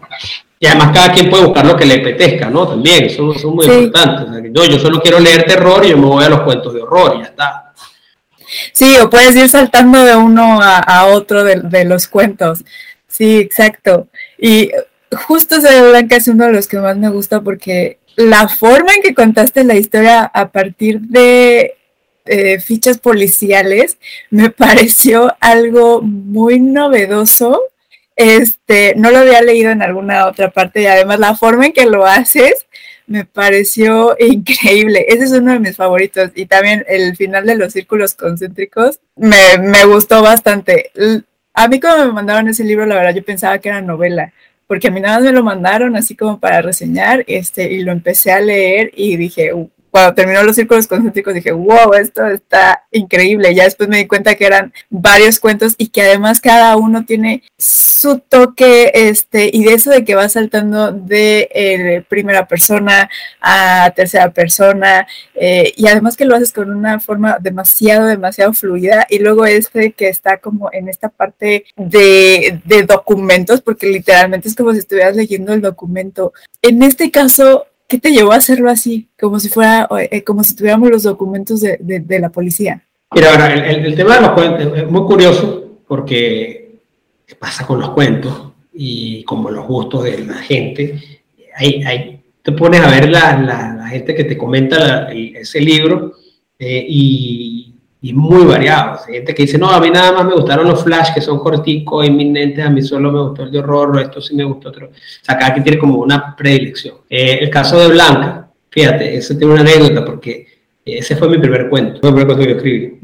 Y 0.59 0.67
además 0.67 0.91
cada 0.93 1.11
quien 1.11 1.29
puede 1.29 1.45
buscar 1.45 1.65
lo 1.65 1.75
que 1.75 1.85
le 1.85 1.95
apetezca, 1.95 2.49
¿no? 2.49 2.67
También, 2.67 3.05
eso, 3.05 3.33
es 3.33 3.43
muy 3.45 3.65
importante. 3.65 4.49
no, 4.49 4.65
yo 4.65 4.77
solo 4.77 5.01
quiero 5.01 5.19
leer 5.19 5.43
terror 5.45 5.83
y 5.85 5.89
yo 5.89 5.97
me 5.97 6.05
voy 6.05 6.23
a 6.23 6.29
los 6.29 6.41
cuentos 6.41 6.73
de 6.73 6.81
horror 6.81 7.15
y 7.17 7.19
ya 7.21 7.29
está. 7.29 7.73
Sí, 8.73 8.97
o 8.99 9.09
puedes 9.09 9.35
ir 9.35 9.49
saltando 9.49 10.03
de 10.03 10.15
uno 10.15 10.59
a, 10.61 11.05
otro 11.05 11.43
de, 11.43 11.85
los 11.85 12.07
cuentos. 12.07 12.63
Sí, 13.07 13.37
exacto. 13.37 14.07
Y 14.37 14.71
justo 15.25 15.55
ese 15.55 15.89
Blanca 15.89 16.17
es 16.17 16.27
uno 16.27 16.45
de 16.45 16.53
los 16.53 16.67
que 16.67 16.77
más 16.77 16.97
me 16.97 17.09
gusta 17.09 17.41
porque 17.41 17.99
la 18.15 18.47
forma 18.47 18.93
en 18.93 19.01
que 19.01 19.15
contaste 19.15 19.63
la 19.63 19.75
historia 19.75 20.23
a 20.23 20.51
partir 20.51 20.99
de 21.01 21.75
eh, 22.25 22.59
fichas 22.59 22.99
policiales 22.99 23.97
me 24.29 24.49
pareció 24.51 25.35
algo 25.39 26.01
muy 26.01 26.59
novedoso. 26.59 27.61
Este, 28.15 28.93
no 28.95 29.09
lo 29.11 29.19
había 29.19 29.41
leído 29.41 29.71
en 29.71 29.81
alguna 29.81 30.27
otra 30.27 30.51
parte 30.51 30.81
y 30.81 30.85
además 30.85 31.19
la 31.19 31.35
forma 31.35 31.67
en 31.67 31.73
que 31.73 31.85
lo 31.85 32.05
haces 32.05 32.67
me 33.07 33.25
pareció 33.25 34.15
increíble. 34.19 35.05
Ese 35.07 35.25
es 35.25 35.31
uno 35.31 35.51
de 35.51 35.59
mis 35.59 35.75
favoritos. 35.75 36.31
Y 36.35 36.45
también 36.45 36.85
el 36.87 37.15
final 37.15 37.45
de 37.45 37.55
los 37.55 37.73
círculos 37.73 38.15
concéntricos 38.15 38.99
me, 39.15 39.57
me 39.59 39.85
gustó 39.85 40.21
bastante. 40.21 40.91
A 41.53 41.67
mí 41.67 41.79
cuando 41.79 42.05
me 42.05 42.13
mandaron 42.13 42.47
ese 42.47 42.63
libro, 42.63 42.85
la 42.85 42.95
verdad 42.95 43.13
yo 43.13 43.23
pensaba 43.23 43.59
que 43.59 43.69
era 43.69 43.81
novela, 43.81 44.33
porque 44.67 44.87
a 44.87 44.91
mí 44.91 45.01
nada 45.01 45.17
más 45.17 45.25
me 45.25 45.33
lo 45.33 45.43
mandaron 45.43 45.97
así 45.97 46.15
como 46.15 46.39
para 46.39 46.61
reseñar, 46.61 47.25
este, 47.27 47.71
y 47.73 47.83
lo 47.83 47.91
empecé 47.91 48.31
a 48.31 48.39
leer 48.39 48.91
y 48.95 49.17
dije, 49.17 49.51
cuando 49.91 50.15
terminó 50.15 50.41
los 50.43 50.55
círculos 50.55 50.87
concéntricos 50.87 51.33
dije, 51.33 51.51
wow, 51.51 51.93
esto 51.93 52.25
está 52.25 52.85
increíble. 52.91 53.53
Ya 53.53 53.65
después 53.65 53.89
me 53.89 53.97
di 53.97 54.07
cuenta 54.07 54.35
que 54.35 54.45
eran 54.45 54.73
varios 54.89 55.39
cuentos 55.39 55.75
y 55.77 55.87
que 55.87 56.01
además 56.01 56.39
cada 56.39 56.77
uno 56.77 57.05
tiene 57.05 57.43
su 57.57 58.19
toque, 58.19 58.91
este, 58.93 59.49
y 59.51 59.65
de 59.65 59.73
eso 59.73 59.91
de 59.91 60.05
que 60.05 60.15
va 60.15 60.29
saltando 60.29 60.91
de 60.93 61.49
eh, 61.53 62.05
primera 62.07 62.47
persona 62.47 63.09
a 63.41 63.91
tercera 63.95 64.31
persona, 64.31 65.05
eh, 65.35 65.73
y 65.75 65.87
además 65.87 66.15
que 66.15 66.25
lo 66.25 66.35
haces 66.35 66.53
con 66.53 66.71
una 66.71 66.99
forma 66.99 67.37
demasiado, 67.39 68.07
demasiado 68.07 68.53
fluida, 68.53 69.05
y 69.09 69.19
luego 69.19 69.45
este 69.45 69.91
que 69.91 70.07
está 70.07 70.37
como 70.37 70.69
en 70.71 70.87
esta 70.87 71.09
parte 71.09 71.65
de, 71.75 72.61
de 72.63 72.83
documentos, 72.83 73.61
porque 73.61 73.87
literalmente 73.87 74.47
es 74.47 74.55
como 74.55 74.71
si 74.71 74.79
estuvieras 74.79 75.15
leyendo 75.15 75.53
el 75.53 75.61
documento. 75.61 76.33
En 76.61 76.81
este 76.81 77.11
caso, 77.11 77.67
¿Qué 77.91 77.99
te 77.99 78.11
llevó 78.13 78.31
a 78.31 78.37
hacerlo 78.37 78.69
así? 78.69 79.09
Como 79.19 79.37
si 79.37 79.49
fuera, 79.49 79.85
eh, 80.09 80.23
como 80.23 80.45
si 80.45 80.55
tuviéramos 80.55 80.89
los 80.89 81.03
documentos 81.03 81.59
de, 81.59 81.77
de, 81.81 82.19
la 82.21 82.29
policía. 82.29 82.81
Mira, 83.13 83.31
ahora, 83.31 83.53
el, 83.53 83.85
el, 83.85 83.95
tema 83.95 84.15
de 84.15 84.21
los 84.21 84.31
cuentos 84.31 84.77
es 84.77 84.89
muy 84.89 85.01
curioso 85.01 85.81
porque 85.85 86.79
pasa 87.37 87.67
con 87.67 87.81
los 87.81 87.89
cuentos 87.89 88.53
y 88.73 89.25
como 89.25 89.51
los 89.51 89.67
gustos 89.67 90.05
de 90.05 90.19
la 90.19 90.35
gente. 90.35 91.01
Hay, 91.57 91.83
hay, 91.83 92.23
te 92.41 92.53
pones 92.53 92.79
a 92.79 92.89
ver 92.89 93.09
la, 93.09 93.37
la, 93.75 93.87
gente 93.89 94.15
que 94.15 94.23
te 94.23 94.37
comenta 94.37 95.11
ese 95.11 95.59
libro 95.59 96.13
eh, 96.57 96.85
y 96.87 97.60
y 98.03 98.13
muy 98.13 98.45
variados. 98.45 99.01
Hay 99.07 99.15
gente 99.15 99.35
que 99.35 99.43
dice, 99.43 99.59
no, 99.59 99.69
a 99.69 99.79
mí 99.79 99.91
nada 99.91 100.11
más 100.11 100.25
me 100.25 100.33
gustaron 100.33 100.67
los 100.67 100.83
flash 100.83 101.13
que 101.13 101.21
son 101.21 101.39
corticos, 101.39 102.05
inminentes, 102.05 102.65
a 102.65 102.69
mí 102.69 102.81
solo 102.81 103.11
me 103.11 103.21
gustó 103.21 103.43
el 103.43 103.51
de 103.51 103.59
horror, 103.59 104.01
esto 104.01 104.19
sí 104.19 104.35
me 104.35 104.43
gustó 104.43 104.69
otro. 104.69 104.87
O 104.87 104.91
sea, 105.21 105.37
cada 105.37 105.53
quien 105.53 105.63
tiene 105.63 105.77
como 105.77 105.99
una 105.99 106.35
predilección. 106.35 106.95
Eh, 107.07 107.37
el 107.41 107.49
caso 107.51 107.79
de 107.79 107.89
Blanca, 107.89 108.49
fíjate, 108.69 109.15
ese 109.15 109.35
tiene 109.35 109.53
una 109.53 109.61
anécdota 109.61 110.03
porque 110.03 110.47
ese 110.83 111.15
fue 111.15 111.29
mi 111.29 111.37
primer 111.37 111.69
cuento, 111.69 111.99
fue 112.01 112.09
el 112.09 112.15
primer 112.15 112.27
cuento 112.27 112.43
que 112.43 112.49
yo 112.49 112.57
escribí. 112.57 112.99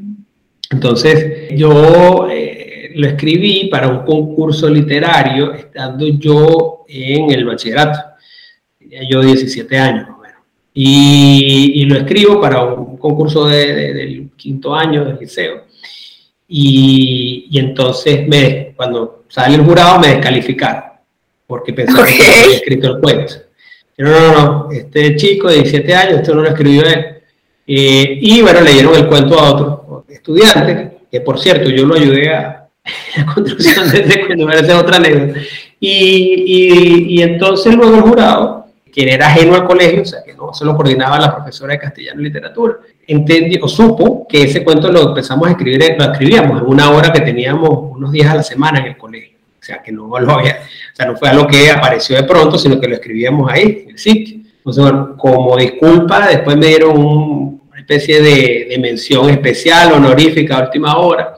Entonces, 0.71 1.49
yo 1.55 2.27
eh, 2.29 2.91
lo 2.95 3.07
escribí 3.07 3.69
para 3.69 3.87
un 3.87 4.03
concurso 4.03 4.67
literario 4.67 5.53
estando 5.53 6.07
yo 6.07 6.85
en 6.87 7.31
el 7.31 7.45
bachillerato. 7.45 7.99
Tenía 8.79 9.07
yo 9.07 9.21
17 9.21 9.77
años. 9.77 10.07
Y, 10.79 11.85
lo 11.85 11.95
escribo 11.95 12.39
para 12.39 12.63
un 12.63 12.97
concurso 12.97 13.47
de, 13.47 13.93
del 13.95 14.26
quinto 14.37 14.73
año 14.75 15.03
del 15.03 15.17
liceo. 15.19 15.63
Y, 16.47 17.47
y, 17.49 17.59
entonces, 17.59 18.25
me, 18.27 18.73
cuando 18.75 19.25
sale 19.27 19.55
el 19.55 19.63
jurado, 19.63 19.99
me 19.99 20.09
descalificaron, 20.09 20.83
porque 21.45 21.73
pensaron 21.73 22.05
que 22.05 22.23
había 22.23 22.55
escrito 22.55 22.95
el 22.95 23.01
cuento. 23.01 23.33
Pero 23.95 24.11
no, 24.11 24.19
no, 24.19 24.33
no, 24.33 24.71
este 24.71 25.15
chico 25.17 25.49
de 25.49 25.55
17 25.55 25.93
años, 25.93 26.19
esto 26.19 26.33
no 26.33 26.43
lo 26.43 26.49
escribió 26.49 26.83
él. 26.83 27.05
Eh, 27.65 28.19
y 28.21 28.41
bueno, 28.41 28.61
leyeron 28.61 28.95
el 28.95 29.07
cuento 29.07 29.37
a 29.37 29.51
otro 29.51 30.05
estudiante, 30.07 30.99
que 31.11 31.19
por 31.19 31.37
cierto, 31.37 31.69
yo 31.69 31.85
lo 31.85 31.95
ayudé 31.95 32.29
a 32.29 32.69
la 33.17 33.25
construcción 33.25 33.91
de 33.91 33.99
ese 34.01 34.25
cuento, 34.25 34.49
esa 34.49 34.65
es 34.65 34.73
otra 34.73 34.97
anécdota. 34.97 35.39
Y, 35.79 35.89
y, 35.89 37.15
y 37.15 37.21
entonces 37.23 37.75
luego 37.75 37.95
el 37.95 38.01
jurado 38.01 38.66
quien 38.97 39.09
era 39.09 39.27
ajeno 39.27 39.53
al 39.53 39.63
colegio, 39.63 40.01
o 40.01 40.05
sea, 40.05 40.23
que 40.23 40.33
no 40.33 40.51
se 40.55 40.65
lo 40.65 40.75
coordinaba 40.75 41.19
la 41.19 41.35
profesora 41.35 41.73
de 41.73 41.79
castellano 41.79 42.19
y 42.19 42.23
literatura, 42.23 42.77
entendió, 43.05 43.63
o 43.63 43.67
supo 43.67 44.25
que 44.27 44.41
ese 44.41 44.63
cuento 44.63 44.91
lo 44.91 45.09
empezamos 45.09 45.47
a 45.47 45.51
escribir, 45.51 45.95
lo 45.99 46.05
escribíamos 46.05 46.59
en 46.59 46.67
una 46.67 46.89
hora 46.89 47.13
que 47.13 47.21
teníamos 47.21 47.69
unos 47.95 48.11
días 48.11 48.31
a 48.31 48.33
la 48.37 48.41
semana 48.41 48.79
en 48.79 48.85
el 48.87 48.97
colegio. 48.97 49.37
O 49.59 49.63
sea, 49.63 49.83
que 49.83 49.91
no 49.91 50.07
lo 50.07 50.31
había, 50.31 50.61
o 50.93 50.95
sea, 50.95 51.05
no 51.05 51.15
fue 51.15 51.29
algo 51.29 51.45
que 51.45 51.69
apareció 51.69 52.15
de 52.15 52.23
pronto, 52.23 52.57
sino 52.57 52.79
que 52.79 52.87
lo 52.87 52.95
escribíamos 52.95 53.51
ahí, 53.51 53.83
en 53.83 53.91
el 53.91 53.99
sitio. 53.99 54.37
Entonces, 54.57 54.83
bueno, 54.83 55.15
como 55.15 55.55
disculpa, 55.55 56.29
después 56.29 56.57
me 56.57 56.65
dieron 56.65 56.97
una 56.97 57.79
especie 57.79 58.19
de, 58.19 58.75
mención 58.79 59.29
especial, 59.29 59.91
honorífica, 59.91 60.57
a 60.57 60.63
última 60.63 60.97
hora. 60.97 61.35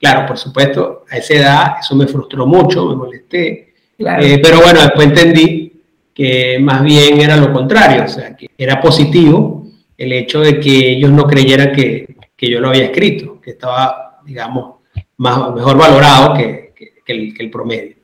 Claro, 0.00 0.26
por 0.26 0.38
supuesto, 0.38 1.04
a 1.10 1.18
esa 1.18 1.34
edad 1.34 1.74
eso 1.78 1.94
me 1.96 2.06
frustró 2.06 2.46
mucho, 2.46 2.86
me 2.86 2.96
molesté. 2.96 3.74
Eh, 3.98 4.40
pero 4.42 4.62
bueno, 4.62 4.80
después 4.80 5.08
entendí 5.08 5.73
que 6.14 6.58
más 6.60 6.82
bien 6.82 7.20
era 7.20 7.36
lo 7.36 7.52
contrario, 7.52 8.04
o 8.04 8.08
sea, 8.08 8.36
que 8.36 8.48
era 8.56 8.80
positivo 8.80 9.66
el 9.96 10.12
hecho 10.12 10.40
de 10.40 10.60
que 10.60 10.92
ellos 10.92 11.10
no 11.10 11.26
creyeran 11.26 11.72
que, 11.72 12.16
que 12.36 12.48
yo 12.48 12.60
lo 12.60 12.68
había 12.68 12.84
escrito, 12.84 13.40
que 13.40 13.50
estaba, 13.50 14.20
digamos, 14.24 14.76
más, 15.16 15.52
mejor 15.54 15.76
valorado 15.76 16.34
que, 16.34 16.72
que, 17.04 17.34
el, 17.38 17.50
promedio, 17.50 17.96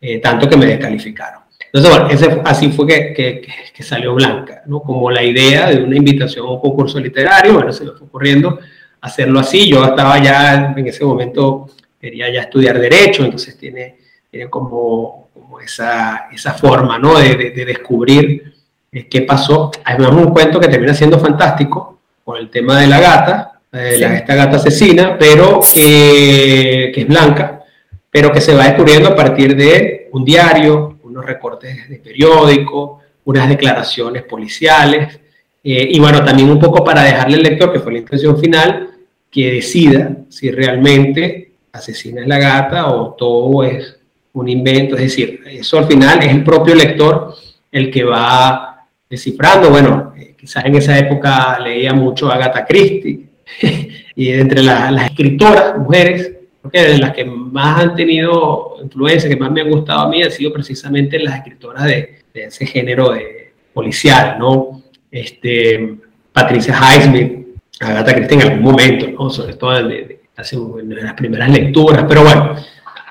eh, 0.00 0.18
tanto 0.18 0.48
que 0.48 0.56
me 0.56 0.66
descalificaron. 0.66 1.42
Entonces, 1.72 1.90
bueno, 1.90 2.08
ese, 2.08 2.40
así 2.44 2.68
fue 2.70 2.86
que, 2.86 3.42
que, 3.74 3.82
salió 3.82 4.14
Blanca, 4.14 4.62
¿no? 4.66 4.80
Como 4.80 5.10
la 5.10 5.22
idea 5.22 5.68
de 5.68 5.82
una 5.82 5.96
invitación 5.96 6.46
a 6.46 6.50
un 6.50 6.60
concurso 6.60 6.98
literario, 6.98 7.54
bueno, 7.54 7.72
se 7.72 7.84
me 7.84 7.92
fue 7.92 8.06
ocurriendo 8.06 8.58
hacerlo 9.00 9.40
así, 9.40 9.68
yo 9.68 9.84
estaba 9.84 10.18
ya 10.22 10.74
en 10.76 10.86
ese 10.86 11.04
momento, 11.04 11.68
quería 12.00 12.32
ya 12.32 12.42
estudiar 12.42 12.78
Derecho, 12.78 13.24
entonces 13.24 13.58
tiene, 13.58 13.98
tiene 14.36 14.50
como 14.50 15.30
esa, 15.64 16.28
esa 16.30 16.52
forma 16.52 16.98
¿no? 16.98 17.18
de, 17.18 17.50
de, 17.50 17.64
descubrir 17.64 18.54
eh, 18.92 19.06
qué 19.08 19.22
pasó. 19.22 19.70
Hay 19.84 19.98
un 19.98 20.30
cuento 20.30 20.60
que 20.60 20.68
termina 20.68 20.92
siendo 20.92 21.18
fantástico 21.18 22.00
con 22.22 22.36
el 22.36 22.50
tema 22.50 22.80
de 22.80 22.86
la 22.86 23.00
gata, 23.00 23.60
eh, 23.72 23.96
la, 23.98 24.14
esta 24.16 24.34
gata 24.34 24.56
asesina, 24.56 25.16
pero 25.18 25.60
que, 25.72 26.92
que, 26.94 27.00
es 27.00 27.08
blanca, 27.08 27.64
pero 28.10 28.30
que 28.30 28.40
se 28.40 28.54
va 28.54 28.64
descubriendo 28.64 29.08
a 29.08 29.16
partir 29.16 29.56
de 29.56 30.08
un 30.12 30.24
diario, 30.24 30.98
unos 31.04 31.24
recortes 31.24 31.88
de 31.88 31.96
periódico, 31.96 33.00
unas 33.24 33.48
declaraciones 33.48 34.22
policiales, 34.24 35.18
eh, 35.64 35.88
y 35.90 35.98
bueno, 35.98 36.22
también 36.24 36.50
un 36.50 36.60
poco 36.60 36.84
para 36.84 37.02
dejarle 37.02 37.36
al 37.36 37.42
lector, 37.42 37.72
que 37.72 37.80
fue 37.80 37.92
la 37.92 37.98
intención 37.98 38.38
final, 38.38 38.90
que 39.30 39.52
decida 39.52 40.10
si 40.28 40.50
realmente 40.50 41.52
asesina 41.72 42.22
es 42.22 42.28
la 42.28 42.38
gata 42.38 42.88
o 42.92 43.14
todo 43.14 43.64
es 43.64 43.95
un 44.36 44.48
invento, 44.48 44.96
es 44.96 45.02
decir, 45.02 45.40
eso 45.46 45.78
al 45.78 45.86
final 45.86 46.22
es 46.22 46.28
el 46.30 46.44
propio 46.44 46.74
lector 46.74 47.34
el 47.72 47.90
que 47.90 48.04
va 48.04 48.86
descifrando. 49.08 49.70
Bueno, 49.70 50.12
eh, 50.16 50.34
quizás 50.38 50.64
en 50.66 50.74
esa 50.74 50.98
época 50.98 51.58
leía 51.58 51.94
mucho 51.94 52.30
a 52.30 52.34
Agatha 52.34 52.66
Christie 52.66 53.26
y 54.14 54.30
entre 54.30 54.62
las 54.62 55.10
escritoras, 55.10 55.78
mujeres, 55.78 56.32
porque 56.60 56.82
de 56.82 56.98
las 56.98 57.12
que 57.12 57.24
más 57.24 57.80
han 57.80 57.94
tenido 57.94 58.76
influencia, 58.82 59.30
que 59.30 59.36
más 59.36 59.50
me 59.50 59.62
han 59.62 59.70
gustado 59.70 60.00
a 60.00 60.08
mí, 60.08 60.22
han 60.22 60.30
sido 60.30 60.52
precisamente 60.52 61.18
las 61.18 61.36
escritoras 61.36 61.84
de, 61.84 62.16
ese 62.34 62.66
género 62.66 63.12
de 63.12 63.52
policial, 63.72 64.36
¿no? 64.38 64.82
Este, 65.10 65.96
Patricia 66.30 66.74
Highsmith, 66.74 67.46
Agatha 67.80 68.14
Christie 68.14 68.36
en 68.36 68.42
algún 68.42 68.62
momento, 68.62 69.06
¿no? 69.08 69.30
Sobre 69.30 69.54
todo 69.54 69.72
de, 69.88 70.20
de 70.36 71.02
las 71.02 71.14
primeras 71.14 71.48
lecturas, 71.48 72.04
pero 72.06 72.22
bueno, 72.22 72.56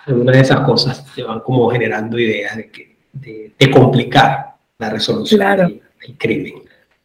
algunas 0.05 0.35
de 0.35 0.41
esas 0.41 0.59
cosas 0.61 1.05
te 1.13 1.23
van 1.23 1.39
como 1.39 1.69
generando 1.69 2.19
ideas 2.19 2.55
de, 2.55 2.69
que, 2.69 2.95
de, 3.13 3.71
complicar 3.71 4.55
la 4.77 4.89
resolución 4.89 5.57
del, 5.57 5.81
crimen. 6.17 6.53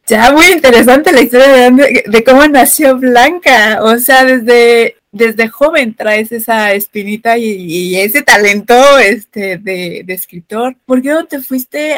Ya, 0.06 0.30
muy 0.32 0.46
interesante 0.46 1.12
la 1.12 1.22
historia 1.22 1.70
de, 1.70 2.24
cómo 2.24 2.46
nació 2.48 2.96
Blanca. 2.98 3.78
O 3.82 3.96
sea, 3.98 4.24
desde, 4.24 4.96
desde 5.12 5.48
joven 5.48 5.94
traes 5.94 6.32
esa 6.32 6.72
espinita 6.72 7.38
y, 7.38 7.96
ese 7.96 8.22
talento 8.22 8.74
este, 8.98 9.56
de, 9.56 10.04
escritor. 10.08 10.76
¿Por 10.84 11.00
qué 11.00 11.10
no 11.10 11.24
te 11.24 11.40
fuiste 11.40 11.94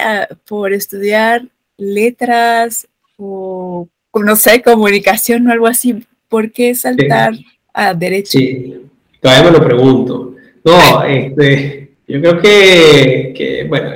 por 0.46 0.72
estudiar 0.72 1.48
letras 1.78 2.86
o, 3.16 3.88
no 4.14 4.36
sé, 4.36 4.62
comunicación 4.62 5.48
o 5.48 5.52
algo 5.52 5.66
así? 5.66 6.04
¿Por 6.28 6.52
qué 6.52 6.74
saltar 6.74 7.32
a 7.72 7.94
derecho? 7.94 8.38
Sí, 8.38 8.76
todavía 9.20 9.50
me 9.50 9.58
lo 9.58 9.64
pregunto. 9.64 10.31
No, 10.64 11.02
este, 11.04 11.96
yo 12.06 12.20
creo 12.20 12.38
que, 12.40 13.34
que, 13.36 13.64
bueno, 13.64 13.90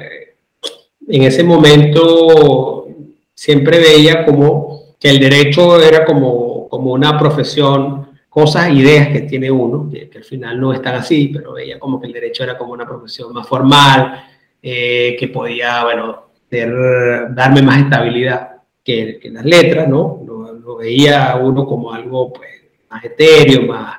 en 1.08 1.22
ese 1.22 1.44
momento 1.44 2.88
siempre 3.34 3.78
veía 3.78 4.24
como 4.24 4.96
que 4.98 5.10
el 5.10 5.20
derecho 5.20 5.80
era 5.80 6.04
como, 6.04 6.68
como 6.68 6.92
una 6.92 7.18
profesión, 7.18 8.08
cosas, 8.28 8.70
ideas 8.70 9.08
que 9.08 9.22
tiene 9.22 9.50
uno, 9.50 9.88
que, 9.90 10.10
al 10.14 10.24
final 10.24 10.60
no 10.60 10.72
están 10.72 10.96
así, 10.96 11.28
pero 11.28 11.52
veía 11.52 11.78
como 11.78 12.00
que 12.00 12.06
el 12.06 12.12
derecho 12.12 12.44
era 12.44 12.58
como 12.58 12.72
una 12.72 12.86
profesión 12.86 13.32
más 13.32 13.46
formal, 13.46 14.24
eh, 14.62 15.16
que 15.18 15.28
podía, 15.28 15.84
bueno, 15.84 16.26
darme 16.50 17.62
más 17.62 17.78
estabilidad 17.82 18.62
que, 18.82 19.20
las 19.32 19.44
letras, 19.44 19.88
¿no? 19.88 20.22
Lo, 20.26 20.76
veía 20.76 21.36
uno 21.36 21.64
como 21.64 21.92
algo 21.92 22.32
pues, 22.32 22.50
más 22.90 23.02
etéreo, 23.04 23.62
más, 23.62 23.98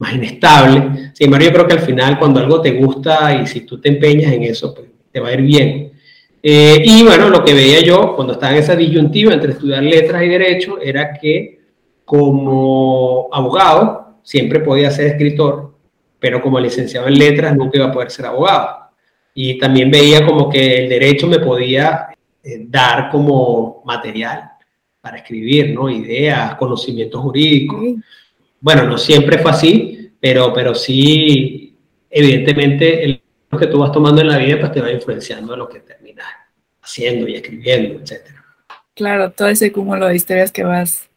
más 0.00 0.14
inestable. 0.14 1.12
Sin 1.14 1.26
embargo, 1.26 1.46
yo 1.46 1.52
creo 1.52 1.66
que 1.68 1.74
al 1.74 1.80
final 1.80 2.18
cuando 2.18 2.40
algo 2.40 2.60
te 2.60 2.72
gusta 2.72 3.40
y 3.40 3.46
si 3.46 3.60
tú 3.60 3.80
te 3.80 3.90
empeñas 3.90 4.32
en 4.32 4.42
eso, 4.42 4.74
pues 4.74 4.88
te 5.12 5.20
va 5.20 5.28
a 5.28 5.34
ir 5.34 5.42
bien. 5.42 5.92
Eh, 6.42 6.82
y 6.84 7.04
bueno, 7.04 7.28
lo 7.28 7.44
que 7.44 7.52
veía 7.52 7.80
yo 7.80 8.16
cuando 8.16 8.32
estaba 8.32 8.52
en 8.52 8.60
esa 8.60 8.74
disyuntiva 8.74 9.34
entre 9.34 9.52
estudiar 9.52 9.82
letras 9.82 10.22
y 10.22 10.28
derecho 10.28 10.80
era 10.80 11.12
que 11.12 11.60
como 12.04 13.28
abogado 13.30 14.16
siempre 14.22 14.60
podía 14.60 14.90
ser 14.90 15.08
escritor, 15.08 15.74
pero 16.18 16.40
como 16.40 16.58
licenciado 16.58 17.06
en 17.06 17.18
letras 17.18 17.54
nunca 17.54 17.76
iba 17.76 17.86
a 17.86 17.92
poder 17.92 18.10
ser 18.10 18.26
abogado. 18.26 18.90
Y 19.34 19.58
también 19.58 19.90
veía 19.90 20.24
como 20.26 20.48
que 20.48 20.78
el 20.78 20.88
derecho 20.88 21.26
me 21.26 21.38
podía 21.38 22.08
eh, 22.42 22.64
dar 22.68 23.10
como 23.10 23.82
material 23.84 24.50
para 25.00 25.18
escribir, 25.18 25.74
¿no? 25.74 25.90
Ideas, 25.90 26.54
conocimientos 26.56 27.20
jurídicos. 27.20 27.80
Bueno, 28.60 28.84
no 28.84 28.98
siempre 28.98 29.38
fue 29.38 29.50
así, 29.50 29.89
pero, 30.20 30.52
pero 30.52 30.74
sí, 30.74 31.76
evidentemente, 32.08 33.04
el 33.04 33.22
que 33.58 33.66
tú 33.66 33.78
vas 33.78 33.90
tomando 33.90 34.20
en 34.20 34.28
la 34.28 34.38
vida 34.38 34.60
pues 34.60 34.72
te 34.72 34.80
va 34.80 34.92
influenciando 34.92 35.54
en 35.54 35.58
lo 35.58 35.68
que 35.68 35.80
terminas 35.80 36.26
haciendo 36.82 37.26
y 37.26 37.34
escribiendo, 37.34 38.00
etcétera. 38.00 38.44
Claro, 38.94 39.30
todo 39.32 39.48
ese 39.48 39.72
cúmulo 39.72 40.06
de 40.06 40.16
historias 40.16 40.52
que 40.52 40.62
vas 40.64 41.10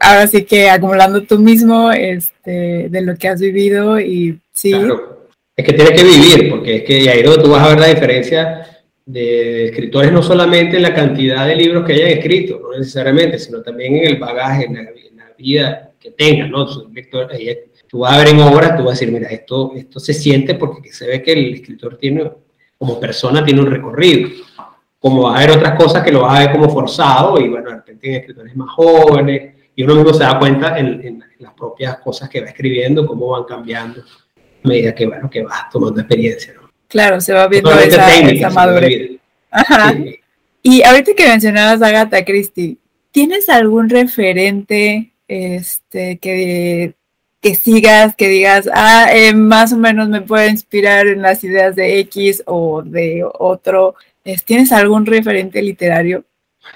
ahora 0.00 0.26
sí 0.26 0.44
que 0.44 0.70
acumulando 0.70 1.22
tú 1.22 1.38
mismo 1.38 1.92
este, 1.92 2.88
de 2.88 3.02
lo 3.02 3.16
que 3.16 3.28
has 3.28 3.40
vivido 3.40 4.00
y 4.00 4.38
sí. 4.52 4.72
Claro. 4.72 5.28
Es 5.56 5.64
que 5.64 5.72
tienes 5.72 6.00
que 6.00 6.06
vivir, 6.06 6.50
porque 6.50 6.76
es 6.76 6.82
que 6.84 7.10
ahí 7.10 7.22
donde 7.22 7.42
tú 7.42 7.50
vas 7.50 7.64
a 7.64 7.70
ver 7.70 7.80
la 7.80 7.88
diferencia 7.88 8.64
de 9.04 9.66
escritores, 9.66 10.12
no 10.12 10.22
solamente 10.22 10.76
en 10.76 10.82
la 10.82 10.94
cantidad 10.94 11.46
de 11.46 11.56
libros 11.56 11.84
que 11.84 11.94
hayan 11.94 12.10
escrito, 12.10 12.60
no 12.62 12.78
necesariamente, 12.78 13.38
sino 13.38 13.60
también 13.62 13.96
en 13.96 14.06
el 14.06 14.16
bagaje, 14.18 14.66
en 14.66 14.74
la, 14.74 14.82
vida 15.36 15.92
que 16.00 16.10
tengan, 16.10 16.50
¿no? 16.50 16.66
Tú 17.88 18.00
vas 18.00 18.12
a 18.12 18.18
ver 18.18 18.28
en 18.28 18.40
obras, 18.40 18.76
tú 18.76 18.84
vas 18.84 18.90
a 18.90 19.00
decir, 19.00 19.10
mira, 19.10 19.28
esto, 19.28 19.72
esto 19.74 19.98
se 19.98 20.12
siente 20.14 20.54
porque 20.54 20.92
se 20.92 21.06
ve 21.06 21.22
que 21.22 21.32
el 21.32 21.54
escritor 21.54 21.96
tiene, 21.96 22.30
como 22.76 23.00
persona, 23.00 23.44
tiene 23.44 23.60
un 23.60 23.70
recorrido. 23.70 24.28
Como 24.98 25.22
vas 25.22 25.36
a 25.36 25.46
ver 25.46 25.56
otras 25.56 25.76
cosas 25.76 26.02
que 26.02 26.12
lo 26.12 26.22
vas 26.22 26.36
a 26.36 26.40
ver 26.40 26.52
como 26.52 26.68
forzado, 26.68 27.40
y 27.40 27.48
bueno, 27.48 27.70
de 27.70 27.76
repente 27.76 28.08
en 28.08 28.14
escritores 28.20 28.54
más 28.56 28.70
jóvenes, 28.70 29.54
y 29.74 29.82
uno 29.84 29.94
mismo 29.94 30.12
se 30.12 30.24
da 30.24 30.38
cuenta 30.38 30.78
en, 30.78 31.24
las 31.38 31.54
propias 31.54 31.98
cosas 32.00 32.28
que 32.28 32.40
va 32.40 32.48
escribiendo, 32.48 33.06
cómo 33.06 33.28
van 33.28 33.44
cambiando 33.44 34.02
a 34.36 34.68
medida 34.68 34.92
que, 34.92 35.06
bueno, 35.06 35.30
que 35.30 35.42
vas 35.44 35.70
tomando 35.70 36.00
experiencia. 36.00 36.52
¿no? 36.54 36.68
Claro, 36.88 37.20
se 37.20 37.32
va 37.32 37.46
viendo 37.46 37.70
esa, 37.70 38.50
madurez. 38.50 39.20
Ajá. 39.50 39.94
Y 40.62 40.82
ahorita 40.82 41.14
que 41.14 41.28
mencionabas 41.28 41.80
a 41.80 41.86
Agatha 41.86 42.24
Christie, 42.24 42.78
¿tienes 43.12 43.48
algún 43.48 43.88
referente 43.88 45.12
este, 45.28 46.18
que 46.18 46.94
que 47.40 47.54
sigas, 47.54 48.16
que 48.16 48.28
digas, 48.28 48.68
ah, 48.72 49.08
eh, 49.12 49.32
más 49.34 49.72
o 49.72 49.76
menos 49.76 50.08
me 50.08 50.22
puede 50.22 50.50
inspirar 50.50 51.06
en 51.06 51.22
las 51.22 51.44
ideas 51.44 51.76
de 51.76 52.00
X 52.00 52.42
o 52.46 52.82
de 52.82 53.24
otro. 53.38 53.94
¿Tienes 54.44 54.72
algún 54.72 55.06
referente 55.06 55.62
literario? 55.62 56.24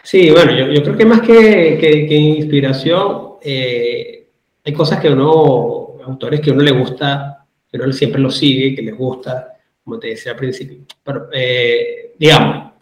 Sí, 0.02 0.30
bueno, 0.30 0.52
yo, 0.52 0.82
creo 0.82 0.96
que 0.96 1.04
más 1.04 1.20
que, 1.20 1.78
que, 1.78 2.14
inspiración, 2.14 3.34
eh, 3.42 4.26
hay 4.64 4.72
cosas 4.72 5.00
que 5.00 5.10
uno, 5.10 5.98
autores 6.04 6.40
que 6.40 6.50
uno 6.50 6.62
le 6.62 6.72
gusta, 6.72 7.44
que 7.70 7.76
uno 7.76 7.92
siempre 7.92 8.20
lo 8.20 8.30
sigue, 8.30 8.74
que 8.74 8.82
les 8.82 8.96
gusta, 8.96 9.54
como 9.84 9.98
te 9.98 10.08
decía 10.08 10.32
al 10.32 10.38
principio. 10.38 10.78
Pero, 11.02 11.28
eh, 11.32 12.12
digamos, 12.18 12.72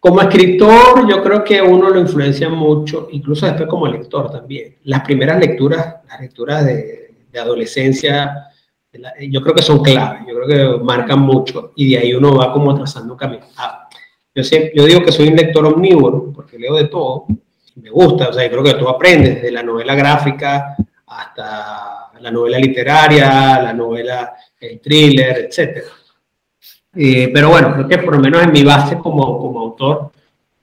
como 0.00 0.20
escritor, 0.20 1.08
yo 1.08 1.22
creo 1.22 1.44
que 1.44 1.60
uno 1.62 1.90
lo 1.90 2.00
influencia 2.00 2.48
mucho, 2.48 3.08
incluso 3.12 3.46
después 3.46 3.68
como 3.68 3.86
lector 3.86 4.30
también. 4.30 4.76
Las 4.84 5.02
primeras 5.02 5.38
lecturas, 5.38 5.96
las 6.08 6.20
lecturas 6.20 6.64
de 6.64 7.05
de 7.36 7.42
adolescencia, 7.42 8.48
yo 9.28 9.42
creo 9.42 9.54
que 9.54 9.62
son 9.62 9.82
claves, 9.82 10.22
yo 10.26 10.34
creo 10.34 10.78
que 10.78 10.84
marcan 10.84 11.20
mucho 11.20 11.72
y 11.76 11.90
de 11.90 11.98
ahí 11.98 12.14
uno 12.14 12.34
va 12.34 12.52
como 12.52 12.74
trazando 12.74 13.12
un 13.12 13.18
camino. 13.18 13.46
Ah, 13.56 13.88
yo, 14.34 14.42
sé, 14.42 14.72
yo 14.74 14.84
digo 14.84 15.02
que 15.02 15.12
soy 15.12 15.28
un 15.28 15.36
lector 15.36 15.66
omnívoro 15.66 16.32
porque 16.34 16.58
leo 16.58 16.76
de 16.76 16.88
todo, 16.88 17.26
me 17.76 17.90
gusta, 17.90 18.28
o 18.28 18.32
sea, 18.32 18.44
yo 18.44 18.50
creo 18.50 18.62
que 18.62 18.74
tú 18.74 18.88
aprendes 18.88 19.36
desde 19.36 19.50
la 19.50 19.62
novela 19.62 19.94
gráfica 19.94 20.76
hasta 21.06 22.10
la 22.20 22.30
novela 22.30 22.58
literaria, 22.58 23.60
la 23.60 23.72
novela 23.74 24.34
el 24.58 24.80
thriller, 24.80 25.50
etc. 25.50 25.84
Eh, 26.94 27.30
pero 27.32 27.50
bueno, 27.50 27.74
creo 27.74 27.88
que 27.88 27.98
por 27.98 28.16
lo 28.16 28.20
menos 28.20 28.42
en 28.42 28.52
mi 28.52 28.64
base 28.64 28.96
como, 28.96 29.38
como 29.38 29.60
autor, 29.60 30.10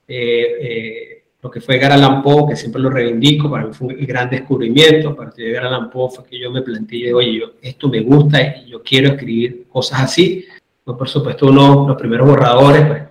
eh, 0.07 0.57
eh, 0.61 1.12
lo 1.43 1.51
que 1.51 1.59
fue 1.59 1.75
Edgar 1.75 2.23
Poe, 2.23 2.47
que 2.47 2.55
siempre 2.55 2.81
lo 2.81 2.89
reivindico, 2.89 3.51
para 3.51 3.65
mí 3.65 3.73
fue 3.73 3.87
un 3.87 4.05
gran 4.05 4.29
descubrimiento, 4.29 5.09
a 5.09 5.15
partir 5.15 5.45
de 5.45 5.51
Edgar 5.51 5.89
Poe 5.91 6.09
fue 6.09 6.23
que 6.23 6.39
yo 6.39 6.49
me 6.49 6.61
planteé, 6.61 7.13
oye, 7.13 7.37
yo, 7.37 7.51
esto 7.61 7.89
me 7.89 7.99
gusta 7.99 8.41
y 8.41 8.69
yo 8.69 8.81
quiero 8.81 9.09
escribir 9.09 9.67
cosas 9.69 10.03
así. 10.03 10.45
Pues, 10.85 10.97
por 10.97 11.09
supuesto, 11.09 11.47
uno, 11.47 11.85
los 11.85 11.97
primeros 11.97 12.29
borradores, 12.29 12.85
pues, 12.87 13.03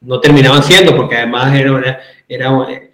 no 0.00 0.20
terminaban 0.20 0.62
siendo, 0.62 0.94
porque 0.94 1.16
además 1.16 1.54
era, 1.54 2.00
era 2.28 2.66
eh, 2.70 2.90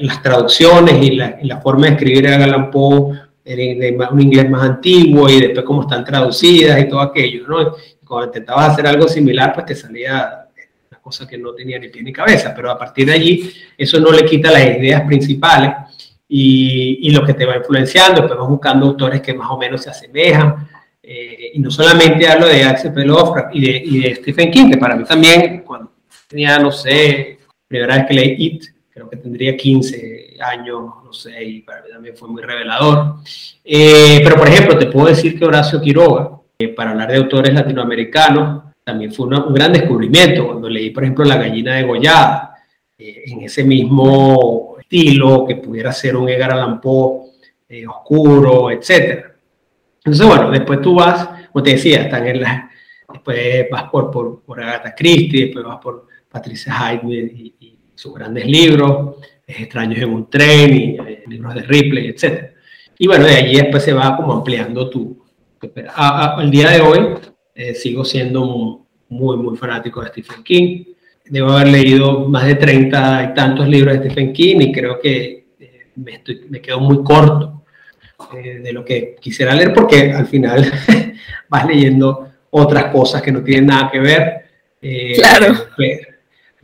las 0.00 0.22
traducciones 0.22 0.94
y 1.02 1.16
la, 1.16 1.60
forma 1.60 1.86
de 1.86 1.92
escribir 1.92 2.22
de 2.22 2.34
Edgar 2.34 2.70
Poe 2.70 3.12
de 3.44 4.08
un 4.10 4.20
inglés 4.22 4.48
más 4.48 4.62
antiguo 4.62 5.28
y 5.28 5.40
después 5.40 5.64
cómo 5.66 5.82
están 5.82 6.02
traducidas 6.02 6.80
y 6.80 6.88
todo 6.88 7.00
aquello, 7.00 7.46
¿no? 7.46 7.74
cuando 8.06 8.26
intentabas 8.28 8.70
hacer 8.70 8.86
algo 8.86 9.06
similar, 9.06 9.52
pues 9.52 9.66
te 9.66 9.74
salía 9.74 10.47
cosa 11.08 11.26
que 11.26 11.38
no 11.38 11.54
tenía 11.54 11.78
ni 11.78 11.88
pie 11.88 12.02
ni 12.02 12.12
cabeza, 12.12 12.52
pero 12.54 12.70
a 12.70 12.78
partir 12.78 13.06
de 13.06 13.14
allí 13.14 13.52
eso 13.76 13.98
no 13.98 14.12
le 14.12 14.24
quita 14.24 14.50
las 14.50 14.64
ideas 14.64 15.02
principales 15.02 15.70
y, 16.28 17.08
y 17.08 17.10
lo 17.10 17.24
que 17.24 17.34
te 17.34 17.46
va 17.46 17.56
influenciando, 17.56 18.26
pues 18.26 18.38
vas 18.38 18.48
buscando 18.48 18.86
autores 18.86 19.20
que 19.22 19.34
más 19.34 19.50
o 19.50 19.56
menos 19.56 19.82
se 19.82 19.90
asemejan, 19.90 20.68
eh, 21.10 21.52
y 21.54 21.58
no 21.60 21.70
solamente 21.70 22.28
hablo 22.28 22.46
de 22.46 22.64
Axel 22.64 22.92
Lovecraft 22.94 23.54
y 23.54 23.60
de, 23.62 23.82
y 23.82 24.00
de 24.02 24.14
Stephen 24.16 24.50
King, 24.50 24.70
que 24.70 24.76
para 24.76 24.94
mí 24.94 25.04
también, 25.04 25.62
cuando 25.64 25.92
tenía, 26.28 26.58
no 26.58 26.70
sé, 26.70 27.38
primera 27.66 27.96
vez 27.96 28.06
que 28.06 28.12
leí 28.12 28.36
It, 28.38 28.64
creo 28.90 29.08
que 29.08 29.16
tendría 29.16 29.56
15 29.56 30.36
años, 30.38 30.96
no 31.02 31.10
sé, 31.10 31.42
y 31.42 31.60
para 31.62 31.80
mí 31.80 31.88
también 31.90 32.14
fue 32.14 32.28
muy 32.28 32.42
revelador. 32.42 33.14
Eh, 33.64 34.20
pero, 34.22 34.36
por 34.36 34.48
ejemplo, 34.48 34.76
te 34.76 34.84
puedo 34.84 35.06
decir 35.06 35.38
que 35.38 35.46
Horacio 35.46 35.80
Quiroga, 35.80 36.42
eh, 36.58 36.68
para 36.68 36.90
hablar 36.90 37.10
de 37.10 37.16
autores 37.16 37.54
latinoamericanos, 37.54 38.64
también 38.88 39.12
fue 39.12 39.26
un 39.26 39.52
gran 39.52 39.70
descubrimiento 39.70 40.46
cuando 40.46 40.66
leí, 40.66 40.88
por 40.88 41.02
ejemplo, 41.02 41.22
La 41.26 41.36
gallina 41.36 41.74
degollada, 41.74 42.54
eh, 42.96 43.24
en 43.26 43.42
ese 43.42 43.62
mismo 43.62 44.76
estilo, 44.80 45.44
que 45.46 45.56
pudiera 45.56 45.92
ser 45.92 46.16
un 46.16 46.26
Edgar 46.26 46.54
Allan 46.54 46.80
Poe 46.80 47.32
eh, 47.68 47.86
oscuro, 47.86 48.70
etc. 48.70 49.26
Entonces, 49.98 50.26
bueno, 50.26 50.50
después 50.50 50.80
tú 50.80 50.94
vas, 50.94 51.28
como 51.52 51.62
te 51.62 51.72
decía, 51.72 52.04
están 52.04 52.26
en 52.28 52.40
la, 52.40 52.70
después 53.12 53.66
vas 53.70 53.90
por, 53.90 54.10
por, 54.10 54.40
por 54.40 54.58
Agatha 54.58 54.94
Christie, 54.94 55.44
después 55.44 55.66
vas 55.66 55.80
por 55.82 56.06
Patricia 56.30 56.72
Highsmith 56.72 57.54
y, 57.60 57.78
sus 57.94 58.14
grandes 58.14 58.46
libros, 58.46 59.16
Extraños 59.44 59.98
en 59.98 60.10
un 60.10 60.30
tren 60.30 60.74
y 60.74 60.96
eh, 60.96 61.24
libros 61.26 61.54
de 61.54 61.62
Ripley, 61.62 62.08
etc. 62.08 62.52
Y 62.96 63.06
bueno, 63.06 63.26
de 63.26 63.34
allí 63.34 63.56
después 63.56 63.82
se 63.82 63.92
va 63.92 64.16
como 64.16 64.32
ampliando 64.32 64.88
tu... 64.88 65.24
el 66.40 66.50
día 66.50 66.70
de 66.70 66.80
hoy, 66.80 67.18
eh, 67.58 67.74
sigo 67.74 68.04
siendo 68.04 68.86
muy, 69.08 69.36
muy 69.36 69.56
fanático 69.56 70.00
de 70.00 70.10
Stephen 70.10 70.44
King. 70.44 70.84
Debo 71.24 71.50
haber 71.50 71.66
leído 71.66 72.28
más 72.28 72.46
de 72.46 72.54
30 72.54 73.24
y 73.24 73.34
tantos 73.34 73.66
libros 73.66 73.94
de 73.94 74.04
Stephen 74.04 74.32
King 74.32 74.60
y 74.60 74.72
creo 74.72 75.00
que 75.00 75.46
eh, 75.58 75.86
me, 75.96 76.12
estoy, 76.12 76.42
me, 76.48 76.60
quedo 76.60 76.78
muy 76.78 77.02
corto 77.02 77.64
eh, 78.32 78.60
de 78.60 78.72
lo 78.72 78.84
que 78.84 79.16
quisiera 79.20 79.56
leer 79.56 79.74
porque 79.74 80.12
al 80.12 80.26
final 80.26 80.70
vas 81.48 81.66
leyendo 81.66 82.28
otras 82.50 82.92
cosas 82.92 83.22
que 83.22 83.32
no 83.32 83.42
tienen 83.42 83.66
nada 83.66 83.90
que 83.90 83.98
ver. 83.98 84.44
claro. 85.16 85.54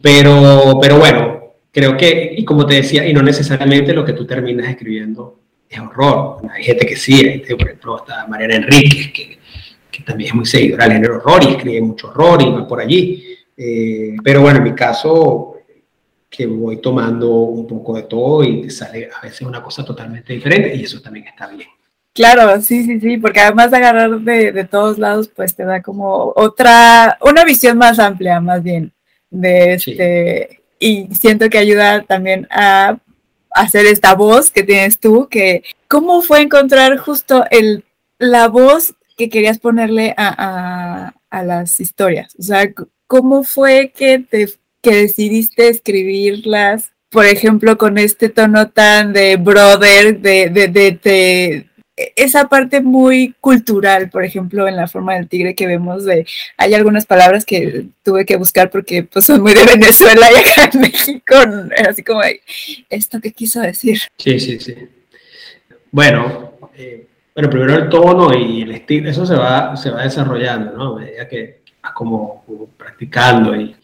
Pero, 0.01 0.79
pero, 0.81 0.99
bueno, 0.99 1.55
creo 1.73 1.97
que, 1.97 2.35
y 2.37 2.45
como 2.45 2.67
te 2.67 2.75
decía, 2.75 3.05
y 3.05 3.13
no 3.13 3.21
necesariamente 3.21 3.93
lo 3.93 4.05
que 4.05 4.13
tú 4.13 4.25
terminas 4.25 4.69
escribiendo 4.69 5.41
es 5.69 5.81
horror. 5.81 6.43
Hay 6.53 6.63
gente 6.63 6.87
que 6.87 6.95
sí, 6.95 7.43
por 7.51 7.63
ejemplo, 7.63 7.97
está 7.97 8.29
Mariana 8.29 8.57
Enríquez, 8.57 9.13
que, 9.13 9.39
que 9.95 10.03
también 10.03 10.31
es 10.31 10.35
muy 10.35 10.47
seguidora 10.47 10.85
del 10.85 10.95
género 10.95 11.17
horror 11.17 11.45
y 11.45 11.53
escribe 11.53 11.81
mucho 11.81 12.09
horror 12.09 12.43
y 12.43 12.51
va 12.51 12.67
por 12.67 12.81
allí. 12.81 13.37
Eh, 13.57 14.17
pero 14.23 14.43
bueno, 14.43 14.59
en 14.59 14.65
mi 14.65 14.75
caso, 14.75 15.59
que 16.29 16.47
voy 16.47 16.79
tomando 16.79 17.31
un 17.31 17.67
poco 17.67 17.95
de 17.95 18.03
todo 18.03 18.43
y 18.43 18.63
te 18.63 18.71
sale 18.71 19.09
a 19.17 19.23
veces 19.23 19.43
una 19.43 19.63
cosa 19.63 19.85
totalmente 19.85 20.33
diferente 20.33 20.75
y 20.75 20.83
eso 20.83 21.01
también 21.01 21.27
está 21.29 21.47
bien. 21.47 21.69
Claro, 22.13 22.61
sí, 22.61 22.85
sí, 22.85 23.01
sí, 23.01 23.19
porque 23.19 23.41
además 23.41 23.71
de 23.71 23.77
agarrar 23.77 24.21
de, 24.21 24.53
de 24.53 24.65
todos 24.65 24.99
lados, 24.99 25.29
pues 25.29 25.55
te 25.55 25.65
da 25.65 25.83
como 25.83 26.33
otra, 26.37 27.19
una 27.21 27.45
visión 27.45 27.77
más 27.77 27.99
amplia, 27.99 28.41
más 28.41 28.63
bien, 28.63 28.93
de 29.31 29.75
este, 29.75 30.61
y 30.79 31.09
siento 31.15 31.49
que 31.51 31.59
ayuda 31.59 32.03
también 32.03 32.47
a 32.51 32.99
hacer 33.51 33.87
esta 33.87 34.15
voz 34.15 34.51
que 34.51 34.63
tienes 34.63 34.99
tú, 34.99 35.29
que 35.29 35.65
cómo 35.89 36.23
fue 36.23 36.43
encontrar 36.43 36.99
justo 36.99 37.45
el, 37.51 37.85
la 38.19 38.49
voz 38.49 38.95
que 39.17 39.29
querías 39.29 39.59
ponerle 39.59 40.15
a, 40.17 40.35
a, 40.39 41.15
a 41.31 41.43
las 41.43 41.81
historias, 41.81 42.35
o 42.39 42.43
sea, 42.43 42.73
¿cómo 43.07 43.45
fue 43.45 43.93
que, 43.97 44.19
te, 44.19 44.49
que 44.83 44.95
decidiste 44.95 45.69
escribirlas, 45.69 46.93
por 47.11 47.27
ejemplo, 47.27 47.79
con 47.79 47.97
este 47.97 48.29
tono 48.29 48.71
tan 48.71 49.13
de 49.13 49.37
brother, 49.37 50.21
de, 50.21 50.51
de, 50.51 50.69
de, 50.69 51.67
esa 52.17 52.49
parte 52.49 52.81
muy 52.81 53.35
cultural, 53.41 54.11
por 54.11 54.25
ejemplo, 54.25 54.67
en 54.67 54.77
la 54.77 54.89
forma 54.89 55.15
del 55.15 55.29
tigre 55.29 55.55
que 55.55 55.67
vemos 55.67 56.05
de, 56.05 56.27
hay 56.57 56.75
algunas 56.75 57.07
palabras 57.07 57.45
que 57.45 57.87
tuve 58.03 58.27
que 58.27 58.37
buscar 58.37 58.69
porque 58.71 59.05
pues, 59.05 59.27
son 59.27 59.43
muy 59.43 59.55
de 59.55 59.65
Venezuela 59.65 60.27
y 60.33 60.37
acá 60.37 60.71
en 60.73 60.81
México, 60.81 61.35
así 61.89 62.03
como, 62.03 62.21
¿esto 62.91 63.21
qué 63.21 63.33
quiso 63.33 63.61
decir? 63.61 64.01
Sí, 64.19 64.41
sí, 64.41 64.59
sí. 64.59 64.75
Bueno, 65.93 66.59
eh, 66.77 67.07
bueno, 67.35 67.51
primero 67.51 67.75
el 67.75 67.89
tono 67.89 68.33
y 68.33 68.63
el 68.63 68.71
estilo, 68.71 69.11
eso 69.11 69.27
se 69.27 69.35
va, 69.35 69.77
se 69.77 69.91
va 69.91 70.03
desarrollando, 70.03 70.73
¿no? 70.73 70.97
A 70.97 71.01
medida 71.01 71.29
que 71.29 71.63
como, 71.93 72.45
practicando 72.77 73.57
y, 73.57 73.75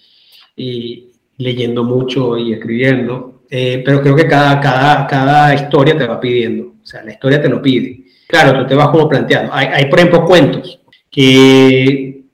y, 0.56 1.10
leyendo 1.38 1.84
mucho 1.84 2.36
y 2.38 2.52
escribiendo, 2.52 3.42
eh, 3.50 3.82
pero 3.84 4.02
creo 4.02 4.14
que 4.14 4.26
cada, 4.26 4.60
cada, 4.60 5.06
cada 5.06 5.54
historia 5.54 5.96
te 5.96 6.06
va 6.06 6.20
pidiendo, 6.20 6.74
o 6.82 6.86
sea, 6.86 7.02
la 7.02 7.12
historia 7.12 7.42
te 7.42 7.48
lo 7.48 7.60
pide. 7.60 8.04
Claro, 8.28 8.60
tú 8.60 8.66
te 8.68 8.74
vas 8.74 8.88
como 8.88 9.08
planteando. 9.08 9.52
Hay, 9.52 9.66
hay 9.66 9.86
por 9.86 9.98
ejemplo, 9.98 10.24
cuentos 10.24 10.80
que 11.10 12.24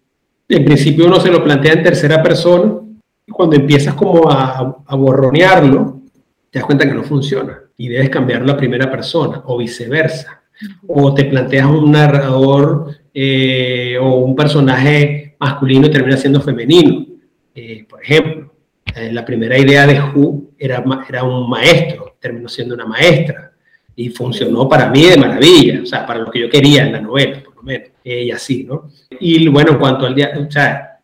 en 0.48 0.64
principio 0.64 1.06
uno 1.06 1.18
se 1.18 1.30
lo 1.30 1.42
plantea 1.42 1.72
en 1.72 1.82
tercera 1.82 2.22
persona 2.22 2.74
y 3.26 3.32
cuando 3.32 3.56
empiezas 3.56 3.94
como 3.94 4.30
a, 4.30 4.82
a 4.86 4.96
borronearlo, 4.96 6.02
te 6.50 6.58
das 6.58 6.66
cuenta 6.66 6.86
que 6.86 6.94
no 6.94 7.02
funciona 7.02 7.58
y 7.76 7.88
debes 7.88 8.10
cambiarlo 8.10 8.52
a 8.52 8.56
primera 8.56 8.90
persona 8.90 9.42
o 9.46 9.56
viceversa. 9.56 10.35
O 10.86 11.14
te 11.14 11.24
planteas 11.24 11.66
un 11.66 11.92
narrador 11.92 12.96
eh, 13.12 13.98
o 14.00 14.16
un 14.16 14.34
personaje 14.34 15.36
masculino 15.38 15.90
termina 15.90 16.16
siendo 16.16 16.40
femenino. 16.40 17.06
Eh, 17.54 17.84
por 17.88 18.02
ejemplo, 18.02 18.52
eh, 18.94 19.12
la 19.12 19.24
primera 19.24 19.58
idea 19.58 19.86
de 19.86 20.00
Who 20.00 20.52
era, 20.58 20.84
era 21.08 21.24
un 21.24 21.48
maestro, 21.48 22.16
terminó 22.20 22.48
siendo 22.48 22.74
una 22.74 22.86
maestra 22.86 23.52
y 23.94 24.10
funcionó 24.10 24.68
para 24.68 24.90
mí 24.90 25.06
de 25.06 25.16
maravilla, 25.16 25.80
o 25.82 25.86
sea, 25.86 26.06
para 26.06 26.20
lo 26.20 26.30
que 26.30 26.40
yo 26.40 26.50
quería 26.50 26.84
en 26.84 26.92
la 26.92 27.00
novela, 27.00 27.42
por 27.42 27.56
lo 27.56 27.62
menos, 27.62 27.88
eh, 28.04 28.24
y 28.24 28.30
así, 28.30 28.64
¿no? 28.64 28.90
Y 29.18 29.48
bueno, 29.48 29.72
en 29.72 29.78
cuanto 29.78 30.06
al 30.06 30.14
diálogo, 30.14 30.46
o 30.46 30.50
sea, 30.50 31.00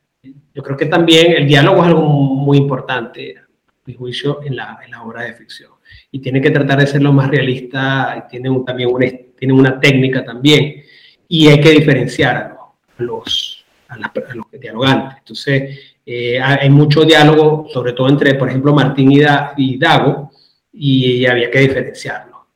yo 0.54 0.62
creo 0.62 0.76
que 0.76 0.86
también 0.86 1.32
el 1.32 1.46
diálogo 1.46 1.80
es 1.80 1.88
algo 1.88 2.02
muy 2.02 2.58
importante, 2.58 3.36
mi 3.84 3.94
juicio, 3.94 4.40
en 4.44 4.56
la, 4.56 4.78
en 4.84 4.90
la 4.90 5.02
obra 5.02 5.22
de 5.22 5.34
ficción. 5.34 5.72
Y 6.10 6.20
tiene 6.20 6.40
que 6.40 6.50
tratar 6.50 6.78
de 6.78 6.86
ser 6.86 7.02
lo 7.02 7.12
más 7.12 7.30
realista, 7.30 8.24
y 8.24 8.30
tiene 8.30 8.50
un, 8.50 8.64
también 8.64 8.90
una, 8.92 9.06
tiene 9.36 9.54
una 9.54 9.80
técnica 9.80 10.24
también, 10.24 10.82
y 11.28 11.48
hay 11.48 11.60
que 11.60 11.70
diferenciar 11.70 12.36
a 12.36 12.56
los 12.98 13.64
a, 13.88 14.34
los 14.34 14.46
dialogantes. 14.60 15.18
Entonces, 15.18 15.78
eh, 16.04 16.40
hay 16.40 16.70
mucho 16.70 17.04
diálogo, 17.04 17.66
sobre 17.72 17.92
todo 17.92 18.08
entre, 18.08 18.34
por 18.34 18.48
ejemplo, 18.48 18.72
Martín 18.72 19.12
y, 19.12 19.78
Dago, 19.78 20.30
y, 20.72 21.26
había 21.26 21.50
que 21.50 21.60
diferenciarlo. 21.60 22.46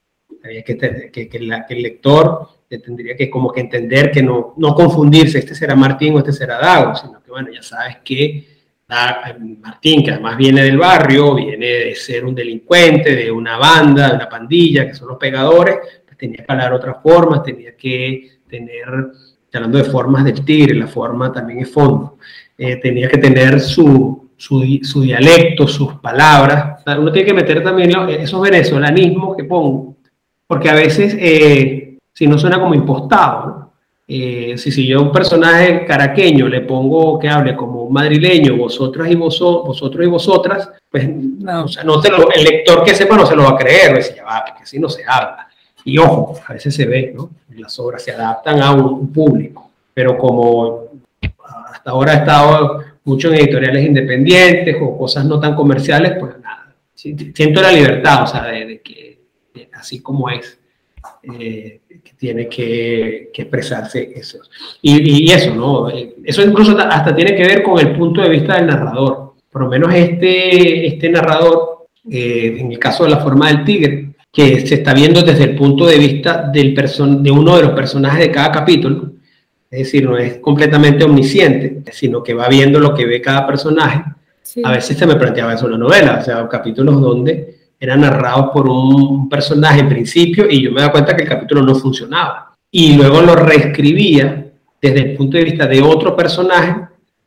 Había 0.43 0.63
que, 0.63 0.77
que, 1.13 1.29
que, 1.29 1.37
el 1.39 1.83
lector 1.83 2.49
tendría 2.69 3.17
que 3.17 3.31
como 3.31 3.53
que 3.53 3.61
entender 3.61 4.11
que 4.11 4.23
no, 4.23 4.55
no 4.57 4.75
confundirse, 4.75 5.39
este 5.39 5.55
será 5.55 5.75
Martín 5.75 6.15
o 6.15 6.19
este 6.19 6.33
será 6.33 6.59
Dago, 6.59 6.95
sino 6.95 7.23
que, 7.23 7.31
bueno, 7.31 7.51
ya 7.53 7.63
sabes 7.63 7.99
que 8.05 8.56
Martín, 8.89 10.05
que 10.05 10.13
además 10.13 10.37
viene 10.37 10.63
del 10.63 10.79
barrio, 10.79 11.35
viene 11.35 11.67
de 11.67 11.95
ser 11.97 12.25
un 12.25 12.35
delincuente, 12.35 13.17
de 13.17 13.31
una 13.31 13.59
banda, 13.59 14.11
de 14.11 14.17
una 14.17 14.29
pandilla, 14.29 14.87
que 14.87 14.95
son 14.95 15.09
los 15.09 15.19
pegadores, 15.19 15.79
pues 16.05 16.17
tenía 16.17 16.45
que 16.45 16.53
hablar 16.53 16.73
otras 16.73 16.97
formas, 17.03 17.43
tenía 17.43 17.77
que 17.77 18.39
tener 18.49 18.87
hablando 19.57 19.79
de 19.79 19.85
formas 19.85 20.25
del 20.25 20.45
tigre, 20.45 20.75
la 20.75 20.87
forma 20.87 21.33
también 21.33 21.61
es 21.61 21.73
fondo, 21.73 22.19
eh, 22.57 22.77
tenía 22.77 23.09
que 23.09 23.19
tener 23.19 23.61
su, 23.61 24.31
su, 24.37 24.79
su, 24.83 25.03
dialecto, 25.03 25.67
sus 25.67 25.95
palabras. 25.95 26.83
uno 26.99 27.11
tiene 27.13 27.27
que 27.27 27.35
meter 27.35 27.63
también 27.63 27.91
esos 28.11 28.41
venezolanismos 28.41 29.37
que 29.37 29.45
pongo, 29.45 29.97
porque 30.47 30.71
a 30.71 30.75
veces, 30.75 31.17
eh, 31.19 31.99
si 32.13 32.27
no 32.27 32.39
suena 32.39 32.61
como 32.61 32.75
impostado, 32.75 33.66
eh, 34.09 34.55
si, 34.57 34.71
si 34.71 34.87
yo 34.87 35.01
a 35.01 35.03
un 35.03 35.11
personaje 35.11 35.85
caraqueño 35.85 36.47
le 36.47 36.61
pongo 36.61 37.19
que 37.19 37.29
hable 37.29 37.57
como 37.57 37.83
un 37.83 37.93
madrileño, 37.93 38.57
vosotras 38.57 39.11
y 39.11 39.17
vosotros 39.17 40.07
y 40.07 40.09
vosotras, 40.09 40.71
pues 40.89 41.09
no, 41.09 41.67
no 41.85 42.01
el 42.35 42.45
lector 42.45 42.85
que 42.85 42.95
sepa 42.95 43.17
no 43.17 43.27
se 43.27 43.35
lo 43.35 43.43
va 43.43 43.51
a 43.51 43.57
creer, 43.57 43.95
pues, 43.95 44.15
ya 44.15 44.25
va, 44.25 44.45
porque 44.47 44.63
así 44.63 44.79
no 44.79 44.89
se 44.89 45.03
habla. 45.05 45.49
Y 45.85 45.99
ojo, 45.99 46.39
a 46.47 46.53
veces 46.53 46.75
se 46.75 46.87
ve, 46.87 47.13
¿no? 47.17 47.31
Las 47.57 47.79
obras 47.81 48.03
se 48.03 48.13
adaptan 48.13 48.61
a 48.63 48.73
un, 48.73 49.13
público, 49.13 49.71
pero 49.93 50.17
como 50.17 50.85
hasta 51.73 51.91
ahora 51.91 52.15
he 52.15 52.17
estado 52.19 52.85
mucho 53.05 53.29
en 53.29 53.37
editoriales 53.37 53.87
independientes 53.87 54.77
o 54.81 54.97
cosas 54.97 55.25
no 55.25 55.41
tan 55.41 55.57
comerciales, 55.57 56.13
pues 56.19 56.39
nada, 56.41 56.75
siento 56.95 57.61
la 57.61 57.73
libertad, 57.73 58.23
o 58.23 58.27
sea, 58.27 58.45
de, 58.45 58.81
que 58.83 59.19
así 59.73 60.01
como 60.01 60.31
es, 60.31 60.59
eh, 61.23 61.81
que 61.89 62.13
tiene 62.17 62.49
que, 62.49 63.31
expresarse 63.35 64.13
eso. 64.15 64.39
Y, 64.83 65.31
eso, 65.31 65.55
¿no? 65.55 65.89
Eso 65.89 66.43
incluso 66.43 66.79
hasta 66.79 67.15
tiene 67.15 67.35
que 67.35 67.47
ver 67.47 67.63
con 67.63 67.79
el 67.79 67.97
punto 67.97 68.23
de 68.23 68.29
vista 68.29 68.57
del 68.57 68.67
narrador. 68.67 69.35
Por 69.51 69.63
lo 69.63 69.69
menos 69.69 69.93
este, 69.95 70.87
este 70.87 71.09
narrador, 71.09 71.87
eh, 72.11 72.57
en 72.59 72.73
el 72.73 72.79
caso 72.79 73.05
de 73.05 73.11
la 73.11 73.21
forma 73.21 73.49
del 73.49 73.65
tigre, 73.65 74.11
que 74.33 74.67
se 74.67 74.75
está 74.77 74.93
viendo 74.93 75.23
desde 75.23 75.45
el 75.45 75.57
punto 75.57 75.87
de 75.87 75.99
vista 75.99 76.51
del 76.53 76.75
de 76.75 77.31
uno 77.31 77.57
de 77.57 77.63
los 77.63 77.73
personajes 77.73 78.21
de 78.21 78.31
cada 78.31 78.53
capítulo. 78.53 79.13
Es 79.71 79.81
decir, 79.81 80.05
no 80.05 80.17
es 80.17 80.39
completamente 80.39 81.05
omnisciente, 81.05 81.83
sino 81.93 82.23
que 82.23 82.35
va 82.35 82.49
viendo 82.49 82.79
lo 82.79 82.95
que 82.95 83.07
ve 83.07 83.21
cada 83.21 83.47
personaje. 83.47 84.05
A 84.63 84.73
veces 84.73 84.97
se 84.97 85.07
me 85.07 85.17
planteaba 85.17 85.55
eso 85.55 85.67
en 85.67 85.73
la 85.73 85.79
novela, 85.79 86.19
o 86.21 86.25
sea, 86.25 86.49
capítulos 86.49 87.01
donde 87.01 87.56
eran 87.79 88.01
narrados 88.01 88.51
por 88.53 88.69
un 88.69 89.29
personaje 89.29 89.81
en 89.81 89.89
principio 89.89 90.47
y 90.49 90.63
yo 90.63 90.73
me 90.73 90.81
daba 90.81 90.93
cuenta 90.93 91.17
que 91.17 91.23
el 91.23 91.29
capítulo 91.29 91.63
no 91.63 91.75
funcionaba. 91.75 92.55
Y 92.71 92.97
luego 92.97 93.21
lo 93.23 93.35
reescribía 93.35 94.47
desde 94.81 95.01
el 95.01 95.17
punto 95.17 95.37
de 95.37 95.45
vista 95.45 95.67
de 95.67 95.83
otro 95.83 96.17
personaje 96.17 96.77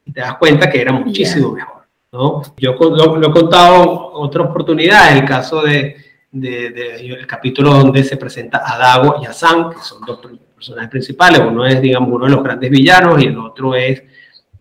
y 0.05 0.11
te 0.11 0.21
das 0.21 0.37
cuenta 0.37 0.69
que 0.69 0.81
era 0.81 0.91
muchísimo 0.91 1.51
mejor. 1.51 1.83
¿no? 2.11 2.41
Yo 2.57 2.73
lo, 2.73 3.17
lo 3.17 3.27
he 3.27 3.31
contado 3.31 4.11
otra 4.13 4.43
oportunidad, 4.43 5.15
el 5.15 5.25
caso 5.25 5.61
de, 5.61 5.95
de, 6.31 6.95
el 6.97 7.27
capítulo 7.27 7.73
donde 7.73 8.03
se 8.03 8.17
presenta 8.17 8.61
a 8.65 8.77
Dago 8.77 9.17
y 9.21 9.25
a 9.25 9.33
San, 9.33 9.69
que 9.69 9.79
son 9.81 10.01
dos 10.05 10.19
personajes 10.55 10.89
principales. 10.89 11.39
Uno 11.39 11.65
es, 11.65 11.81
digamos, 11.81 12.09
uno 12.11 12.25
de 12.25 12.31
los 12.31 12.43
grandes 12.43 12.69
villanos 12.69 13.21
y 13.21 13.27
el 13.27 13.37
otro 13.37 13.75
es 13.75 14.03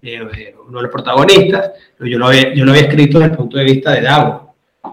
eh, 0.02 0.54
uno 0.66 0.78
de 0.78 0.82
los 0.82 0.92
protagonistas. 0.92 1.72
Yo 2.00 2.18
lo, 2.18 2.26
había, 2.26 2.54
yo 2.54 2.64
lo 2.64 2.72
había 2.72 2.84
escrito 2.84 3.18
desde 3.18 3.32
el 3.32 3.36
punto 3.36 3.58
de 3.58 3.64
vista 3.64 3.92
de 3.92 4.02
Dago, 4.02 4.47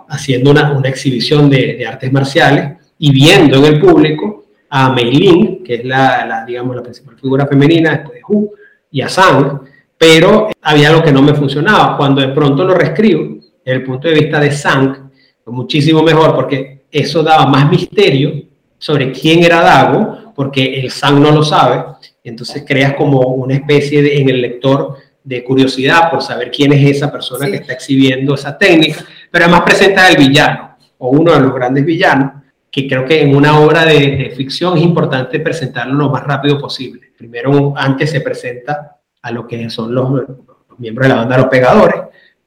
haciendo 0.09 0.51
una, 0.51 0.71
una 0.71 0.89
exhibición 0.89 1.49
de, 1.49 1.75
de, 1.75 1.87
artes 1.87 2.11
marciales 2.11 2.77
y 2.97 3.11
viendo 3.11 3.57
en 3.57 3.65
el 3.65 3.79
público 3.79 4.45
a 4.69 4.91
Mei 4.91 5.11
Ling, 5.11 5.63
que 5.63 5.75
es 5.75 5.85
la, 5.85 6.25
la, 6.25 6.45
digamos, 6.45 6.75
la 6.75 6.83
principal 6.83 7.15
figura 7.15 7.47
femenina 7.47 7.91
después 7.91 8.15
de 8.15 8.21
Hu, 8.27 8.51
y 8.91 9.01
a 9.01 9.09
Sang, 9.09 9.61
pero 9.97 10.49
había 10.61 10.89
algo 10.89 11.03
que 11.03 11.11
no 11.11 11.21
me 11.21 11.33
funcionaba. 11.33 11.97
Cuando 11.97 12.21
de 12.21 12.29
pronto 12.29 12.63
lo 12.63 12.73
reescribo, 12.73 13.37
desde 13.63 13.79
el 13.79 13.83
punto 13.83 14.07
de 14.07 14.13
vista 14.13 14.39
de 14.39 14.51
Sang, 14.51 15.09
muchísimo 15.45 16.01
mejor 16.01 16.35
porque 16.35 16.85
eso 16.91 17.23
daba 17.23 17.45
más 17.45 17.69
misterio 17.69 18.33
sobre 18.77 19.11
quién 19.11 19.43
era 19.43 19.61
Dago, 19.61 20.33
porque 20.35 20.79
el 20.79 20.91
Sang 20.91 21.19
no 21.19 21.31
lo 21.31 21.43
sabe, 21.43 21.83
entonces 22.23 22.63
creas 22.67 22.93
como 22.95 23.19
una 23.19 23.55
especie 23.55 24.01
de, 24.01 24.17
en 24.17 24.29
el 24.29 24.41
lector 24.41 24.97
de 25.23 25.43
curiosidad 25.43 26.11
por 26.11 26.21
saber 26.21 26.51
quién 26.51 26.71
es 26.73 26.97
esa 26.97 27.11
persona 27.11 27.47
que 27.47 27.57
está 27.57 27.73
exhibiendo 27.73 28.35
esa 28.35 28.57
técnica, 28.57 29.03
pero 29.35 29.47
además 29.47 29.63
presenta 29.65 30.07
al 30.07 30.15
villano, 30.15 30.77
o 30.97 31.09
uno 31.09 31.33
de 31.33 31.41
los 31.41 31.53
grandes 31.53 31.83
villanos, 31.83 32.41
que 32.71 32.87
creo 32.87 33.03
que 33.03 33.21
en 33.21 33.35
una 33.35 33.59
obra 33.59 33.83
de, 33.83 34.31
ficción 34.33 34.77
es 34.77 34.83
importante 34.85 35.41
presentarlo 35.41 35.93
lo 35.93 36.09
más 36.09 36.23
rápido 36.23 36.57
posible. 36.57 37.11
Primero, 37.17 37.73
antes 37.75 38.11
se 38.11 38.21
presenta 38.21 38.95
a 39.21 39.31
lo 39.31 39.45
que 39.45 39.69
son 39.69 39.93
los, 39.93 40.09
los 40.09 40.79
miembros 40.79 41.09
de 41.09 41.13
la 41.13 41.19
banda 41.19 41.37
Los 41.37 41.47
Pegadores, 41.47 42.01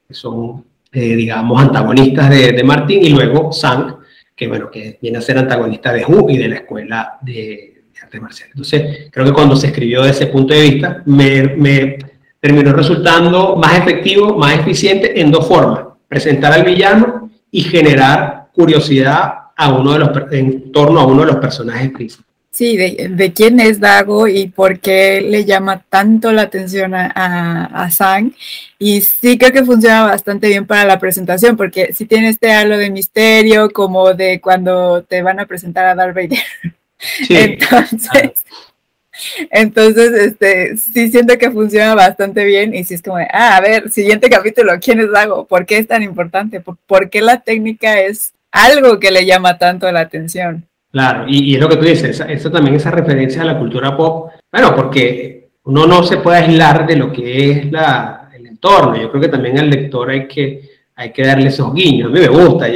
que 0.07 0.15
son 0.15 0.65
eh, 0.91 1.15
digamos, 1.15 1.61
antagonistas 1.61 2.27
de, 2.27 2.53
de, 2.53 2.63
Martín, 2.63 3.03
y 3.03 3.09
luego 3.09 3.51
Sang, 3.51 3.97
que 4.35 4.47
bueno, 4.47 4.71
que 4.71 4.97
viene 4.99 5.19
a 5.19 5.21
ser 5.21 5.37
antagonista 5.37 5.93
de 5.93 6.05
Hu 6.05 6.27
y 6.27 6.39
de 6.39 6.47
la 6.47 6.55
escuela 6.55 7.19
de, 7.21 7.83
de 7.93 7.99
artes 8.01 8.19
marciales. 8.19 8.55
Entonces, 8.55 9.11
creo 9.11 9.27
que 9.27 9.33
cuando 9.33 9.55
se 9.55 9.67
escribió 9.67 10.01
desde 10.01 10.23
ese 10.23 10.31
punto 10.31 10.55
de 10.55 10.61
vista, 10.63 11.03
me, 11.05 11.55
me 11.55 11.99
terminó 12.39 12.73
resultando 12.73 13.55
más 13.57 13.77
efectivo, 13.77 14.35
más 14.35 14.57
eficiente 14.57 15.21
en 15.21 15.29
dos 15.29 15.47
formas, 15.47 15.88
presentar 16.09 16.51
al 16.51 16.65
villano 16.65 17.31
y 17.49 17.61
generar 17.61 18.49
curiosidad 18.53 19.33
a 19.55 19.73
uno 19.73 19.93
de 19.93 19.99
los, 19.99 20.09
en 20.31 20.71
torno 20.71 20.99
a 20.99 21.05
uno 21.05 21.21
de 21.21 21.27
los 21.27 21.37
personajes 21.37 21.91
principales. 21.91 22.29
Sí, 22.51 22.75
de, 22.75 23.31
quién 23.33 23.59
es 23.59 23.79
Dago 23.79 24.27
y 24.27 24.47
por 24.47 24.79
qué 24.79 25.21
le 25.21 25.45
llama 25.45 25.85
tanto 25.87 26.33
la 26.33 26.41
atención 26.41 26.93
a, 26.93 27.05
a, 27.65 27.91
Sang. 27.91 28.33
Y 28.77 29.01
sí 29.01 29.37
creo 29.37 29.53
que 29.53 29.63
funciona 29.63 30.03
bastante 30.03 30.47
bien 30.47 30.65
para 30.65 30.83
la 30.83 30.99
presentación, 30.99 31.55
porque 31.55 31.93
si 31.93 32.05
tiene 32.05 32.29
este 32.29 32.51
halo 32.51 32.77
de 32.77 32.89
misterio, 32.89 33.69
como 33.69 34.13
de 34.13 34.41
cuando 34.41 35.03
te 35.03 35.21
van 35.21 35.39
a 35.39 35.45
presentar 35.45 35.85
a 35.85 35.95
Darth 35.95 36.15
Vader. 36.15 36.39
Entonces, 37.29 38.45
entonces, 39.49 40.11
este, 40.13 40.77
sí 40.77 41.09
siento 41.09 41.37
que 41.37 41.51
funciona 41.51 41.95
bastante 41.95 42.45
bien 42.45 42.73
y 42.73 42.83
sí 42.83 42.95
es 42.95 43.01
como, 43.01 43.17
ah, 43.17 43.57
a 43.57 43.61
ver, 43.61 43.89
siguiente 43.89 44.29
capítulo, 44.29 44.73
¿quién 44.81 44.99
es 44.99 45.11
Dago? 45.11 45.45
¿Por 45.45 45.65
qué 45.65 45.77
es 45.77 45.87
tan 45.87 46.03
importante? 46.03 46.61
¿Por, 46.61 47.09
qué 47.09 47.21
la 47.21 47.41
técnica 47.41 47.99
es 47.99 48.33
algo 48.51 48.99
que 48.99 49.11
le 49.11 49.25
llama 49.25 49.57
tanto 49.57 49.91
la 49.91 50.01
atención? 50.01 50.65
Claro, 50.91 51.25
y, 51.27 51.55
es 51.55 51.61
lo 51.61 51.69
que 51.69 51.77
tú 51.77 51.85
dices, 51.85 52.23
eso 52.27 52.51
también 52.51 52.75
esa 52.75 52.91
referencia 52.91 53.41
a 53.41 53.45
la 53.45 53.59
cultura 53.59 53.95
pop, 53.95 54.31
bueno, 54.51 54.75
porque 54.75 55.49
uno 55.63 55.85
no 55.85 56.03
se 56.03 56.17
puede 56.17 56.39
aislar 56.39 56.87
de 56.87 56.95
lo 56.95 57.11
que 57.11 57.51
es 57.51 57.71
la, 57.71 58.29
el 58.35 58.47
entorno, 58.47 58.99
yo 58.99 59.09
creo 59.11 59.21
que 59.21 59.27
también 59.27 59.59
al 59.59 59.69
lector 59.69 60.09
hay 60.09 60.27
que, 60.27 60.61
hay 60.95 61.11
que 61.11 61.25
darle 61.25 61.49
esos 61.49 61.73
guiños, 61.73 62.09
a 62.09 62.11
mí 62.11 62.19
me 62.19 62.27
gusta, 62.27 62.67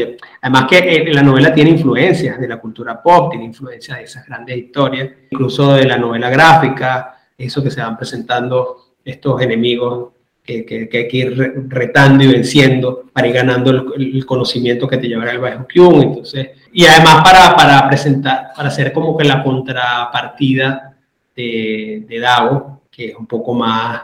además 0.43 0.65
que 0.69 0.77
eh, 0.77 1.13
la 1.13 1.23
novela 1.23 1.53
tiene 1.53 1.69
influencias 1.69 2.37
de 2.37 2.47
la 2.49 2.57
cultura 2.57 3.01
pop, 3.01 3.31
tiene 3.31 3.45
influencias 3.45 3.97
de 3.97 4.03
esas 4.03 4.25
grandes 4.27 4.57
historias, 4.57 5.09
incluso 5.29 5.73
de 5.73 5.85
la 5.85 5.97
novela 5.97 6.29
gráfica, 6.29 7.17
eso 7.37 7.63
que 7.63 7.71
se 7.71 7.81
van 7.81 7.95
presentando 7.95 8.95
estos 9.05 9.41
enemigos 9.41 10.09
que, 10.43 10.65
que, 10.65 10.89
hay 10.91 11.07
que 11.07 11.17
ir 11.17 11.65
retando 11.69 12.25
y 12.25 12.27
venciendo 12.27 13.05
para 13.13 13.27
ir 13.27 13.33
ganando 13.33 13.93
el, 13.95 14.25
conocimiento 14.25 14.85
que 14.85 14.97
te 14.97 15.07
llevará 15.07 15.31
el 15.31 15.39
Bajo 15.39 15.65
Kyun. 15.65 16.03
Entonces, 16.03 16.49
y 16.73 16.85
además 16.85 17.23
para, 17.23 17.55
para, 17.55 17.87
presentar, 17.87 18.51
para 18.53 18.67
hacer 18.67 18.91
como 18.91 19.15
que 19.15 19.23
la 19.23 19.41
contrapartida 19.41 20.97
de, 21.33 22.03
de 22.05 22.19
DAO, 22.19 22.81
que 22.91 23.07
es 23.07 23.15
un 23.15 23.27
poco 23.27 23.53
más, 23.53 24.01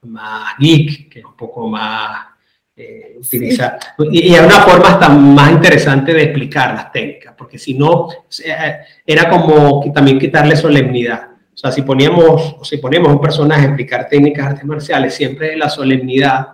más 0.00 0.54
geek, 0.58 1.10
que 1.10 1.18
es 1.18 1.24
un 1.26 1.36
poco 1.36 1.68
más 1.68 2.33
eh, 2.76 3.16
utiliza. 3.18 3.78
Y, 4.10 4.30
y, 4.30 4.34
hay 4.34 4.44
una 4.44 4.60
forma 4.62 4.88
hasta 4.88 5.08
más 5.08 5.52
interesante 5.52 6.12
de 6.12 6.24
explicar 6.24 6.74
las 6.74 6.90
técnicas, 6.90 7.34
porque 7.36 7.58
si 7.58 7.74
no, 7.74 8.08
eh, 8.44 8.78
era 9.06 9.28
como 9.28 9.92
también 9.92 10.18
quitarle 10.18 10.56
solemnidad. 10.56 11.28
O 11.54 11.56
sea, 11.56 11.70
si 11.70 11.82
poníamos, 11.82 12.56
si 12.64 12.78
poníamos 12.78 13.12
un 13.12 13.20
personaje 13.20 13.62
a 13.62 13.66
explicar 13.66 14.08
técnicas 14.08 14.46
artes 14.46 14.64
marciales, 14.64 15.14
siempre 15.14 15.56
la 15.56 15.68
solemnidad, 15.70 16.48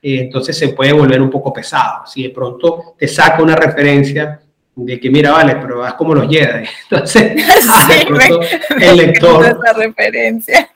eh, 0.00 0.20
entonces 0.20 0.56
se 0.56 0.68
puede 0.68 0.92
volver 0.92 1.20
un 1.20 1.30
poco 1.30 1.52
pesado. 1.52 2.06
Si 2.06 2.22
de 2.22 2.30
pronto 2.30 2.94
te 2.96 3.08
saca 3.08 3.42
una 3.42 3.56
referencia 3.56 4.40
de 4.76 5.00
que, 5.00 5.10
mira, 5.10 5.32
vale, 5.32 5.56
pero 5.56 5.84
es 5.84 5.94
como 5.94 6.14
los 6.14 6.28
Jedi. 6.28 6.64
Entonces, 6.90 7.32
el 8.80 8.96
lector 8.96 9.58
referencia. 9.76 10.70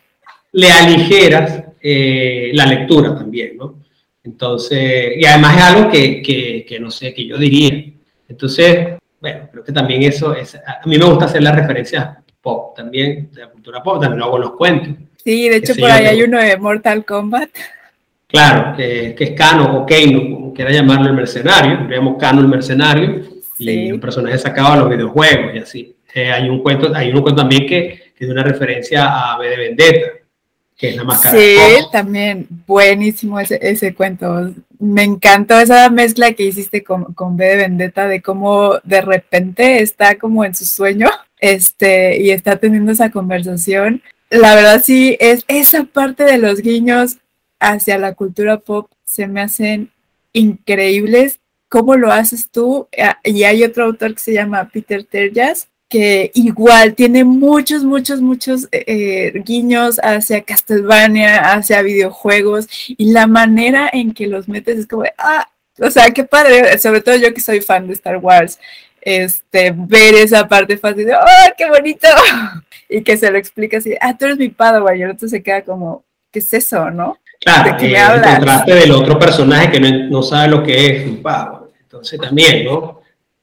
le 0.53 0.72
aligeras 0.72 1.62
eh, 1.80 2.51
la 2.55 2.66
lectura 2.66 3.14
también, 3.14 3.57
¿no? 3.57 3.74
Entonces, 4.22 5.12
y 5.16 5.24
además 5.24 5.56
es 5.56 5.62
algo 5.62 5.90
que, 5.90 6.22
que, 6.22 6.64
que, 6.68 6.80
no 6.80 6.90
sé, 6.90 7.14
que 7.14 7.26
yo 7.26 7.38
diría. 7.38 7.92
Entonces, 8.28 8.98
bueno, 9.20 9.48
creo 9.50 9.64
que 9.64 9.72
también 9.72 10.02
eso 10.02 10.34
es, 10.34 10.54
a 10.54 10.86
mí 10.86 10.98
me 10.98 11.04
gusta 11.04 11.24
hacer 11.26 11.42
la 11.42 11.52
referencia 11.52 12.22
pop 12.40 12.74
también, 12.76 13.30
de 13.32 13.40
la 13.42 13.48
cultura 13.48 13.82
pop, 13.82 14.00
también 14.00 14.18
lo 14.18 14.26
hago 14.26 14.36
en 14.36 14.42
los 14.42 14.52
cuentos. 14.52 14.94
Sí, 15.22 15.48
de 15.48 15.56
hecho 15.56 15.74
por 15.74 15.90
ahí 15.90 16.06
hay 16.06 16.22
uno 16.22 16.38
de 16.38 16.56
Mortal 16.56 17.04
Kombat. 17.04 17.50
Claro, 18.26 18.76
que, 18.76 19.14
que 19.16 19.24
es 19.24 19.30
Kano 19.32 19.78
o 19.78 19.86
Keino, 19.86 20.20
como 20.20 20.54
quiera 20.54 20.70
llamarlo 20.70 21.08
el 21.08 21.14
mercenario, 21.14 21.80
le 21.88 21.96
llamo 21.96 22.16
Kano 22.16 22.40
el 22.40 22.48
mercenario, 22.48 23.22
y 23.58 23.92
un 23.92 24.00
personaje 24.00 24.38
sacado 24.38 24.72
a 24.72 24.76
los 24.76 24.88
videojuegos 24.88 25.54
y 25.54 25.58
así. 25.58 25.96
Eh, 26.14 26.30
hay 26.30 26.48
un 26.48 26.62
cuento, 26.62 26.94
hay 26.94 27.12
un 27.12 27.20
cuento 27.22 27.42
también 27.42 27.66
que, 27.66 28.12
que 28.16 28.24
es 28.24 28.30
una 28.30 28.42
referencia 28.42 29.32
a 29.32 29.38
B 29.38 29.48
de 29.48 29.56
Vendetta, 29.56 30.08
que 30.81 30.89
es 30.89 30.97
la 30.97 31.05
máscara. 31.05 31.39
Sí, 31.39 31.57
también, 31.93 32.49
buenísimo 32.66 33.39
ese, 33.39 33.59
ese 33.61 33.95
cuento. 33.95 34.55
Me 34.78 35.05
encantó 35.05 35.61
esa 35.61 35.91
mezcla 35.91 36.33
que 36.33 36.45
hiciste 36.45 36.83
con, 36.83 37.12
con 37.12 37.37
B 37.37 37.45
de 37.45 37.57
Vendetta, 37.57 38.09
de 38.09 38.22
cómo 38.22 38.78
de 38.83 39.03
repente 39.03 39.83
está 39.83 40.16
como 40.16 40.43
en 40.43 40.55
su 40.55 40.64
sueño 40.64 41.11
este, 41.39 42.22
y 42.22 42.31
está 42.31 42.57
teniendo 42.57 42.93
esa 42.93 43.11
conversación. 43.11 44.03
La 44.31 44.55
verdad 44.55 44.83
sí, 44.83 45.18
es 45.20 45.45
esa 45.49 45.85
parte 45.85 46.24
de 46.24 46.39
los 46.39 46.62
guiños 46.62 47.18
hacia 47.59 47.99
la 47.99 48.14
cultura 48.14 48.59
pop 48.59 48.91
se 49.05 49.26
me 49.26 49.43
hacen 49.43 49.91
increíbles. 50.33 51.41
¿Cómo 51.68 51.95
lo 51.97 52.11
haces 52.11 52.51
tú? 52.51 52.89
Ah, 52.99 53.18
y 53.22 53.43
hay 53.45 53.64
otro 53.64 53.85
autor 53.85 54.14
que 54.14 54.20
se 54.20 54.33
llama 54.33 54.70
Peter 54.72 55.05
Terjas, 55.05 55.68
que 55.91 56.30
igual 56.34 56.95
tiene 56.95 57.24
muchos, 57.24 57.82
muchos, 57.82 58.20
muchos 58.20 58.68
eh, 58.70 59.32
guiños 59.45 59.99
hacia 60.03 60.43
Castlevania, 60.43 61.53
hacia 61.53 61.82
videojuegos, 61.82 62.68
y 62.88 63.12
la 63.12 63.26
manera 63.26 63.91
en 63.93 64.14
que 64.14 64.28
los 64.28 64.49
metes 64.49 64.78
es 64.78 64.86
como, 64.86 65.03
ah, 65.18 65.51
o 65.80 65.91
sea, 65.91 66.11
qué 66.12 66.24
padre, 66.24 66.78
sobre 66.78 67.01
todo 67.01 67.16
yo 67.16 67.34
que 67.34 67.41
soy 67.41 67.61
fan 67.61 67.88
de 67.88 67.95
Star 67.95 68.18
Wars 68.18 68.59
este, 69.03 69.72
ver 69.74 70.14
esa 70.14 70.47
parte 70.47 70.76
fácil 70.76 71.07
de, 71.07 71.14
¡oh, 71.14 71.53
qué 71.59 71.68
bonito! 71.68 72.09
Y 72.93 73.03
que 73.03 73.16
se 73.16 73.30
lo 73.30 73.38
explica 73.38 73.78
así, 73.78 73.95
ah, 74.01 74.18
tú 74.18 74.24
eres 74.24 74.36
mi 74.36 74.49
Padawan, 74.49 74.99
y 74.99 75.03
el 75.03 75.11
otro 75.12 75.28
se 75.28 75.45
queda 75.45 75.62
como, 75.62 76.03
¿qué 76.32 76.41
es 76.41 76.53
eso, 76.53 76.91
no? 76.91 77.18
Claro, 77.38 77.78
¿De 77.78 77.86
eh, 77.86 77.97
el 77.97 78.20
contraste 78.20 78.74
del 78.74 78.91
otro 78.91 79.16
personaje 79.16 79.70
que 79.70 79.80
no, 79.80 80.20
sabe 80.20 80.49
lo 80.49 80.61
que 80.61 80.86
es 80.86 81.07
un 81.07 81.22
Padawan. 81.22 81.62
Entonces 81.82 82.20
también, 82.20 82.64
¿no? 82.64 82.99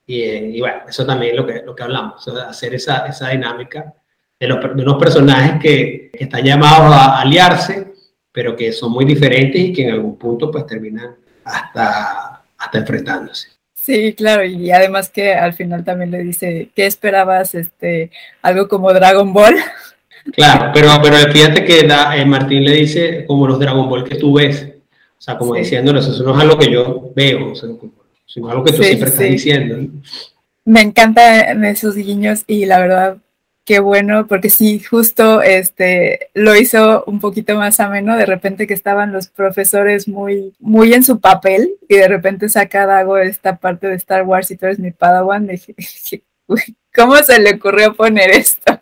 Y, 0.10 0.22
eh, 0.22 0.52
y, 0.54 0.60
bueno, 0.62 0.78
eso 0.88 1.06
también 1.06 1.34
es 1.34 1.38
lo 1.38 1.46
que, 1.46 1.62
lo 1.66 1.76
que 1.76 1.84
hablamos, 1.84 2.26
hacer 2.28 2.74
esa, 2.74 3.06
esa 3.06 3.30
dinámica 3.30 3.94
de, 4.40 4.48
los, 4.48 4.60
de 4.62 4.82
unos 4.82 4.98
personajes 4.98 5.62
que, 5.62 6.10
que, 6.14 6.24
están 6.24 6.44
llamados 6.44 6.96
a 6.96 7.20
aliarse, 7.20 7.94
pero 8.32 8.56
que 8.56 8.72
son 8.72 8.94
muy 8.94 9.04
diferentes 9.04 9.60
y 9.62 9.74
que 9.74 9.84
en 9.86 9.96
algún 9.96 10.18
punto 10.18 10.50
pues 10.50 10.66
terminan 10.66 11.18
hasta, 11.44 12.42
hasta 12.58 12.78
enfrentándose. 12.78 13.50
Sí, 13.74 14.14
claro, 14.14 14.44
y 14.44 14.72
además 14.72 15.10
que 15.10 15.34
al 15.34 15.54
final 15.54 15.84
también 15.84 16.12
le 16.12 16.20
dice, 16.20 16.70
¿qué 16.76 16.86
esperabas? 16.86 17.56
Este, 17.56 18.12
algo 18.42 18.68
como 18.68 18.94
Dragon 18.94 19.32
Ball. 19.34 19.56
Claro, 20.34 20.72
pero, 20.74 20.90
pero 21.02 21.32
fíjate 21.32 21.64
que 21.64 21.88
eh, 21.88 22.26
Martín 22.26 22.66
le 22.66 22.74
dice 22.74 23.24
como 23.26 23.48
los 23.48 23.60
Dragon 23.60 23.88
Ball 23.88 24.04
que 24.04 24.16
tú 24.16 24.34
ves, 24.34 24.68
o 25.18 25.22
sea, 25.22 25.38
como 25.38 25.56
diciéndole, 25.56 26.00
eso 26.00 26.22
no 26.22 26.36
es 26.36 26.42
algo 26.42 26.58
que 26.58 26.70
yo 26.70 27.14
veo, 27.16 27.54
algo 28.36 28.64
que 28.64 28.74
tú 28.74 28.84
siempre 28.84 29.10
estás 29.10 29.30
diciendo. 29.30 29.92
Me 30.66 30.82
encantan 30.82 31.64
esos 31.66 31.96
guiños 31.96 32.44
y 32.48 32.66
la 32.66 32.80
verdad 32.80 33.18
qué 33.68 33.80
bueno, 33.80 34.28
porque 34.28 34.50
sí, 34.50 34.80
justo 34.80 35.42
este 35.42 36.30
lo 36.34 36.56
hizo 36.56 37.04
un 37.06 37.20
poquito 37.20 37.56
más 37.56 37.82
ameno, 37.82 38.16
de 38.16 38.26
repente 38.26 38.66
que 38.66 38.74
estaban 38.74 39.12
los 39.12 39.28
profesores 39.28 40.08
muy, 40.08 40.54
muy 40.60 40.94
en 40.94 41.04
su 41.04 41.20
papel, 41.20 41.76
y 41.90 41.98
de 41.98 42.08
repente 42.08 42.48
saca 42.48 42.86
Dago 42.86 43.18
esta 43.18 43.58
parte 43.58 43.88
de 43.88 43.96
Star 43.96 44.24
Wars 44.24 44.50
y 44.52 44.56
tú 44.56 44.68
eres 44.68 44.80
mi 44.80 44.92
Padawan, 44.92 45.48
dije, 45.48 45.76
¿cómo 46.96 47.18
se 47.18 47.40
le 47.42 47.56
ocurrió 47.56 47.94
poner 47.94 48.32
esto? 48.32 48.80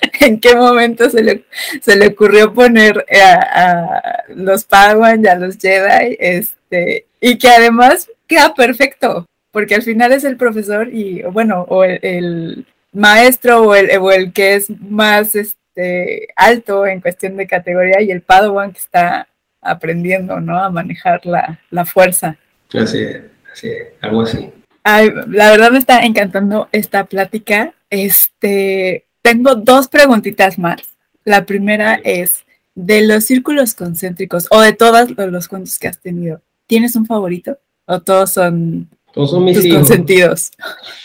¿En 0.20 0.40
qué 0.40 0.56
momento 0.56 1.10
se 1.10 1.22
le, 1.22 1.44
se 1.82 1.96
le 1.96 2.08
ocurrió 2.08 2.54
poner 2.54 3.04
a, 3.14 4.24
los 4.28 4.64
Padawan 4.64 5.22
y 5.22 5.28
a 5.28 5.34
los 5.34 5.58
Jedi? 5.58 6.16
Este, 6.18 7.06
y 7.20 7.36
que 7.36 7.48
además 7.48 8.08
queda 8.32 8.54
perfecto, 8.54 9.26
porque 9.50 9.74
al 9.74 9.82
final 9.82 10.12
es 10.12 10.24
el 10.24 10.36
profesor 10.36 10.88
y, 10.92 11.22
bueno, 11.22 11.66
o 11.68 11.84
el 11.84 12.66
maestro 12.92 13.62
o 13.62 13.74
el, 13.74 13.90
el 13.90 14.32
que 14.32 14.54
es 14.54 14.70
más 14.80 15.34
este, 15.34 16.28
alto 16.36 16.86
en 16.86 17.00
cuestión 17.00 17.36
de 17.36 17.46
categoría 17.46 18.00
y 18.00 18.10
el 18.10 18.22
Padawan 18.22 18.72
que 18.72 18.78
está 18.78 19.28
aprendiendo, 19.60 20.40
¿no? 20.40 20.58
A 20.58 20.70
manejar 20.70 21.24
la, 21.24 21.60
la 21.70 21.84
fuerza. 21.84 22.36
Así 22.74 23.02
es, 23.02 23.22
así 23.52 23.68
es, 23.68 23.88
algo 24.00 24.22
así. 24.22 24.50
la 24.84 25.50
verdad 25.50 25.70
me 25.70 25.78
está 25.78 26.00
encantando 26.00 26.68
esta 26.72 27.04
plática. 27.04 27.74
Este, 27.90 29.06
tengo 29.22 29.54
dos 29.54 29.88
preguntitas 29.88 30.58
más. 30.58 30.80
La 31.24 31.44
primera 31.44 32.00
es, 32.02 32.44
de 32.74 33.06
los 33.06 33.24
círculos 33.24 33.74
concéntricos 33.74 34.46
o 34.50 34.60
de 34.60 34.72
todos 34.72 35.10
los 35.10 35.48
cuentos 35.48 35.78
que 35.78 35.88
has 35.88 36.00
tenido, 36.00 36.40
¿tienes 36.66 36.96
un 36.96 37.06
favorito? 37.06 37.58
¿O 37.86 38.00
todos 38.00 38.32
son, 38.32 38.88
todos 39.12 39.30
son 39.30 39.44
mis 39.44 39.60
tus 39.60 39.72
consentidos? 39.72 40.50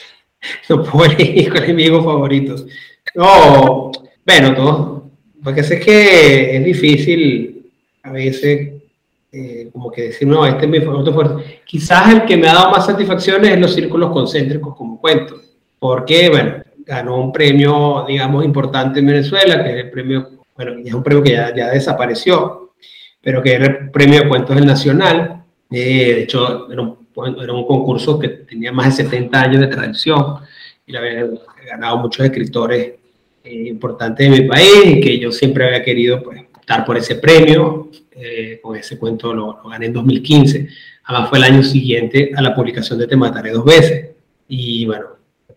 no 0.69 0.83
puedo 0.83 1.11
elegir 1.11 1.55
enemigos 1.55 2.03
favoritos. 2.03 2.65
No, 3.15 3.91
bueno, 4.25 4.53
todo, 4.55 5.09
porque 5.43 5.63
sé 5.63 5.79
que 5.79 6.57
es 6.57 6.63
difícil 6.63 7.71
a 8.03 8.11
veces 8.11 8.77
eh, 9.31 9.69
como 9.73 9.91
que 9.91 10.03
decir, 10.03 10.27
no, 10.27 10.45
este 10.45 10.65
es 10.65 10.71
mi 10.71 10.79
formato 10.79 11.13
fuerte. 11.13 11.61
Quizás 11.65 12.13
el 12.13 12.25
que 12.25 12.37
me 12.37 12.47
ha 12.47 12.53
dado 12.53 12.71
más 12.71 12.85
satisfacciones 12.85 13.51
es 13.51 13.59
los 13.59 13.73
círculos 13.73 14.11
concéntricos 14.11 14.75
como 14.75 14.99
cuento, 14.99 15.41
porque, 15.79 16.29
bueno, 16.29 16.63
ganó 16.85 17.17
un 17.17 17.31
premio, 17.31 18.05
digamos, 18.07 18.45
importante 18.45 18.99
en 18.99 19.07
Venezuela, 19.07 19.63
que 19.63 19.69
es 19.71 19.85
el 19.85 19.91
premio, 19.91 20.29
bueno, 20.55 20.75
es 20.83 20.93
un 20.93 21.03
premio 21.03 21.21
que 21.21 21.31
ya, 21.31 21.53
ya 21.53 21.69
desapareció, 21.69 22.73
pero 23.21 23.41
que 23.43 23.53
era 23.53 23.65
el 23.65 23.91
premio 23.91 24.21
de 24.21 24.29
cuentos 24.29 24.55
del 24.55 24.65
Nacional. 24.65 25.36
Eh, 25.71 26.13
de 26.15 26.23
hecho, 26.23 26.71
era 26.71 26.81
un, 26.81 26.97
era 27.41 27.53
un 27.53 27.65
concurso 27.65 28.17
que 28.19 28.29
tenía 28.29 28.71
más 28.71 28.97
de 28.97 29.03
70 29.03 29.41
años 29.41 29.61
de 29.61 29.67
tradición 29.67 30.37
y 30.85 30.91
lo 30.91 30.99
había 30.99 31.27
ganado 31.65 31.97
muchos 31.97 32.25
escritores 32.25 32.93
eh, 33.43 33.67
importantes 33.67 34.29
de 34.29 34.41
mi 34.41 34.47
país 34.47 34.85
y 34.85 35.01
que 35.01 35.19
yo 35.19 35.31
siempre 35.31 35.65
había 35.65 35.83
querido 35.83 36.21
pues, 36.21 36.41
optar 36.55 36.85
por 36.85 36.97
ese 36.97 37.15
premio. 37.15 37.89
Eh, 38.19 38.59
con 38.63 38.75
ese 38.75 38.97
cuento 38.97 39.31
lo, 39.31 39.61
gané 39.69 39.85
en 39.87 39.93
2015. 39.93 40.67
Además 41.03 41.29
fue 41.29 41.37
el 41.37 41.43
año 41.43 41.63
siguiente 41.63 42.31
a 42.35 42.41
la 42.41 42.55
publicación 42.55 42.97
de 42.97 43.07
Te 43.07 43.15
Mataré 43.15 43.51
dos 43.51 43.63
veces. 43.63 44.09
Y 44.47 44.85
bueno, 44.85 45.05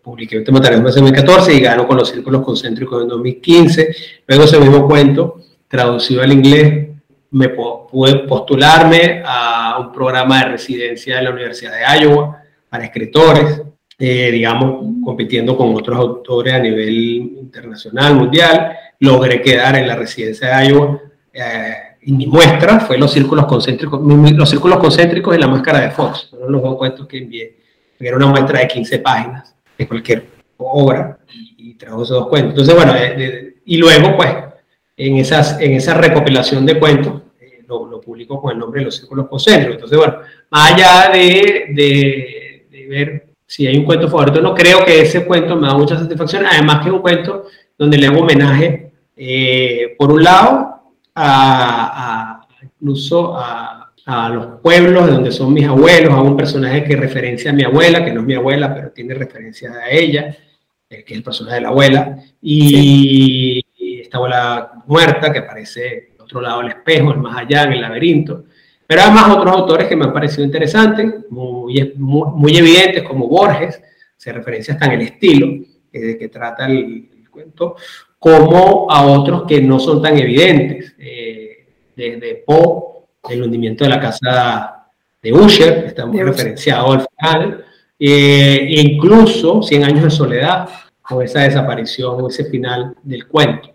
publiqué 0.02 0.40
Te 0.40 0.52
Mataré 0.52 0.76
dos 0.76 0.84
veces 0.84 0.98
en 0.98 1.04
2014 1.04 1.54
y 1.54 1.60
ganó 1.60 1.86
con 1.86 1.96
los 1.96 2.10
círculos 2.10 2.42
concéntricos 2.42 3.02
en 3.02 3.08
2015. 3.08 3.96
Luego 4.26 4.44
ese 4.44 4.60
mismo 4.60 4.86
cuento, 4.86 5.40
traducido 5.68 6.22
al 6.22 6.32
inglés, 6.32 6.89
me 7.32 7.48
pude 7.48 8.26
postularme 8.26 9.22
a 9.24 9.78
un 9.80 9.92
programa 9.92 10.40
de 10.40 10.50
residencia 10.52 11.16
de 11.16 11.22
la 11.22 11.30
Universidad 11.30 11.72
de 11.72 12.04
Iowa 12.04 12.42
para 12.68 12.84
escritores. 12.84 13.62
Eh, 14.02 14.30
digamos, 14.30 14.82
compitiendo 15.04 15.54
con 15.58 15.74
otros 15.74 15.98
autores 15.98 16.54
a 16.54 16.58
nivel 16.58 16.88
internacional, 17.38 18.14
mundial. 18.14 18.74
Logré 18.98 19.42
quedar 19.42 19.76
en 19.76 19.86
la 19.86 19.94
residencia 19.94 20.56
de 20.56 20.68
Iowa 20.68 21.00
eh, 21.30 21.74
y 22.00 22.12
mi 22.12 22.26
muestra 22.26 22.80
fue 22.80 22.96
los 22.96 23.12
círculos 23.12 23.44
concéntricos, 23.44 24.00
los 24.02 24.48
círculos 24.48 24.78
concéntricos 24.78 25.36
y 25.36 25.38
la 25.38 25.48
máscara 25.48 25.80
de 25.80 25.90
Fox, 25.90 26.28
fueron 26.30 26.50
los 26.50 26.62
dos 26.62 26.76
cuentos 26.76 27.06
que 27.06 27.18
envié. 27.18 27.56
Era 27.98 28.16
una 28.16 28.28
muestra 28.28 28.60
de 28.60 28.68
15 28.68 28.98
páginas 29.00 29.54
de 29.76 29.86
cualquier 29.86 30.24
obra 30.56 31.18
y, 31.58 31.74
trajo 31.74 32.02
esos 32.02 32.20
dos 32.20 32.28
cuentos. 32.28 32.52
Entonces, 32.52 32.74
bueno, 32.74 32.94
y 33.66 33.76
luego, 33.76 34.16
pues, 34.16 34.34
en, 35.06 35.16
esas, 35.16 35.58
en 35.60 35.72
esa 35.72 35.94
recopilación 35.94 36.66
de 36.66 36.78
cuentos, 36.78 37.22
eh, 37.40 37.62
lo, 37.66 37.86
lo, 37.86 38.00
publico 38.00 38.40
con 38.40 38.52
el 38.52 38.58
nombre 38.58 38.80
de 38.80 38.86
los 38.86 38.96
círculos 38.96 39.28
concéntricos. 39.28 39.76
Entonces, 39.76 39.98
bueno, 39.98 40.18
más 40.50 40.72
allá 40.72 41.10
de, 41.12 41.66
de, 41.70 42.66
de 42.70 42.86
ver 42.86 43.26
si 43.46 43.66
hay 43.66 43.78
un 43.78 43.84
cuento 43.84 44.08
favorito, 44.08 44.40
no 44.42 44.54
creo 44.54 44.84
que 44.84 45.00
ese 45.00 45.24
cuento 45.24 45.56
me 45.56 45.68
da 45.68 45.74
mucha 45.74 45.98
satisfacción, 45.98 46.44
además 46.44 46.82
que 46.82 46.88
es 46.88 46.94
un 46.94 47.00
cuento 47.00 47.46
donde 47.78 47.96
le 47.96 48.06
hago 48.06 48.20
homenaje, 48.20 48.92
eh, 49.16 49.94
por 49.98 50.12
un 50.12 50.22
lado, 50.22 50.82
a, 51.14 52.46
incluso 52.62 53.36
a, 53.36 53.92
a, 54.06 54.28
los 54.28 54.60
pueblos 54.60 55.06
de 55.06 55.12
donde 55.12 55.32
son 55.32 55.52
mis 55.52 55.66
abuelos, 55.66 56.12
a 56.12 56.20
un 56.20 56.36
personaje 56.36 56.84
que 56.84 56.94
referencia 56.94 57.50
a 57.50 57.54
mi 57.54 57.64
abuela, 57.64 58.04
que 58.04 58.12
no 58.12 58.20
es 58.20 58.26
mi 58.26 58.34
abuela, 58.34 58.74
pero 58.74 58.90
tiene 58.90 59.14
referencia 59.14 59.72
a 59.72 59.90
ella, 59.90 60.36
eh, 60.90 61.04
que 61.04 61.14
es 61.14 61.18
el 61.18 61.24
personaje 61.24 61.56
de 61.56 61.62
la 61.62 61.68
abuela, 61.68 62.18
y, 62.42 63.59
esta 64.10 64.18
abuela 64.18 64.72
muerta 64.86 65.32
que 65.32 65.38
aparece 65.38 66.10
al 66.18 66.24
otro 66.24 66.40
lado 66.40 66.62
del 66.62 66.70
espejo, 66.70 67.12
el 67.12 67.18
más 67.18 67.38
allá, 67.38 67.62
en 67.62 67.74
el 67.74 67.80
laberinto. 67.80 68.44
Pero 68.84 69.02
además 69.02 69.36
otros 69.36 69.54
autores 69.54 69.86
que 69.86 69.94
me 69.94 70.06
han 70.06 70.12
parecido 70.12 70.42
interesantes, 70.44 71.30
muy, 71.30 71.94
muy, 71.96 72.56
evidentes, 72.56 73.04
como 73.04 73.28
Borges, 73.28 73.80
se 74.16 74.32
referencia 74.32 74.74
hasta 74.74 74.86
en 74.86 74.92
el 74.92 75.02
estilo 75.02 75.46
eh, 75.92 76.18
que 76.18 76.28
trata 76.28 76.66
el, 76.66 77.08
cuento, 77.30 77.76
como 78.18 78.90
a 78.90 79.06
otros 79.06 79.44
que 79.46 79.62
no 79.62 79.78
son 79.78 80.02
tan 80.02 80.18
evidentes, 80.18 80.92
eh, 80.98 81.68
desde 81.94 82.42
Poe, 82.44 83.04
el 83.28 83.44
hundimiento 83.44 83.84
de 83.84 83.90
la 83.90 84.00
casa 84.00 84.88
de 85.22 85.32
Usher, 85.32 85.84
está 85.86 86.04
muy 86.04 86.20
referenciado 86.20 86.90
al 86.90 87.06
final, 87.16 87.64
eh, 87.96 88.66
e 88.68 88.80
incluso 88.80 89.62
Cien 89.62 89.84
años 89.84 90.02
de 90.02 90.10
soledad, 90.10 90.68
con 91.00 91.22
esa 91.22 91.40
desaparición, 91.40 92.26
ese 92.28 92.44
final 92.44 92.96
del 93.02 93.26
cuento, 93.26 93.69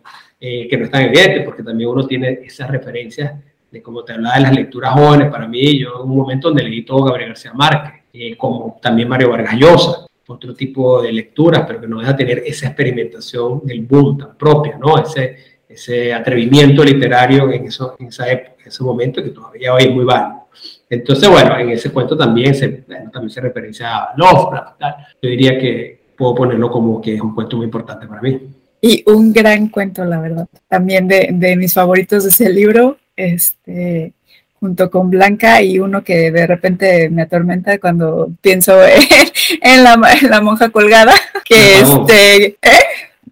que 0.70 0.78
no 0.78 0.86
es 0.86 0.92
tan 0.92 1.04
evidente, 1.04 1.42
porque 1.42 1.64
también 1.64 1.90
uno 1.90 2.06
tiene 2.06 2.40
esas 2.44 2.70
referencias 2.70 3.34
como 3.82 4.04
te 4.04 4.14
hablaba 4.14 4.36
de 4.36 4.42
las 4.42 4.56
lecturas 4.56 4.94
jóvenes, 4.94 5.30
para 5.30 5.48
mí, 5.48 5.80
yo 5.80 6.04
en 6.04 6.10
un 6.10 6.18
momento 6.18 6.50
donde 6.50 6.64
leí 6.64 6.84
todo 6.84 7.04
Gabriel 7.06 7.30
García 7.30 7.54
Márquez, 7.54 8.04
eh, 8.14 8.38
como 8.38 8.78
también 8.82 9.08
Mario 9.08 9.30
Vargas 9.30 9.56
Llosa, 9.56 10.06
otro 10.28 10.54
tipo 10.54 11.02
de 11.02 11.12
lecturas, 11.12 11.64
pero 11.68 11.82
que 11.82 11.88
no 11.88 12.00
deja 12.00 12.16
tener 12.16 12.44
esa 12.46 12.68
experimentación 12.68 13.62
del 13.64 13.82
boom 13.82 14.18
tan 14.18 14.38
propia, 14.38 14.78
¿no? 14.78 14.98
Ese, 14.98 15.38
ese 15.68 16.14
atrevimiento 16.14 16.84
literario 16.84 17.52
en, 17.52 17.66
eso, 17.66 17.96
en 18.00 18.08
esa 18.08 18.30
época, 18.30 18.56
en 18.62 18.68
ese 18.68 18.84
momento, 18.84 19.24
que 19.24 19.30
todavía 19.30 19.74
hoy 19.74 19.84
es 19.84 19.92
muy 19.92 20.06
válido. 20.06 20.46
Entonces, 20.90 21.30
bueno, 21.30 21.58
en 21.58 21.70
ese 21.70 21.92
cuento 21.92 22.18
también 22.18 22.56
se, 22.56 22.70
también 22.70 23.30
se 23.30 23.42
referencia 23.42 23.98
a 23.98 24.14
Lovecraft. 24.16 24.82
Yo 25.22 25.30
diría 25.30 25.60
que 25.60 26.06
puedo 26.18 26.34
ponerlo 26.34 26.72
como 26.72 27.02
que 27.02 27.16
es 27.16 27.22
un 27.22 27.36
cuento 27.36 27.58
muy 27.58 27.66
importante 27.66 28.08
para 28.08 28.22
mí. 28.22 28.40
Y 28.86 29.04
un 29.08 29.34
gran 29.34 29.70
cuento, 29.70 30.06
la 30.06 30.20
verdad. 30.20 30.48
También 30.68 31.08
de, 31.08 31.30
de 31.32 31.56
mis 31.56 31.74
favoritos 31.74 32.24
de 32.24 32.30
ese 32.30 32.52
libro, 32.52 33.00
este, 33.16 34.14
junto 34.60 34.92
con 34.92 35.10
Blanca 35.10 35.60
y 35.64 35.80
uno 35.80 36.04
que 36.04 36.30
de 36.30 36.46
repente 36.46 37.10
me 37.10 37.24
atormenta 37.24 37.80
cuando 37.80 38.30
pienso 38.42 38.80
en, 39.62 39.84
la, 39.84 40.40
monja 40.40 40.70
colgada, 40.70 41.16
que 41.46 41.80
este... 41.80 42.46
¿eh? 42.62 42.86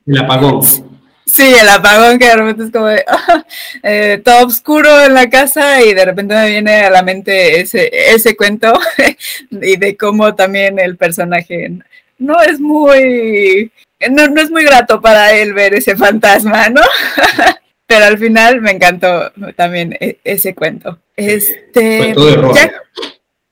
El 0.08 0.18
apagón. 0.18 0.64
Sí, 1.24 1.54
el 1.62 1.70
apagón 1.70 2.18
que 2.18 2.30
de 2.30 2.36
repente 2.36 2.64
es 2.64 2.72
como 2.72 2.90
eh, 3.84 4.22
todo 4.26 4.48
oscuro 4.48 5.04
en 5.04 5.14
la 5.14 5.30
casa 5.30 5.84
y 5.84 5.94
de 5.94 6.04
repente 6.04 6.34
me 6.34 6.50
viene 6.50 6.82
a 6.82 6.90
la 6.90 7.04
mente 7.04 7.62
ese, 7.62 7.92
ese 7.94 8.36
cuento 8.36 8.74
y 9.52 9.78
de 9.78 9.96
cómo 9.96 10.34
también 10.34 10.80
el 10.80 10.98
personaje 10.98 11.78
no 12.18 12.42
es 12.42 12.60
muy, 12.60 13.72
no, 14.12 14.28
no 14.28 14.42
es 14.42 14.52
muy 14.52 14.64
grato 14.64 15.02
para 15.02 15.34
él 15.34 15.54
ver 15.54 15.74
ese 15.74 15.96
fantasma, 15.96 16.70
¿no? 16.70 16.82
pero 17.88 18.06
al 18.06 18.18
final 18.18 18.62
me 18.62 18.72
encantó 18.72 19.32
también 19.56 19.96
e, 20.00 20.18
ese 20.24 20.56
cuento. 20.56 21.00
Este, 21.16 22.16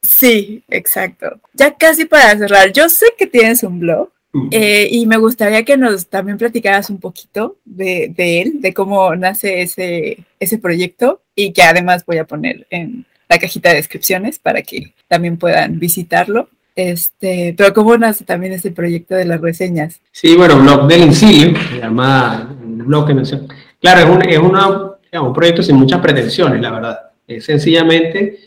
sí, 0.02 0.64
exacto. 0.70 1.40
Ya 1.54 1.76
casi 1.76 2.06
para 2.06 2.38
cerrar, 2.38 2.72
yo 2.72 2.90
sé 2.90 3.08
que 3.18 3.28
tienes 3.28 3.64
un 3.64 3.80
blog 3.80 4.10
eh, 4.52 4.88
y 4.90 5.06
me 5.08 5.18
gustaría 5.18 5.66
que 5.66 5.76
nos 5.76 6.08
también 6.08 6.38
platicaras 6.38 6.90
un 6.90 7.00
poquito 7.00 7.58
de, 7.66 8.14
él, 8.18 8.62
de 8.62 8.74
cómo 8.74 9.14
nace 9.16 9.62
ese, 9.62 10.26
ese 10.40 10.58
proyecto 10.58 11.22
y 11.36 11.52
que 11.52 11.64
además 11.64 12.06
voy 12.06 12.18
a 12.18 12.26
poner 12.26 12.66
en 12.70 13.06
la 13.28 13.40
cajita 13.40 13.70
de 13.70 13.76
descripciones 13.76 14.40
para 14.40 14.62
que 14.62 14.94
también 15.08 15.38
puedan 15.38 15.80
visitarlo. 15.80 16.50
Este, 16.76 17.54
pero 17.58 17.74
cómo 17.74 17.98
nace 17.98 18.24
también 18.24 18.54
ese 18.54 18.72
proyecto 18.72 19.16
de 19.16 19.26
las 19.26 19.42
reseñas. 19.42 20.00
Sí, 20.12 20.36
bueno, 20.36 20.60
blog 20.60 20.88
del 20.88 21.04
Incilio, 21.04 21.58
se 21.70 21.80
llama 21.80 22.56
blog 22.62 23.08
que 23.08 23.14
mencioné 23.14 23.48
Claro, 23.80 24.02
es, 24.02 24.38
un, 24.40 24.92
es 25.12 25.20
un 25.20 25.34
proyecto 25.34 25.64
sin 25.64 25.76
muchas 25.76 26.00
pretensiones, 26.00 26.62
la 26.62 26.72
verdad. 26.72 27.00
Es 27.28 27.46
sencillamente, 27.46 28.40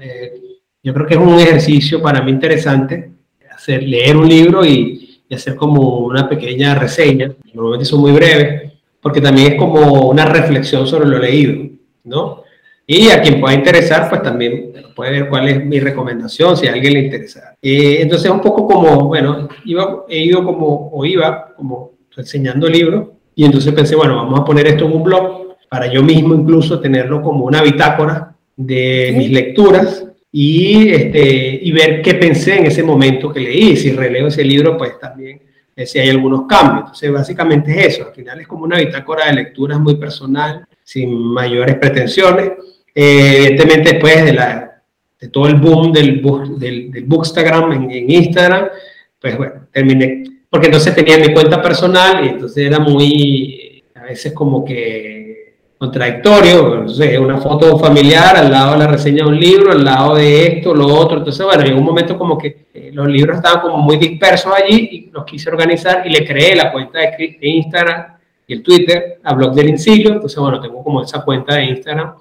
eh, 0.00 0.40
yo 0.82 0.94
creo 0.94 1.06
que 1.06 1.14
es 1.14 1.20
un 1.20 1.38
ejercicio 1.38 2.00
para 2.00 2.22
mí 2.22 2.30
interesante 2.30 3.10
hacer, 3.50 3.82
leer 3.82 4.16
un 4.16 4.28
libro 4.28 4.64
y, 4.64 5.22
y, 5.28 5.34
hacer 5.34 5.56
como 5.56 5.98
una 5.98 6.28
pequeña 6.28 6.76
reseña. 6.76 7.32
Normalmente 7.52 7.84
son 7.84 8.00
muy 8.00 8.12
breves, 8.12 8.72
porque 9.00 9.20
también 9.20 9.52
es 9.52 9.58
como 9.58 10.08
una 10.08 10.24
reflexión 10.24 10.86
sobre 10.86 11.08
lo 11.08 11.18
leído, 11.18 11.68
¿no? 12.04 12.44
Y 12.90 13.10
a 13.10 13.20
quien 13.20 13.38
pueda 13.38 13.54
interesar, 13.54 14.08
pues 14.08 14.22
también 14.22 14.72
puede 14.96 15.10
ver 15.10 15.28
cuál 15.28 15.46
es 15.46 15.62
mi 15.62 15.78
recomendación, 15.78 16.56
si 16.56 16.66
a 16.66 16.72
alguien 16.72 16.94
le 16.94 17.00
interesa. 17.00 17.54
Eh, 17.60 17.98
entonces, 18.00 18.30
un 18.30 18.40
poco 18.40 18.66
como, 18.66 19.08
bueno, 19.08 19.46
iba, 19.66 20.06
he 20.08 20.20
ido 20.20 20.42
como, 20.42 20.88
o 20.90 21.04
iba 21.04 21.54
como 21.54 21.98
enseñando 22.16 22.66
libros 22.66 23.08
y 23.34 23.44
entonces 23.44 23.74
pensé, 23.74 23.94
bueno, 23.94 24.16
vamos 24.16 24.40
a 24.40 24.44
poner 24.44 24.68
esto 24.68 24.86
en 24.86 24.92
un 24.92 25.02
blog 25.02 25.56
para 25.68 25.86
yo 25.92 26.02
mismo 26.02 26.34
incluso 26.34 26.80
tenerlo 26.80 27.20
como 27.20 27.44
una 27.44 27.62
bitácora 27.62 28.34
de 28.56 29.14
mis 29.16 29.30
lecturas 29.32 30.06
y, 30.32 30.88
este, 30.88 31.60
y 31.62 31.70
ver 31.70 32.00
qué 32.00 32.14
pensé 32.14 32.56
en 32.56 32.66
ese 32.66 32.82
momento 32.82 33.30
que 33.30 33.40
leí. 33.40 33.76
Si 33.76 33.92
releo 33.92 34.28
ese 34.28 34.42
libro, 34.42 34.78
pues 34.78 34.98
también 34.98 35.42
eh, 35.76 35.84
si 35.84 35.98
hay 35.98 36.08
algunos 36.08 36.46
cambios. 36.46 36.86
Entonces, 36.86 37.12
básicamente 37.12 37.70
es 37.70 37.98
eso. 37.98 38.08
Al 38.08 38.14
final 38.14 38.40
es 38.40 38.48
como 38.48 38.64
una 38.64 38.78
bitácora 38.78 39.26
de 39.26 39.34
lecturas 39.34 39.78
muy 39.78 39.96
personal, 39.96 40.66
sin 40.82 41.12
mayores 41.12 41.76
pretensiones. 41.76 42.52
Eh, 43.00 43.46
evidentemente, 43.46 43.92
después 43.92 44.24
de, 44.24 44.32
la, 44.32 44.82
de 45.20 45.28
todo 45.28 45.46
el 45.46 45.54
boom 45.54 45.92
del, 45.92 46.20
del, 46.58 46.90
del 46.90 47.04
Bookstagram 47.04 47.72
en, 47.72 47.90
en 47.90 48.10
Instagram, 48.10 48.68
pues 49.20 49.36
bueno, 49.36 49.68
terminé 49.72 50.24
porque 50.50 50.66
entonces 50.66 50.94
tenía 50.94 51.18
mi 51.18 51.32
cuenta 51.32 51.60
personal 51.60 52.24
y 52.24 52.28
entonces 52.28 52.66
era 52.66 52.78
muy, 52.78 53.84
a 53.94 54.04
veces 54.04 54.32
como 54.32 54.64
que 54.64 55.18
contradictorio, 55.78 56.82
no 56.82 56.88
sé, 56.88 57.16
una 57.18 57.38
foto 57.38 57.78
familiar 57.78 58.36
al 58.36 58.50
lado 58.50 58.72
de 58.72 58.78
la 58.78 58.86
reseña 58.88 59.22
de 59.22 59.28
un 59.28 59.38
libro, 59.38 59.70
al 59.70 59.84
lado 59.84 60.16
de 60.16 60.46
esto, 60.46 60.74
lo 60.74 60.86
otro, 60.88 61.18
entonces 61.18 61.46
bueno, 61.46 61.62
en 61.64 61.76
un 61.76 61.84
momento 61.84 62.18
como 62.18 62.36
que 62.36 62.66
eh, 62.74 62.90
los 62.92 63.06
libros 63.06 63.36
estaban 63.36 63.60
como 63.60 63.76
muy 63.78 63.96
dispersos 63.96 64.52
allí 64.52 64.88
y 64.90 65.10
los 65.12 65.24
quise 65.24 65.48
organizar 65.50 66.04
y 66.04 66.10
le 66.10 66.26
creé 66.26 66.56
la 66.56 66.72
cuenta 66.72 66.98
de, 66.98 67.38
Instagram 67.40 68.18
y 68.48 68.54
el 68.54 68.62
Twitter 68.62 69.20
a 69.22 69.34
Blog 69.34 69.54
del 69.54 69.68
Incilio, 69.68 70.14
entonces 70.14 70.38
bueno, 70.40 70.60
tengo 70.60 70.82
como 70.82 71.02
esa 71.02 71.22
cuenta 71.22 71.54
de 71.54 71.66
Instagram 71.66 72.14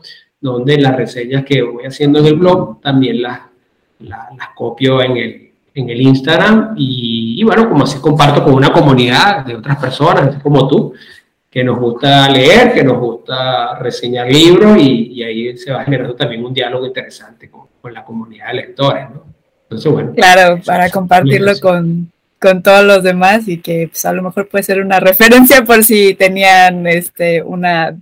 donde 0.51 0.77
las 0.77 0.95
reseñas 0.95 1.45
que 1.45 1.61
voy 1.61 1.85
haciendo 1.85 2.19
en 2.19 2.25
el 2.25 2.35
blog 2.35 2.81
también 2.81 3.21
las, 3.21 3.41
las, 3.99 4.49
copio 4.55 5.01
en 5.01 5.17
el, 5.17 5.51
en 5.73 5.89
el 5.89 6.01
Instagram 6.01 6.73
y, 6.77 7.43
bueno, 7.43 7.69
como 7.69 7.83
así 7.83 7.99
comparto 7.99 8.43
con 8.43 8.53
una 8.53 8.71
comunidad 8.71 9.45
de 9.45 9.55
otras 9.55 9.77
personas, 9.77 10.41
como 10.41 10.67
tú, 10.67 10.93
que 11.49 11.63
nos 11.63 11.79
gusta 11.79 12.29
leer, 12.29 12.73
que 12.73 12.83
nos 12.83 12.99
gusta 12.99 13.79
reseñar 13.79 14.31
libros 14.31 14.77
y, 14.77 15.13
y 15.13 15.23
ahí 15.23 15.57
se 15.57 15.71
va 15.71 15.83
generando 15.83 16.15
también 16.15 16.43
un 16.43 16.53
diálogo 16.53 16.85
interesante 16.85 17.49
con, 17.49 17.67
con 17.81 17.93
la 17.93 18.03
comunidad 18.03 18.47
de 18.47 18.53
lectores, 18.53 19.09
¿no? 19.09 19.23
Entonces, 19.63 19.91
bueno. 19.91 20.13
Claro, 20.15 20.61
para 20.65 20.89
compartirlo 20.89 21.51
con, 21.59 22.11
con 22.39 22.63
todos 22.63 22.85
los 22.85 23.03
demás 23.03 23.47
y 23.47 23.57
que 23.59 23.89
pues, 23.89 24.05
a 24.05 24.13
lo 24.13 24.21
mejor 24.21 24.47
puede 24.47 24.63
ser 24.63 24.81
una 24.81 24.99
referencia 24.99 25.63
por 25.63 25.83
si 25.83 26.13
tenían 26.13 26.87
este, 26.87 27.41
una 27.41 27.97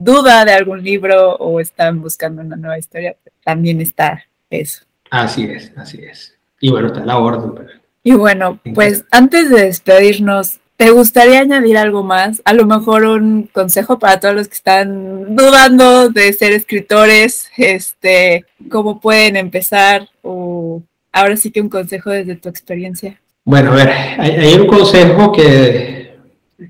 duda 0.00 0.44
de 0.44 0.52
algún 0.52 0.82
libro 0.82 1.36
o 1.36 1.60
están 1.60 2.00
buscando 2.00 2.42
una 2.42 2.56
nueva 2.56 2.78
historia, 2.78 3.16
también 3.44 3.80
está 3.80 4.24
eso. 4.48 4.84
Así 5.10 5.44
es, 5.44 5.72
así 5.76 6.02
es. 6.02 6.34
Y 6.60 6.70
bueno, 6.70 6.88
está 6.88 7.04
la 7.04 7.18
orden. 7.18 7.66
Y 8.02 8.12
bueno, 8.14 8.58
pues 8.74 9.04
antes 9.10 9.50
de 9.50 9.66
despedirnos, 9.66 10.58
¿te 10.76 10.90
gustaría 10.90 11.40
añadir 11.40 11.76
algo 11.76 12.02
más? 12.02 12.40
A 12.46 12.54
lo 12.54 12.64
mejor 12.64 13.04
un 13.04 13.48
consejo 13.52 13.98
para 13.98 14.18
todos 14.18 14.34
los 14.34 14.48
que 14.48 14.54
están 14.54 15.36
dudando 15.36 16.08
de 16.08 16.32
ser 16.32 16.52
escritores, 16.52 17.50
este, 17.58 18.46
cómo 18.70 19.00
pueden 19.00 19.36
empezar 19.36 20.08
o 20.22 20.82
ahora 21.12 21.36
sí 21.36 21.50
que 21.50 21.60
un 21.60 21.68
consejo 21.68 22.10
desde 22.10 22.36
tu 22.36 22.48
experiencia. 22.48 23.20
Bueno, 23.44 23.72
a 23.72 23.74
ver, 23.74 23.88
hay, 24.18 24.54
un 24.54 24.66
consejo 24.66 25.32
que, 25.32 26.16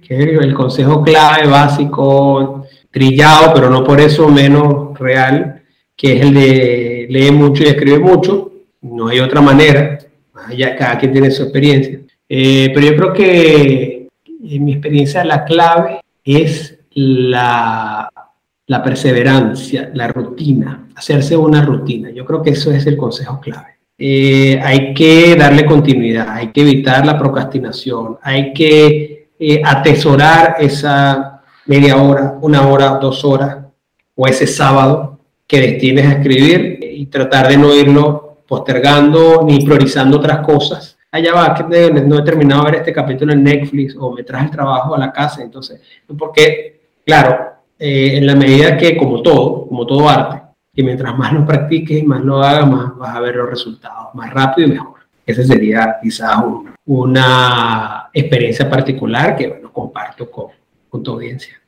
que 0.02 0.16
el 0.16 0.54
consejo 0.54 1.02
clave, 1.02 1.46
básico, 1.46 2.66
trillado, 2.90 3.52
pero 3.54 3.70
no 3.70 3.84
por 3.84 4.00
eso 4.00 4.28
menos 4.28 4.98
real, 4.98 5.62
que 5.96 6.16
es 6.16 6.22
el 6.22 6.34
de 6.34 7.06
lee 7.08 7.30
mucho 7.30 7.62
y 7.62 7.66
escribe 7.66 7.98
mucho. 7.98 8.52
No 8.82 9.08
hay 9.08 9.20
otra 9.20 9.40
manera, 9.40 9.98
ya 10.56 10.76
cada 10.76 10.98
quien 10.98 11.12
tiene 11.12 11.30
su 11.30 11.42
experiencia. 11.42 12.00
Eh, 12.28 12.70
pero 12.74 12.86
yo 12.86 12.96
creo 12.96 13.12
que 13.12 14.08
en 14.42 14.64
mi 14.64 14.72
experiencia 14.72 15.24
la 15.24 15.44
clave 15.44 16.00
es 16.24 16.78
la, 16.92 18.10
la 18.66 18.82
perseverancia, 18.82 19.90
la 19.94 20.08
rutina, 20.08 20.88
hacerse 20.94 21.36
una 21.36 21.62
rutina. 21.62 22.10
Yo 22.10 22.24
creo 22.24 22.42
que 22.42 22.50
eso 22.50 22.72
es 22.72 22.86
el 22.86 22.96
consejo 22.96 23.40
clave. 23.40 23.80
Eh, 23.98 24.58
hay 24.62 24.94
que 24.94 25.36
darle 25.36 25.66
continuidad, 25.66 26.30
hay 26.30 26.52
que 26.52 26.62
evitar 26.62 27.04
la 27.04 27.18
procrastinación, 27.18 28.16
hay 28.22 28.54
que 28.54 29.28
eh, 29.38 29.60
atesorar 29.62 30.56
esa 30.58 31.39
media 31.70 31.96
hora, 32.02 32.36
una 32.40 32.66
hora, 32.66 32.98
dos 33.00 33.24
horas, 33.24 33.58
o 34.16 34.26
ese 34.26 34.44
sábado 34.48 35.20
que 35.46 35.60
destines 35.60 36.04
a 36.04 36.12
escribir 36.14 36.80
y 36.82 37.06
tratar 37.06 37.46
de 37.46 37.56
no 37.56 37.72
irlo 37.72 38.38
postergando 38.48 39.42
ni 39.46 39.64
priorizando 39.64 40.16
otras 40.16 40.44
cosas. 40.44 40.98
Allá 41.12 41.32
va, 41.32 41.54
que 41.54 41.62
no 42.02 42.18
he 42.18 42.22
terminado 42.22 42.64
de 42.64 42.70
ver 42.72 42.80
este 42.80 42.92
capítulo 42.92 43.32
en 43.32 43.44
Netflix 43.44 43.94
o 43.96 44.12
me 44.12 44.24
traje 44.24 44.46
el 44.46 44.50
trabajo 44.50 44.96
a 44.96 44.98
la 44.98 45.12
casa, 45.12 45.42
entonces, 45.42 45.80
porque, 46.18 46.80
claro, 47.06 47.52
eh, 47.78 48.16
en 48.16 48.26
la 48.26 48.34
medida 48.34 48.76
que, 48.76 48.96
como 48.96 49.22
todo, 49.22 49.68
como 49.68 49.86
todo 49.86 50.08
arte, 50.08 50.42
que 50.74 50.82
mientras 50.82 51.16
más 51.16 51.32
lo 51.32 51.46
practiques 51.46 52.02
y 52.02 52.02
más 52.02 52.20
lo 52.20 52.42
hagas, 52.42 52.68
más 52.68 52.96
vas 52.96 53.14
a 53.14 53.20
ver 53.20 53.36
los 53.36 53.48
resultados, 53.48 54.12
más 54.14 54.34
rápido 54.34 54.66
y 54.66 54.72
mejor. 54.72 54.98
Esa 55.24 55.44
sería 55.44 55.98
quizás 56.02 56.36
una 56.84 58.10
experiencia 58.12 58.68
particular 58.68 59.36
que, 59.36 59.46
bueno, 59.46 59.72
comparto 59.72 60.28
con, 60.28 60.46
con 60.88 61.02
tu 61.02 61.12
audiencia. 61.12 61.59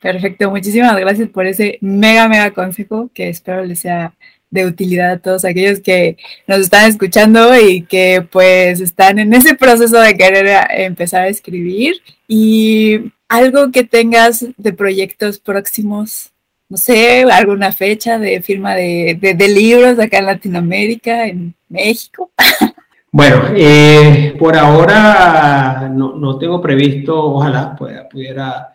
Perfecto, 0.00 0.50
muchísimas 0.50 0.98
gracias 0.98 1.28
por 1.28 1.46
ese 1.46 1.78
mega, 1.82 2.26
mega 2.26 2.50
consejo 2.52 3.10
que 3.12 3.28
espero 3.28 3.64
les 3.64 3.80
sea 3.80 4.14
de 4.50 4.66
utilidad 4.66 5.12
a 5.12 5.18
todos 5.18 5.44
aquellos 5.44 5.80
que 5.80 6.16
nos 6.46 6.58
están 6.58 6.90
escuchando 6.90 7.56
y 7.58 7.82
que 7.82 8.26
pues 8.30 8.80
están 8.80 9.18
en 9.18 9.32
ese 9.32 9.54
proceso 9.54 10.00
de 10.00 10.16
querer 10.16 10.66
empezar 10.70 11.22
a 11.22 11.28
escribir 11.28 11.96
y 12.26 13.12
algo 13.28 13.70
que 13.70 13.84
tengas 13.84 14.44
de 14.56 14.72
proyectos 14.72 15.38
próximos, 15.38 16.32
no 16.68 16.76
sé, 16.76 17.22
alguna 17.30 17.70
fecha 17.70 18.18
de 18.18 18.42
firma 18.42 18.74
de, 18.74 19.16
de, 19.20 19.48
libros 19.48 19.98
acá 19.98 20.18
en 20.18 20.26
Latinoamérica, 20.26 21.26
en 21.26 21.54
México. 21.68 22.30
Bueno, 23.12 23.42
eh, 23.56 24.36
por 24.38 24.56
ahora 24.56 25.90
no, 25.92 26.14
no, 26.14 26.38
tengo 26.38 26.60
previsto, 26.60 27.20
ojalá 27.20 27.74
pueda, 27.74 28.08
pudiera 28.08 28.69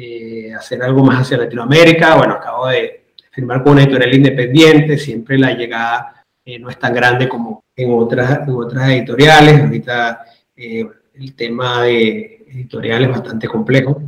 eh, 0.00 0.54
hacer 0.54 0.80
algo 0.80 1.02
más 1.02 1.22
hacia 1.22 1.38
Latinoamérica. 1.38 2.16
Bueno, 2.16 2.34
acabo 2.34 2.68
de 2.68 3.06
firmar 3.32 3.64
con 3.64 3.72
una 3.72 3.82
editorial 3.82 4.14
independiente, 4.14 4.96
siempre 4.96 5.36
la 5.36 5.52
llegada 5.54 6.24
eh, 6.44 6.56
no 6.56 6.70
es 6.70 6.78
tan 6.78 6.94
grande 6.94 7.28
como 7.28 7.64
en 7.74 7.90
otras, 7.92 8.46
en 8.46 8.54
otras 8.54 8.90
editoriales. 8.90 9.60
Ahorita 9.60 10.20
eh, 10.56 10.86
el 11.14 11.34
tema 11.34 11.82
de 11.82 12.46
editorial 12.48 13.02
es 13.02 13.10
bastante 13.10 13.48
complejo, 13.48 14.00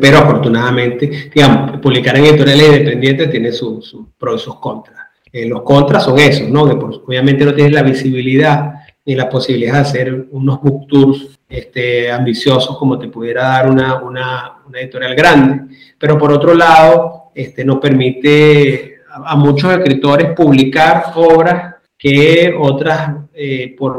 pero 0.00 0.18
afortunadamente, 0.18 1.30
digamos, 1.32 1.78
publicar 1.78 2.16
en 2.16 2.24
editoriales 2.24 2.66
independientes 2.66 3.30
tiene 3.30 3.52
sus 3.52 3.96
pros 4.18 4.42
y 4.42 4.44
sus 4.44 4.56
contras. 4.56 5.06
los 5.32 5.62
contras 5.62 6.02
son 6.02 6.18
esos, 6.18 6.48
¿no? 6.48 6.66
Que 6.66 6.74
obviamente 6.74 7.44
no 7.44 7.54
tienes 7.54 7.74
la 7.74 7.84
visibilidad 7.84 8.74
ni 9.06 9.14
la 9.14 9.28
posibilidad 9.28 9.74
de 9.74 9.78
hacer 9.78 10.26
unos 10.32 10.60
book 10.60 10.88
tours 10.88 11.37
este, 11.48 12.10
ambiciosos 12.10 12.76
como 12.76 12.98
te 12.98 13.08
pudiera 13.08 13.42
dar 13.44 13.70
una, 13.70 14.02
una, 14.02 14.58
una, 14.66 14.80
editorial 14.80 15.14
grande, 15.14 15.76
pero 15.96 16.18
por 16.18 16.30
otro 16.30 16.54
lado 16.54 17.30
este, 17.34 17.64
nos 17.64 17.78
permite 17.78 18.98
a, 19.10 19.34
muchos 19.34 19.72
escritores 19.72 20.34
publicar 20.34 21.12
obras 21.14 21.76
que 21.96 22.54
otras 22.58 23.16
eh, 23.32 23.74
por, 23.78 23.98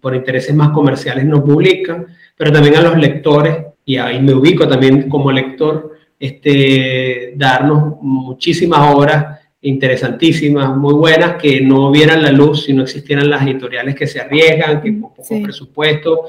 por 0.00 0.14
intereses 0.14 0.54
más 0.54 0.70
comerciales 0.70 1.24
no 1.24 1.42
publican, 1.42 2.06
pero 2.36 2.52
también 2.52 2.76
a 2.76 2.82
los 2.82 2.96
lectores, 2.96 3.56
y 3.84 3.96
ahí 3.96 4.20
me 4.20 4.32
ubico 4.32 4.68
también 4.68 5.08
como 5.08 5.32
lector, 5.32 5.92
este, 6.18 7.34
darnos 7.36 8.00
muchísimas 8.00 8.94
obras 8.94 9.40
interesantísimas, 9.62 10.76
muy 10.76 10.94
buenas, 10.94 11.36
que 11.36 11.60
no 11.60 11.90
vieran 11.90 12.22
la 12.22 12.30
luz 12.30 12.64
si 12.64 12.72
no 12.72 12.82
existieran 12.82 13.28
las 13.28 13.42
editoriales 13.42 13.94
que 13.94 14.06
se 14.06 14.20
arriesgan, 14.20 14.80
que 14.80 15.00
con 15.00 15.14
poco 15.14 15.42
presupuesto 15.42 16.26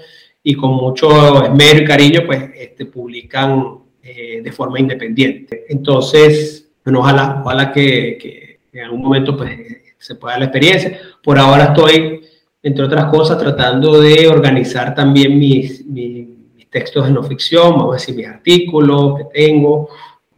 y 0.47 0.53
con 0.53 0.73
mucho 0.73 1.43
esmero 1.43 1.79
y 1.79 1.85
cariño, 1.85 2.21
pues 2.23 2.51
este, 2.55 2.85
publican 2.85 3.79
eh, 4.03 4.41
de 4.43 4.51
forma 4.51 4.79
independiente. 4.79 5.65
Entonces, 5.67 6.69
bueno, 6.83 6.99
ojalá, 6.99 7.41
ojalá 7.43 7.71
que, 7.71 8.15
que, 8.21 8.59
en 8.71 8.83
algún 8.83 9.01
momento 9.01 9.35
pues, 9.35 9.57
se 9.97 10.13
pueda 10.13 10.37
la 10.37 10.45
experiencia. 10.45 10.99
Por 11.23 11.39
ahora 11.39 11.73
estoy, 11.73 12.21
entre 12.61 12.85
otras 12.85 13.05
cosas, 13.05 13.39
tratando 13.39 13.99
de 13.99 14.27
organizar 14.27 14.93
también 14.93 15.39
mis, 15.39 15.83
mis, 15.87 16.27
mis 16.53 16.69
textos 16.69 17.07
de 17.07 17.11
no 17.11 17.23
ficción, 17.23 17.71
vamos 17.71 17.95
a 17.95 17.97
decir, 17.97 18.15
mis 18.15 18.27
artículos 18.27 19.17
que 19.17 19.23
tengo, 19.33 19.89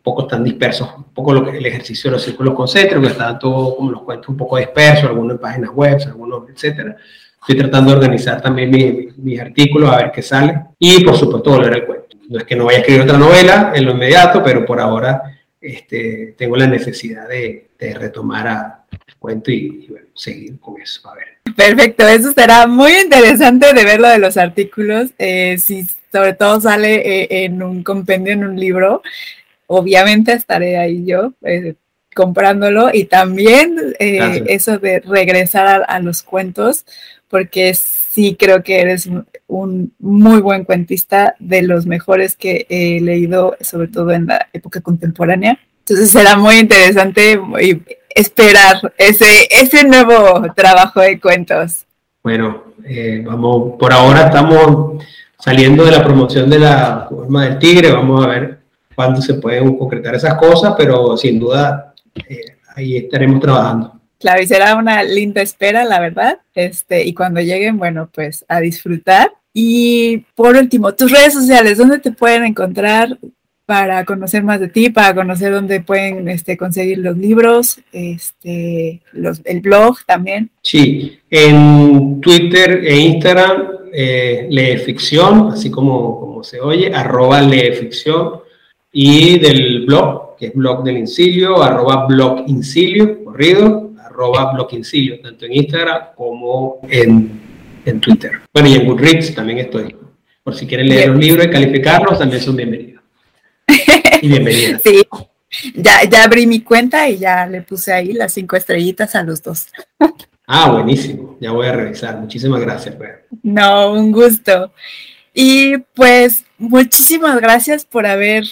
poco 0.01 0.22
están 0.22 0.41
dispersos, 0.41 0.88
un 0.95 1.03
poco 1.14 1.34
lo 1.34 1.43
que 1.43 1.58
el 1.58 1.66
ejercicio 1.66 2.10
de 2.10 2.16
los 2.16 2.24
círculos 2.24 2.53
concéntricos, 2.53 3.12
está 3.12 3.38
todo 3.38 3.76
como 3.76 3.91
los 3.91 4.03
cuentos 4.03 4.30
un 4.30 4.38
poco 4.38 4.55
dispersos, 4.55 5.03
algunos 5.03 5.34
en 5.34 5.41
páginas 5.41 5.72
web, 5.72 5.99
algunos, 6.05 6.49
etcétera. 6.49 6.95
Estoy 7.48 7.62
tratando 7.62 7.91
de 7.91 7.98
organizar 7.98 8.41
también 8.41 8.70
mis, 8.70 9.18
mis 9.18 9.39
artículos 9.39 9.89
a 9.89 9.95
ver 9.95 10.12
qué 10.12 10.22
sale 10.22 10.64
y 10.78 11.02
por 11.06 11.16
supuesto 11.16 11.52
volver 11.52 11.76
al 11.76 11.86
cuento. 11.86 12.18
No 12.28 12.39
es 12.39 12.43
que 12.43 12.58
no 12.58 12.66
vaya 12.66 12.80
a 12.80 12.82
escribir 12.82 13.04
otra 13.04 13.18
novela 13.18 13.72
en 13.74 13.86
lo 13.86 13.91
inmediato, 13.91 14.43
pero 14.43 14.66
por 14.66 14.82
ahora 14.82 15.39
este, 15.62 16.36
tengo 16.38 16.58
la 16.58 16.68
necesidad 16.68 17.26
de, 17.30 17.70
de 17.80 17.93
retomar 17.93 18.48
a, 18.50 18.86
el 18.91 19.16
cuento 19.16 19.50
y, 19.50 19.88
bueno, 19.89 20.08
seguir 20.14 20.60
con 20.60 20.82
eso. 20.82 21.10
A 21.10 21.16
ver. 21.16 21.38
Perfecto, 21.56 22.06
eso 22.06 22.34
será 22.34 22.68
muy 22.68 22.91
interesante 22.91 23.74
de 23.74 23.86
ver 23.86 24.02
lo 24.02 24.10
de 24.10 24.20
los 24.20 24.36
artículos. 24.36 25.12
Eh, 25.18 25.58
si 25.58 25.88
sobre 26.12 26.34
todo 26.34 26.60
sale 26.60 26.95
eh, 26.95 27.45
en 27.45 27.64
un 27.64 27.82
compendio, 27.82 28.34
en 28.34 28.43
un 28.43 28.60
libro, 28.60 29.02
obviamente 29.68 30.34
estaré 30.34 30.78
ahí 30.78 31.06
yo 31.06 31.32
eh, 31.43 31.76
comprándolo 32.18 32.89
y 32.91 33.06
también 33.06 33.93
eh, 34.00 34.43
eso 34.48 34.80
de 34.80 35.00
regresar 35.02 35.86
a, 35.88 36.00
los 36.00 36.24
cuentos, 36.24 36.86
porque 37.30 37.74
sí 37.74 38.36
creo 38.38 38.64
que 38.64 38.80
eres 38.80 39.10
un, 39.48 39.94
muy 40.00 40.42
buen 40.42 40.64
cuentista, 40.64 41.36
de 41.40 41.62
los 41.62 41.86
mejores 41.86 42.36
que 42.36 42.66
he 42.70 43.02
leído, 43.02 43.56
sobre 43.62 43.88
todo 43.88 44.12
en 44.12 44.28
la 44.28 44.48
época 44.54 44.82
contemporánea. 44.82 45.60
Entonces 45.80 46.12
será 46.12 46.36
muy 46.36 46.58
interesante 46.58 47.40
esperar 48.10 48.94
ese, 48.98 49.48
ese 49.50 49.84
nuevo 49.84 50.46
trabajo 50.56 51.02
de 51.02 51.20
cuentos. 51.20 51.86
Bueno, 52.24 52.64
eh, 52.84 53.24
vamos, 53.26 53.78
por 53.78 53.94
ahora 53.94 54.28
estamos 54.28 55.04
saliendo 55.40 55.86
de 55.86 55.92
la 55.92 56.04
promoción 56.04 56.50
de 56.50 56.60
la 56.60 57.08
forma 57.10 57.46
del 57.46 57.60
tigre, 57.60 57.92
vamos 57.92 58.26
a 58.26 58.30
ver 58.30 58.60
cuándo 58.96 59.22
se 59.22 59.36
pueden 59.36 59.78
concretar 59.78 60.16
esas 60.16 60.34
cosas, 60.36 60.74
pero 60.78 61.16
sin 61.16 61.40
duda 61.40 61.94
eh, 62.16 62.58
ahí 62.76 62.98
estaremos 62.98 63.40
trabajando. 63.40 63.97
Claro, 64.20 64.41
y 64.41 64.47
será 64.47 64.76
una 64.76 65.03
linda 65.03 65.41
espera, 65.41 65.84
la 65.86 65.99
verdad. 65.99 66.39
Este, 66.55 67.05
y 67.05 67.13
cuando 67.13 67.41
lleguen, 67.41 67.78
bueno, 67.78 68.09
pues 68.13 68.45
a 68.47 68.59
disfrutar. 68.59 69.32
Y 69.53 70.26
por 70.36 70.55
último, 70.55 70.93
tus 70.93 71.11
redes 71.11 71.34
sociales, 71.34 71.78
¿dónde 71.78 71.99
te 71.99 72.11
pueden 72.11 72.45
encontrar? 72.45 73.18
para 73.68 74.05
conocer 74.05 74.43
más 74.43 74.61
de 74.61 74.70
ti, 74.70 74.89
para 74.89 75.13
conocer 75.13 75.51
dónde 75.51 75.82
pueden 75.82 76.30
este, 76.30 76.55
conseguir 76.55 76.99
los 76.99 77.18
libros, 77.18 77.78
este, 77.91 79.01
el 79.43 79.59
blog 79.59 79.97
también. 80.05 80.49
Sí, 80.61 81.20
en 81.30 82.22
Twitter 82.22 82.82
e 82.86 82.95
Instagram, 82.97 83.68
eh, 83.91 84.47
lee 84.49 84.78
ficción, 84.78 85.49
así 85.51 85.70
como, 85.70 86.18
como 86.18 86.43
se 86.45 86.61
oye, 86.61 86.93
arroba 86.93 87.41
lee 87.41 87.74
ficción, 87.74 88.39
y 88.93 89.38
del 89.38 89.86
blog, 89.86 90.38
que 90.38 90.45
es 90.45 90.53
blog 90.53 90.86
del 90.86 90.99
Incilio, 90.99 91.61
arroba 91.61 92.05
blog 92.05 92.45
Incilio, 92.47 93.22
corrido, 93.26 93.87
arroba 94.18 94.51
blog 94.53 94.74
Incilio, 94.74 95.20
tanto 95.22 95.45
en 95.45 95.53
Instagram 95.53 96.07
como 96.15 96.80
en, 96.89 97.39
en 97.86 97.99
Twitter. 97.99 98.41
Bueno, 98.51 98.68
y 98.68 98.74
en 98.74 98.88
Goodreads 98.88 99.36
también 99.36 99.59
estoy. 99.59 99.95
Por 100.43 100.55
si 100.55 100.65
quieren 100.65 100.89
leer 100.89 101.09
los 101.09 101.20
libros 101.20 101.45
y 101.45 101.49
calificarlos, 101.49 102.18
también 102.18 102.41
son 102.41 102.55
bienvenidos. 102.55 103.03
Y 104.20 104.30
bienvenida. 104.30 104.80
Sí, 104.84 105.03
ya, 105.76 106.03
ya 106.09 106.24
abrí 106.24 106.47
mi 106.47 106.61
cuenta 106.61 107.07
y 107.07 107.20
ya 107.20 107.45
le 107.45 107.61
puse 107.61 107.93
ahí 107.93 108.13
las 108.13 108.34
cinco 108.34 108.55
estrellitas 108.55 109.15
a 109.15 109.24
los 109.24 109.41
dos. 109.43 109.68
Ah, 110.49 110.72
buenísimo. 110.72 111.36
Ya 111.41 111.51
voy 111.51 111.68
a 111.68 111.74
revisar. 111.74 112.15
Muchísimas 112.22 112.61
gracias. 112.61 112.95
No, 113.43 113.91
un 113.91 114.13
gusto. 114.13 114.72
Y 115.34 115.78
pues 115.93 116.45
muchísimas 116.57 117.41
gracias 117.41 117.84
por 117.84 118.05
haber 118.05 118.45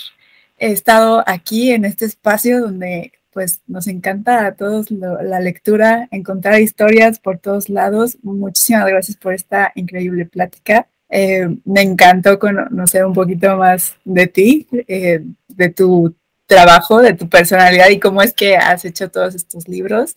estado 0.57 1.23
aquí 1.25 1.71
en 1.71 1.85
este 1.85 2.03
espacio 2.03 2.59
donde 2.59 3.13
pues 3.35 3.61
nos 3.67 3.87
encanta 3.87 4.45
a 4.45 4.55
todos 4.55 4.89
la 4.91 5.41
lectura, 5.41 6.07
encontrar 6.09 6.61
historias 6.61 7.19
por 7.19 7.37
todos 7.37 7.67
lados. 7.67 8.17
Muchísimas 8.23 8.87
gracias 8.87 9.17
por 9.17 9.33
esta 9.33 9.73
increíble 9.75 10.25
plática. 10.25 10.87
Eh, 11.09 11.45
me 11.65 11.81
encantó 11.81 12.39
conocer 12.39 13.05
un 13.05 13.13
poquito 13.13 13.57
más 13.57 13.97
de 14.05 14.27
ti, 14.27 14.67
eh, 14.87 15.21
de 15.49 15.69
tu 15.69 16.15
trabajo, 16.45 17.01
de 17.01 17.13
tu 17.13 17.27
personalidad 17.27 17.89
y 17.89 17.99
cómo 17.99 18.21
es 18.21 18.31
que 18.31 18.55
has 18.55 18.85
hecho 18.85 19.11
todos 19.11 19.35
estos 19.35 19.67
libros. 19.67 20.15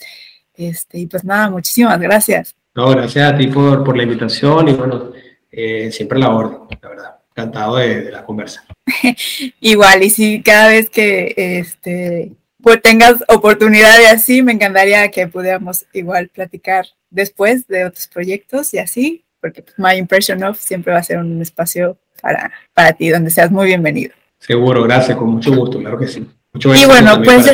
Este, 0.54 1.00
y 1.00 1.06
pues 1.06 1.24
nada, 1.24 1.50
muchísimas 1.50 1.98
gracias. 1.98 2.54
No, 2.76 2.88
gracias 2.90 3.32
a 3.32 3.36
ti 3.36 3.48
por, 3.48 3.82
por 3.82 3.96
la 3.96 4.04
invitación 4.04 4.68
y 4.68 4.74
bueno, 4.74 5.10
eh, 5.50 5.90
siempre 5.90 6.20
la 6.20 6.30
orden, 6.30 6.78
la 6.80 6.88
verdad. 6.88 7.16
Encantado 7.30 7.76
de, 7.78 8.12
la 8.12 8.24
conversa. 8.24 8.64
Igual, 9.60 10.04
y 10.04 10.10
si 10.10 10.40
cada 10.40 10.68
vez 10.68 10.88
que 10.88 11.34
este, 11.36 12.36
pues 12.62 12.82
tengas 12.82 13.22
oportunidad 13.28 13.98
de 13.98 14.08
así, 14.08 14.42
me 14.42 14.52
encantaría 14.52 15.10
que 15.10 15.26
pudiéramos 15.26 15.86
igual 15.92 16.28
platicar 16.28 16.86
después 17.10 17.66
de 17.68 17.84
otros 17.84 18.06
proyectos 18.08 18.74
y 18.74 18.78
así, 18.78 19.24
porque 19.40 19.62
pues, 19.62 19.78
My 19.78 19.96
Impression 19.96 20.42
Of 20.42 20.60
siempre 20.60 20.92
va 20.92 20.98
a 20.98 21.04
ser 21.04 21.18
un 21.18 21.40
espacio 21.40 21.98
para, 22.20 22.52
para 22.74 22.92
ti, 22.92 23.08
donde 23.08 23.30
seas 23.30 23.50
muy 23.50 23.66
bienvenido. 23.66 24.12
Seguro, 24.38 24.82
gracias, 24.84 25.16
con 25.16 25.30
mucho 25.30 25.54
gusto, 25.54 25.78
claro 25.78 25.98
que 25.98 26.06
sí. 26.06 26.26
Mucho 26.52 26.74
y 26.74 26.84
bueno, 26.86 27.22
pues, 27.22 27.50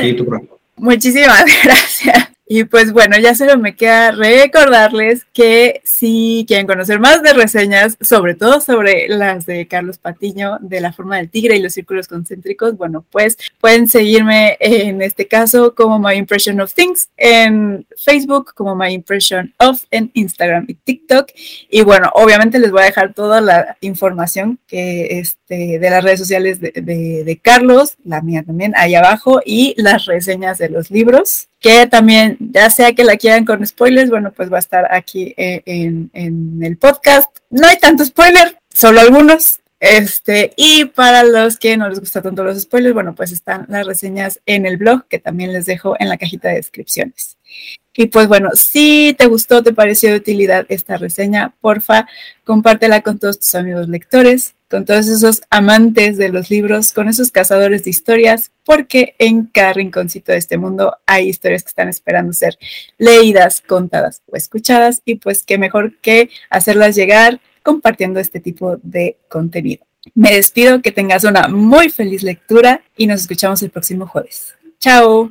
muchísimas 0.76 1.44
gracias. 1.64 2.33
Y 2.46 2.64
pues 2.64 2.92
bueno, 2.92 3.18
ya 3.18 3.34
solo 3.34 3.56
me 3.56 3.74
queda 3.74 4.10
recordarles 4.10 5.24
que 5.32 5.80
si 5.82 6.44
quieren 6.46 6.66
conocer 6.66 7.00
más 7.00 7.22
de 7.22 7.32
reseñas, 7.32 7.96
sobre 8.02 8.34
todo 8.34 8.60
sobre 8.60 9.08
las 9.08 9.46
de 9.46 9.66
Carlos 9.66 9.96
Patiño, 9.96 10.58
de 10.60 10.82
la 10.82 10.92
forma 10.92 11.16
del 11.16 11.30
tigre 11.30 11.56
y 11.56 11.62
los 11.62 11.72
círculos 11.72 12.06
concéntricos, 12.06 12.76
bueno, 12.76 13.02
pues 13.10 13.38
pueden 13.60 13.88
seguirme 13.88 14.58
en 14.60 15.00
este 15.00 15.26
caso 15.26 15.74
como 15.74 15.98
My 15.98 16.16
Impression 16.16 16.60
of 16.60 16.74
Things 16.74 17.08
en 17.16 17.86
Facebook, 17.96 18.52
como 18.54 18.76
My 18.76 18.92
Impression 18.92 19.54
of 19.58 19.82
en 19.90 20.10
Instagram 20.12 20.66
y 20.68 20.74
TikTok. 20.74 21.30
Y 21.70 21.80
bueno, 21.80 22.10
obviamente 22.12 22.58
les 22.58 22.70
voy 22.70 22.82
a 22.82 22.86
dejar 22.86 23.14
toda 23.14 23.40
la 23.40 23.78
información 23.80 24.58
que 24.66 25.18
este, 25.18 25.43
de 25.48 25.78
las 25.90 26.02
redes 26.02 26.20
sociales 26.20 26.60
de, 26.60 26.72
de 26.72 27.40
Carlos, 27.42 27.96
la 28.04 28.22
mía 28.22 28.42
también, 28.42 28.72
ahí 28.76 28.94
abajo, 28.94 29.40
y 29.44 29.74
las 29.76 30.06
reseñas 30.06 30.58
de 30.58 30.70
los 30.70 30.90
libros 30.90 31.48
que 31.64 31.86
también, 31.86 32.36
ya 32.38 32.68
sea 32.68 32.92
que 32.92 33.04
la 33.04 33.16
quieran 33.16 33.46
con 33.46 33.66
spoilers, 33.66 34.10
bueno, 34.10 34.32
pues 34.32 34.52
va 34.52 34.56
a 34.56 34.60
estar 34.60 34.86
aquí 34.92 35.32
eh, 35.38 35.62
en, 35.64 36.60
el 36.62 36.76
podcast. 36.76 37.34
No 37.48 37.66
hay 37.66 37.78
tanto 37.78 38.04
spoiler, 38.04 38.58
solo 38.68 39.00
algunos. 39.00 39.60
Este, 39.80 40.52
y 40.56 40.84
para 40.84 41.24
los 41.24 41.56
que 41.56 41.78
no 41.78 41.88
les 41.88 42.00
gusta 42.00 42.20
tanto 42.20 42.44
los 42.44 42.60
spoilers, 42.60 42.92
bueno, 42.92 43.14
pues 43.14 43.32
están 43.32 43.64
las 43.70 43.86
reseñas 43.86 44.42
en 44.44 44.66
el 44.66 44.76
blog, 44.76 45.06
que 45.08 45.18
también 45.18 45.54
les 45.54 45.64
dejo 45.64 45.96
en 45.98 46.10
la 46.10 46.18
cajita 46.18 46.48
de 46.48 46.56
descripciones. 46.56 47.38
Y 47.94 48.06
pues 48.06 48.28
bueno, 48.28 48.50
si 48.52 49.14
te 49.16 49.24
gustó, 49.24 49.62
te 49.62 49.72
pareció 49.72 50.10
de 50.10 50.16
utilidad 50.16 50.66
esta 50.68 50.98
reseña, 50.98 51.54
porfa, 51.62 52.06
compártela 52.44 53.00
con 53.00 53.18
todos 53.18 53.40
tus 53.40 53.54
amigos 53.54 53.88
lectores, 53.88 54.54
con 54.74 54.84
todos 54.84 55.06
esos 55.06 55.42
amantes 55.50 56.16
de 56.16 56.30
los 56.30 56.50
libros, 56.50 56.92
con 56.92 57.08
esos 57.08 57.30
cazadores 57.30 57.84
de 57.84 57.90
historias, 57.90 58.50
porque 58.64 59.14
en 59.20 59.46
cada 59.46 59.72
rinconcito 59.72 60.32
de 60.32 60.38
este 60.38 60.58
mundo 60.58 60.96
hay 61.06 61.28
historias 61.28 61.62
que 61.62 61.68
están 61.68 61.88
esperando 61.88 62.32
ser 62.32 62.58
leídas, 62.98 63.60
contadas 63.60 64.22
o 64.26 64.34
escuchadas, 64.34 65.00
y 65.04 65.14
pues 65.14 65.44
qué 65.44 65.58
mejor 65.58 65.96
que 65.98 66.28
hacerlas 66.50 66.96
llegar 66.96 67.40
compartiendo 67.62 68.18
este 68.18 68.40
tipo 68.40 68.78
de 68.82 69.16
contenido. 69.28 69.86
Me 70.12 70.34
despido, 70.34 70.82
que 70.82 70.90
tengas 70.90 71.22
una 71.22 71.46
muy 71.46 71.88
feliz 71.88 72.24
lectura 72.24 72.82
y 72.96 73.06
nos 73.06 73.20
escuchamos 73.20 73.62
el 73.62 73.70
próximo 73.70 74.08
jueves. 74.08 74.56
Chao. 74.80 75.30